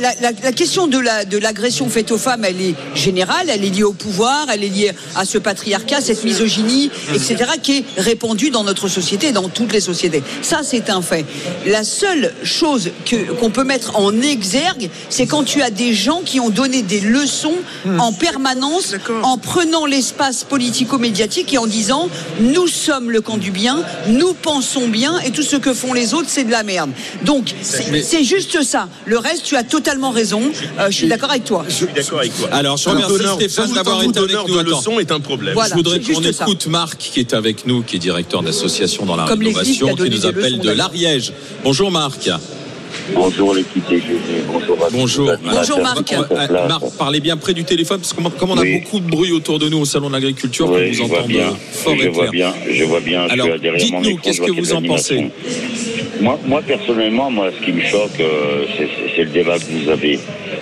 la, 0.00 0.12
la- 0.20 0.32
la 0.42 0.52
question 0.52 0.86
de 0.86 0.98
la 0.98 1.24
de 1.24 1.38
l'agression 1.38 1.88
faite 1.88 2.10
aux 2.12 2.18
femmes, 2.18 2.44
elle 2.44 2.60
est 2.60 2.74
générale, 2.94 3.46
elle 3.48 3.64
est 3.64 3.70
liée 3.70 3.82
au 3.82 3.92
pouvoir, 3.92 4.46
elle 4.52 4.64
est 4.64 4.68
liée 4.68 4.92
à 5.14 5.24
ce 5.24 5.38
patriarcat, 5.38 6.00
cette 6.00 6.24
misogynie, 6.24 6.90
etc. 7.14 7.36
qui 7.62 7.78
est 7.78 7.84
répandue 8.00 8.50
dans 8.50 8.64
notre 8.64 8.88
société, 8.88 9.32
dans 9.32 9.48
toutes 9.48 9.72
les 9.72 9.80
sociétés. 9.80 10.22
Ça 10.42 10.60
c'est 10.62 10.90
un 10.90 11.02
fait. 11.02 11.24
La 11.66 11.84
seule 11.84 12.32
chose 12.42 12.90
que 13.04 13.16
qu'on 13.32 13.50
peut 13.50 13.64
mettre 13.64 13.96
en 13.98 14.12
exergue, 14.38 14.88
c'est 15.10 15.26
quand 15.26 15.42
tu 15.44 15.62
as 15.62 15.70
des 15.70 15.92
gens 15.94 16.22
qui 16.24 16.38
ont 16.40 16.50
donné 16.50 16.82
des 16.82 17.00
leçons 17.00 17.56
en 17.98 18.12
permanence, 18.12 18.94
en 19.22 19.36
prenant 19.38 19.84
l'espace 19.86 20.44
politico-médiatique 20.44 21.52
et 21.54 21.58
en 21.58 21.66
disant 21.66 22.08
nous 22.40 22.68
sommes 22.68 23.10
le 23.10 23.20
camp 23.20 23.36
du 23.36 23.50
bien, 23.50 23.82
nous 24.06 24.32
pensons 24.34 24.86
bien 24.88 25.18
et 25.20 25.30
tout 25.30 25.42
ce 25.42 25.56
que 25.56 25.74
font 25.74 25.92
les 25.92 26.14
autres 26.14 26.28
c'est 26.28 26.44
de 26.44 26.50
la 26.50 26.62
merde. 26.62 26.90
Donc 27.24 27.44
c'est 27.62 28.24
juste 28.24 28.62
ça. 28.62 28.88
Le 29.06 29.18
reste, 29.18 29.42
tu 29.44 29.56
as 29.56 29.64
totalement 29.64 30.10
raison. 30.10 30.42
Euh, 30.78 30.86
je 30.90 30.96
suis 30.96 31.08
d'accord 31.08 31.30
avec 31.30 31.44
toi. 31.44 31.64
Je 31.68 31.74
suis 31.74 31.86
d'accord 31.94 32.20
avec 32.20 32.36
toi. 32.36 32.48
Alors, 32.52 32.76
je 32.76 32.88
remercie 32.88 33.12
donneur- 33.18 33.34
Stéphane 33.34 33.72
d'avoir 33.72 34.02
été 34.02 34.18
avec 34.18 34.30
donneur 34.30 34.46
nous. 34.48 34.54
de 34.54 34.60
Attends. 34.60 34.78
leçons 34.78 35.00
est 35.00 35.10
un 35.12 35.20
problème. 35.20 35.54
Voilà. 35.54 35.70
Je 35.70 35.74
voudrais 35.74 36.00
qu'on 36.00 36.22
ça. 36.22 36.44
écoute 36.44 36.66
Marc 36.66 36.98
qui 36.98 37.20
est 37.20 37.34
avec 37.34 37.66
nous, 37.66 37.82
qui 37.82 37.96
est 37.96 37.98
directeur 37.98 38.42
d'association 38.42 39.04
dans 39.06 39.16
la 39.16 39.24
Comme 39.26 39.40
rénovation, 39.40 39.94
qui, 39.96 40.10
nous 40.10 40.26
appelle 40.26 40.52
leçons, 40.54 40.62
de 40.64 40.70
l'Ariège. 40.70 41.32
Bonjour 41.64 41.90
Marc. 41.90 42.28
Bonjour 43.14 43.54
l'équipe 43.54 43.82
DGG, 43.88 44.44
bonjour 44.46 44.84
à 44.84 44.90
Bonjour. 44.90 45.30
Bonjour, 45.42 45.80
Marc. 45.80 46.12
Euh. 46.12 46.68
Marc, 46.68 46.82
parlez 46.98 47.20
bien 47.20 47.36
près 47.36 47.54
du 47.54 47.64
téléphone 47.64 47.98
parce 48.00 48.12
que 48.12 48.20
comme 48.38 48.50
on 48.50 48.58
a 48.58 48.62
Oui. 48.62 48.80
beaucoup 48.80 49.00
de 49.00 49.08
bruit 49.08 49.32
autour 49.32 49.58
de 49.58 49.68
nous 49.68 49.78
au 49.78 49.84
salon 49.84 50.08
de 50.08 50.12
l'agriculture, 50.14 50.70
Oui, 50.70 50.88
on 50.90 50.92
je 50.92 51.02
vous 51.02 51.08
vois 51.08 51.18
entend 51.20 51.28
bien, 51.28 51.56
fort 51.72 51.94
je 51.98 52.04
et 52.04 52.08
vois 52.08 52.28
clair. 52.28 52.52
bien, 52.52 52.72
je 52.72 52.84
vois 52.84 53.00
bien, 53.00 53.22
Alors, 53.22 53.48
dites-nous, 53.58 54.16
qu'est-ce 54.18 54.38
vois 54.38 54.46
que 54.48 54.52
vous 54.52 54.72
en 54.74 54.82
pensez. 54.82 55.30
Moi, 56.20 56.38
moi, 56.46 56.62
personnellement, 56.62 57.30
moi, 57.30 57.50
ce 57.56 57.64
qui 57.64 57.72
me 57.72 57.80
choque, 57.82 58.18
euh, 58.20 58.64
c'est- 58.76 59.22
le 59.24 59.30
débat 59.30 59.58
que 59.58 59.64
vous 59.70 59.90
avez. 59.90 60.18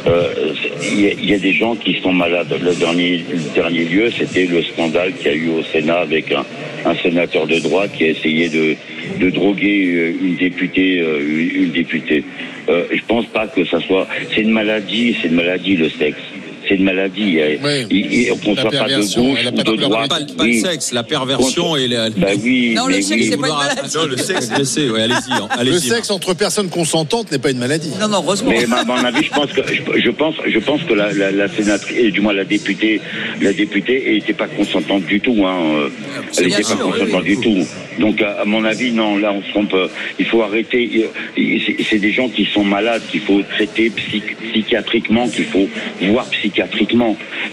Euh, 0.07 0.53
Il 0.83 1.25
y, 1.25 1.35
a- 1.35 1.39
des 1.39 1.53
gens 1.53 1.75
qui 1.77 2.01
sont 2.01 2.13
malades. 2.13 2.49
Le 2.63 2.75
dernier, 2.75 3.23
dernier 3.55 3.85
lieu, 3.85 4.11
c'était 4.11 4.47
le 4.47 4.63
scandale 4.63 5.13
qu'il 5.15 5.27
y 5.27 5.35
a 5.35 5.35
eu 5.35 5.49
au 5.51 5.63
Sénat 5.63 5.99
avec 5.99 6.33
un, 6.33 6.95
sénateur 7.03 7.47
de 7.47 7.59
droite 7.59 7.91
qui 7.97 8.05
a 8.05 8.09
essayé 8.09 8.49
de, 8.49 8.77
droguer 9.31 9.93
euh, 9.95 10.13
une 10.23 10.37
députée. 10.37 10.99
Une, 10.99 11.65
une 11.65 11.71
députée. 11.71 12.25
Euh, 12.69 12.85
je 12.91 13.03
pense 13.07 13.27
pas 13.27 13.47
que 13.47 13.65
ça 13.65 13.81
soit. 13.81 14.07
C'est 14.35 14.41
une 14.43 14.51
maladie, 14.53 15.17
c'est 15.21 15.29
une 15.29 15.35
maladie 15.35 15.77
le 15.77 15.89
sexe. 15.91 16.23
C'est 16.69 16.75
une 16.75 16.85
maladie. 16.85 17.39
Oui. 17.63 17.87
il- 17.91 18.29
qu'on 18.45 18.55
La 18.55 18.63
soit 18.63 18.71
pas 18.71 18.89
de 18.89 18.97
gauche 18.97 19.17
ou 19.17 19.57
pas 19.57 19.63
de 19.63 19.77
droite. 19.77 20.09
Pas, 20.11 20.19
le- 20.21 20.27
pas 20.27 20.45
oui. 20.45 20.61
le 20.63 20.69
sexe, 20.69 20.93
la 20.93 21.03
perversion 21.05 21.77
et 21.77 21.87
la. 21.89 22.11
Bah 22.11 22.29
oui, 22.43 22.75
Non, 22.77 22.87
le 22.89 23.01
sexe, 23.03 23.27
c'est 23.31 23.37
pas 23.37 23.49
une 23.49 23.55
maladie. 23.55 23.97
Non, 23.97 24.05
le 24.07 24.17
sexe. 24.17 24.51
Agresser, 24.51 24.91
ouais, 24.91 25.03
allez-y, 25.03 25.33
hein, 25.33 25.49
Le 25.65 25.79
sexe 25.79 26.11
entre 26.11 26.35
personnes 26.35 26.69
consentantes 26.69 27.31
n'est 27.31 27.39
pas 27.39 27.51
une 27.51 27.59
maladie. 27.59 27.91
Non, 28.01 28.09
non, 28.09 28.23
heureusement. 28.25 28.51
Mais 28.51 28.65
à 28.65 28.85
mon 28.85 28.95
avis, 28.97 29.25
je 29.25 29.31
pense 29.31 29.53
que 29.53 29.61
je, 29.97 30.11
pense, 30.11 30.35
je 30.47 30.59
pense 30.59 30.83
que 30.83 30.93
la, 30.95 31.13
la, 31.13 31.31
la 31.31 31.49
sénatrice, 31.49 31.97
et 31.99 32.11
du 32.11 32.21
moins 32.21 32.33
la 32.33 32.45
députée, 32.45 33.01
la 33.41 33.53
députée 33.53 34.15
n'était 34.15 34.33
pas 34.33 34.49
consentante 34.49 35.05
du 35.07 35.21
tout. 35.21 35.45
Hein. 35.47 35.57
euh, 35.77 35.89
Elle 36.39 36.47
n'était 36.47 36.63
pas 36.63 36.69
sûr, 36.69 36.79
consentante 36.81 37.23
oui. 37.25 37.37
du 37.37 37.41
tout. 37.41 37.67
Donc, 38.01 38.21
à, 38.23 38.41
à 38.43 38.45
mon 38.45 38.65
avis, 38.65 38.91
non, 38.93 39.17
là, 39.17 39.33
on 39.33 39.43
se 39.43 39.51
trompe. 39.51 39.73
euh, 39.75 39.89
Il 40.19 40.27
faut 40.27 40.43
arrêter. 40.43 41.09
C'est 41.37 41.77
c'est 41.89 41.99
des 41.99 42.11
gens 42.13 42.29
qui 42.29 42.45
sont 42.53 42.65
malades, 42.65 43.03
qu'il 43.11 43.21
faut 43.21 43.41
traiter 43.55 43.91
psych- 43.91 44.37
psychiatriquement, 44.53 45.29
qu'il 45.29 45.45
faut 45.45 45.69
voir 46.03 46.25
psychiatriquement. 46.27 46.56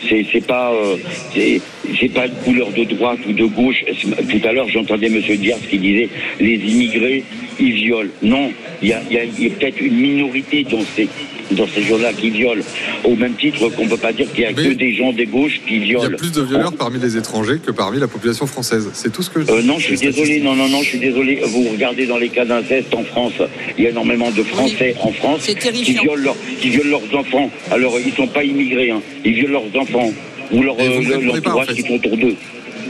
C'est 0.09 0.25
c'est 0.31 0.45
pas, 0.45 0.71
euh, 0.71 0.97
c'est 1.33 2.13
pas 2.13 2.27
une 2.27 2.33
couleur 2.43 2.71
de 2.71 2.83
droite 2.83 3.19
ou 3.27 3.33
de 3.33 3.45
gauche. 3.45 3.83
Tout 4.29 4.47
à 4.47 4.51
l'heure, 4.51 4.69
j'entendais 4.69 5.09
Monsieur 5.09 5.37
Diaz 5.37 5.59
qui 5.69 5.77
disait 5.77 6.09
les 6.39 6.55
immigrés, 6.55 7.23
ils 7.59 7.73
violent. 7.73 8.09
Non, 8.21 8.51
il 8.81 8.89
y 8.89 8.93
a, 8.93 9.01
y 9.11 9.17
a 9.17 9.49
peut-être 9.49 9.79
une 9.81 9.95
minorité 9.95 10.63
dans 10.63 10.81
ces 10.95 11.07
dans 11.51 11.67
ces 11.67 11.83
gens-là 11.83 12.13
qui 12.13 12.29
violent, 12.29 12.63
au 13.03 13.15
même 13.15 13.33
titre 13.33 13.67
qu'on 13.69 13.87
peut 13.87 13.97
pas 13.97 14.11
dire 14.13 14.31
qu'il 14.31 14.43
y 14.43 14.45
a 14.47 14.51
Mais- 14.51 14.63
que 14.69 14.73
des 14.73 14.93
gens 14.93 15.11
des 15.13 15.25
gauches 15.25 15.61
qui 15.67 15.75
Il 15.75 15.81
y 15.87 15.95
a 15.95 15.99
violent. 15.99 16.17
plus 16.17 16.31
de 16.31 16.41
violeurs 16.41 16.73
parmi 16.73 16.99
les 16.99 17.17
étrangers 17.17 17.59
que 17.63 17.71
parmi 17.71 17.99
la 17.99 18.07
population 18.07 18.45
française. 18.47 18.89
C'est 18.93 19.11
tout 19.11 19.21
ce 19.21 19.29
que 19.29 19.41
je 19.41 19.51
Euh, 19.51 19.61
non, 19.61 19.77
je 19.79 19.87
suis 19.95 19.97
désolé, 19.97 20.39
non, 20.39 20.55
non, 20.55 20.67
non, 20.69 20.81
je 20.81 20.89
suis 20.89 20.99
désolé. 20.99 21.39
Vous 21.45 21.63
regardez 21.69 22.05
dans 22.05 22.17
les 22.17 22.29
cas 22.29 22.45
d'inceste 22.45 22.93
en 22.93 23.03
France, 23.03 23.33
il 23.77 23.83
y 23.83 23.87
a 23.87 23.89
énormément 23.91 24.31
de 24.31 24.43
Français 24.43 24.95
en 25.01 25.11
France 25.11 25.45
qui 25.45 25.93
violent, 25.93 26.15
leurs, 26.15 26.35
qui 26.61 26.69
violent 26.69 26.89
leurs 27.11 27.19
enfants. 27.19 27.51
Alors, 27.71 27.97
ils 28.05 28.13
sont 28.13 28.27
pas 28.27 28.43
immigrés, 28.43 28.91
hein. 28.91 29.01
ils 29.25 29.33
violent 29.33 29.61
leurs 29.73 29.81
enfants 29.81 30.11
ou 30.51 30.63
leur, 30.63 30.75
euh, 30.79 31.01
leur 31.01 31.19
répondez 31.19 31.41
pas, 31.41 31.49
en 31.49 31.53
entourage 31.53 31.67
fait. 31.67 31.73
qui 31.75 31.81
sont 31.87 31.95
autour 31.95 32.17
d'eux. 32.17 32.35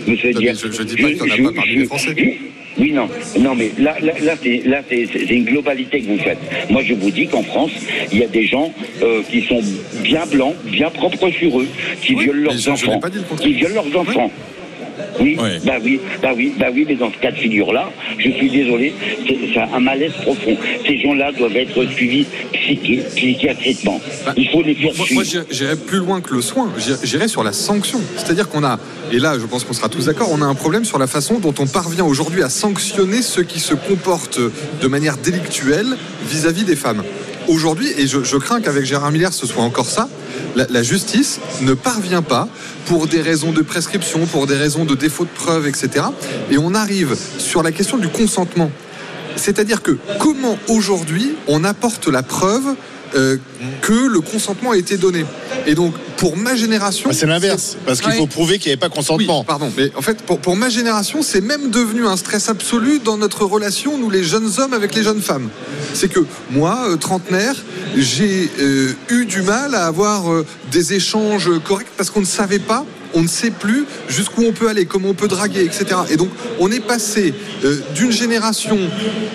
Je- 0.08 0.14
je 0.14 0.84
dis 0.84 0.96
pas 0.98 1.08
qu'il 1.10 1.18
y 1.18 1.22
en 1.22 1.48
a 1.48 1.50
pas 1.50 1.56
parmi 1.56 1.76
les 1.76 1.86
Français. 1.86 2.16
Oui, 2.78 2.92
non, 2.92 3.08
non, 3.40 3.56
mais 3.56 3.72
là, 3.78 3.96
là, 4.02 4.14
là, 4.22 4.34
c'est, 4.42 4.62
là, 4.66 4.82
c'est, 4.90 5.08
c'est 5.12 5.26
une 5.26 5.46
globalité 5.46 6.02
que 6.02 6.08
vous 6.08 6.18
faites. 6.18 6.40
Moi, 6.70 6.82
je 6.84 6.94
vous 6.94 7.12
dis 7.12 7.28
qu'en 7.28 7.44
France, 7.44 7.72
il 8.12 8.20
y 8.20 8.24
a 8.24 8.28
des 8.28 8.46
gens 8.46 8.72
euh, 9.02 9.22
qui 9.30 9.42
sont 9.44 9.62
bien 10.02 10.26
blancs, 10.26 10.56
bien 10.66 10.90
propres 10.90 11.30
sur 11.30 11.60
eux, 11.62 11.68
qui 12.02 12.16
Oui, 12.16 12.24
violent 12.26 12.52
leurs 12.52 12.70
enfants, 12.70 13.00
qui 13.40 13.54
violent 13.54 13.76
leurs 13.76 14.02
enfants. 14.02 14.32
Oui, 14.36 14.63
Ouais. 15.20 15.60
bah 15.66 15.74
oui, 15.84 16.00
bah 16.22 16.32
oui, 16.36 16.54
bah 16.60 16.68
oui, 16.74 16.86
mais 16.88 16.96
dans 16.96 17.12
ce 17.12 17.18
cas 17.18 17.32
de 17.32 17.38
figure-là, 17.38 17.90
je 18.18 18.30
suis 18.32 18.50
désolé, 18.50 18.94
c'est, 19.28 19.60
un 19.60 19.80
malaise 19.80 20.12
profond. 20.22 20.58
Ces 20.86 20.98
gens-là 21.00 21.32
doivent 21.32 21.56
être 21.56 21.86
suivis 21.92 22.26
psychi- 22.54 23.02
psychiatriquement. 23.16 24.02
Bah, 24.26 24.34
Il 24.38 24.50
faut 24.50 24.62
les 24.62 24.76
faire 24.76 24.92
Moi, 24.96 25.06
suivre. 25.06 25.22
moi, 25.24 25.44
j'irais- 25.52 25.76
plus 25.76 25.98
loin 26.00 26.22
que 26.22 26.34
le 26.34 26.42
soin. 26.42 26.72
J'irais- 26.78 26.98
J'irais 27.04 27.28
sur 27.28 27.44
la 27.44 27.54
sanction. 27.54 28.02
C'est-à-dire 28.18 28.50
qu'on 28.50 28.64
a, 28.64 28.80
et 29.12 29.20
là, 29.20 29.38
je 29.40 29.46
pense 29.46 29.64
qu'on 29.64 29.74
sera 29.74 29.90
tous 29.90 30.06
d'accord, 30.06 30.30
on 30.32 30.42
a 30.42 30.46
un 30.46 30.56
problème 30.56 30.86
sur 30.86 30.98
la 31.00 31.08
façon 31.08 31.40
dont 31.40 31.54
on 31.60 31.68
parvient 31.68 32.06
aujourd'hui 32.06 32.42
à 32.44 32.50
sanctionner 32.50 33.22
ceux 33.22 33.44
qui 33.44 33.60
se 33.60 33.74
comportent 33.74 34.40
de 34.82 34.88
manière 34.88 35.18
délictuelle 35.18 35.98
vis-à-vis 36.30 36.64
des 36.64 36.76
femmes. 36.76 37.04
Aujourd'hui, 37.48 37.88
et 37.98 38.08
je, 38.08 38.24
je 38.24 38.38
crains 38.38 38.62
qu'avec 38.62 38.86
Gérard 38.86 39.12
Miller 39.12 39.34
ce 39.34 39.46
soit 39.46 39.64
encore 39.64 39.90
ça, 39.90 40.08
la, 40.56 40.84
justice 40.84 41.40
ne 41.62 41.74
parvient 41.74 42.22
pas, 42.22 42.48
pour 42.86 43.08
des 43.08 43.22
raisons 43.22 43.52
de 43.52 43.62
prescription, 43.62 44.26
pour 44.26 44.48
des 44.48 44.56
raisons 44.56 44.86
de 44.86 44.96
défaut 44.96 45.26
de 45.26 45.30
preuve, 45.30 45.68
etc. 45.68 46.06
Et 46.52 46.58
on 46.58 46.74
arrive 46.74 47.16
sur 47.38 47.64
la 47.64 47.72
question 47.72 47.98
du 47.98 48.10
consentement. 48.10 48.72
C'est-à-dire 49.36 49.82
que 49.82 49.98
comment 50.20 50.58
aujourd'hui 50.68 51.34
on 51.48 51.64
apporte 51.64 52.08
la 52.08 52.24
preuve 52.24 52.76
euh, 53.16 53.38
que 53.82 54.08
le 54.08 54.20
consentement 54.22 54.72
a 54.72 54.78
été 54.78 54.98
donné. 54.98 55.26
Et 55.66 55.76
donc, 55.76 55.94
pour 56.18 56.38
ma 56.38 56.56
génération. 56.56 57.10
Bah, 57.10 57.16
c'est 57.18 57.26
l'inverse, 57.26 57.78
parce 57.86 58.00
qu'il 58.02 58.10
Ouais. 58.12 58.18
faut 58.18 58.28
prouver 58.28 58.58
qu'il 58.60 58.68
n'y 58.70 58.74
avait 58.74 58.80
pas 58.80 58.90
consentement. 58.90 59.40
Oui, 59.40 59.46
pardon, 59.46 59.72
mais 59.78 59.92
en 59.96 60.02
fait, 60.02 60.22
pour, 60.22 60.40
pour 60.40 60.56
ma 60.56 60.70
génération, 60.70 61.22
c'est 61.22 61.42
même 61.42 61.70
devenu 61.70 62.06
un 62.06 62.18
stress 62.18 62.50
absolu 62.50 63.00
dans 63.04 63.18
notre 63.18 63.46
relation, 63.46 63.98
nous 63.98 64.10
les 64.10 64.24
jeunes 64.24 64.50
hommes 64.58 64.74
avec 64.74 64.96
les 64.96 65.04
jeunes 65.04 65.22
femmes. 65.22 65.50
C'est 65.94 66.10
que 66.10 66.22
moi, 66.52 66.86
euh, 66.90 66.96
trentenaire, 66.98 67.56
j'ai 67.98 68.50
euh, 68.60 68.94
eu 69.10 69.26
du 69.26 69.42
mal 69.42 69.76
à 69.76 69.86
avoir 69.86 70.32
euh, 70.32 70.46
des 70.72 70.94
échanges 70.94 71.50
corrects 71.64 71.88
parce 71.98 72.10
qu'on 72.10 72.22
ne 72.22 72.26
savait 72.26 72.60
pas. 72.60 72.86
On 73.14 73.22
ne 73.22 73.28
sait 73.28 73.52
plus 73.52 73.86
jusqu'où 74.10 74.44
on 74.44 74.52
peut 74.52 74.70
aller, 74.70 74.86
comment 74.86 75.10
on 75.10 75.14
peut 75.14 75.28
draguer, 75.28 75.64
etc. 75.64 75.86
Et 76.10 76.18
donc, 76.18 76.30
on 76.60 76.72
est 76.72 76.80
passé 76.80 77.34
euh, 77.64 77.80
d'une 77.96 78.12
génération 78.12 78.78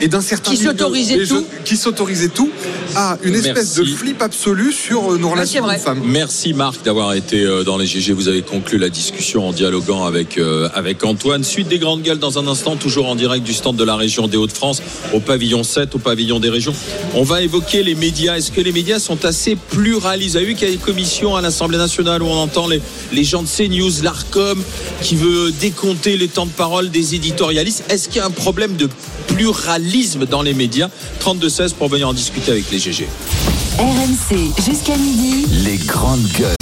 et 0.00 0.08
d'un 0.08 0.20
certain 0.20 0.50
Qui 0.50 0.56
s'autorisait 0.56 1.26
tout. 1.26 1.44
qui 1.64 1.76
s'autorisait 1.76 2.28
tout, 2.28 2.50
à 2.94 3.18
une 3.22 3.34
espèce 3.34 3.74
de 3.74 3.84
flip 3.84 4.22
absolu 4.22 4.72
sur 4.72 5.12
euh, 5.12 5.18
nos 5.18 5.30
relations 5.30 5.62
vrai. 5.64 5.78
femmes. 5.78 6.02
Merci 6.04 6.52
Marc 6.52 6.84
d'avoir 6.84 7.14
été 7.14 7.42
euh, 7.42 7.64
dans 7.64 7.76
les 7.76 7.86
GG. 7.86 8.12
Vous 8.12 8.28
avez 8.28 8.42
conclu 8.42 8.78
la 8.78 8.88
discussion 8.88 9.48
en 9.48 9.52
dialoguant 9.52 10.04
avec, 10.04 10.38
euh, 10.38 10.68
avec 10.74 11.04
Antoine. 11.04 11.44
Suite 11.44 11.68
des 11.68 11.78
grandes 11.78 12.02
gueules 12.02 12.18
dans 12.18 12.38
un 12.38 12.46
instant, 12.46 12.76
toujours 12.76 13.08
en 13.08 13.14
direct 13.14 13.44
du 13.44 13.52
stand 13.54 13.76
de 13.76 13.84
la 13.84 13.96
région 13.96 14.28
des 14.28 14.36
Hauts-de-France, 14.36 14.82
au 15.12 15.20
pavillon 15.20 15.62
7, 15.62 15.94
au 15.94 15.98
pavillon 15.98 16.40
des 16.40 16.50
régions. 16.50 16.74
On 17.14 17.22
va 17.22 17.42
évoquer 17.42 17.82
les 17.82 17.94
médias. 17.94 18.36
Est-ce 18.36 18.52
que 18.52 18.60
les 18.60 18.72
médias 18.72 18.98
sont 18.98 19.24
assez 19.24 19.56
pluralistes? 19.56 20.30
Vous 20.32 20.36
avez 20.36 20.46
vu 20.46 20.54
qu'il 20.54 20.68
y 20.68 20.72
a 20.72 20.74
des 20.74 20.82
commissions 20.82 21.36
à 21.36 21.40
l'Assemblée 21.40 21.78
nationale 21.78 22.22
où 22.22 22.26
on 22.26 22.36
entend 22.36 22.66
les, 22.68 22.80
les 23.12 23.24
gens 23.24 23.42
de 23.42 23.48
CNews, 23.68 24.02
l'ARCOM, 24.02 24.62
qui 25.02 25.16
veut 25.16 25.52
décompter 25.52 26.16
les 26.16 26.28
temps 26.28 26.46
de 26.46 26.50
parole 26.50 26.90
des 26.90 27.14
éditorialistes. 27.14 27.84
Est-ce 27.88 28.08
qu'il 28.08 28.16
y 28.16 28.20
a 28.20 28.26
un 28.26 28.30
problème 28.30 28.76
de 28.76 28.88
pluralisme 29.28 30.26
dans 30.26 30.42
les 30.42 30.54
médias? 30.54 30.88
32-16 31.20 31.74
pour 31.74 31.88
venir 31.88 32.08
en 32.08 32.14
discuter 32.14 32.52
avec 32.52 32.70
les 32.70 32.78
GG. 32.78 33.06
RMC 33.78 34.52
jusqu'à 34.64 34.96
midi. 34.96 35.46
Les 35.64 35.76
grandes 35.76 36.26
gueules. 36.38 36.54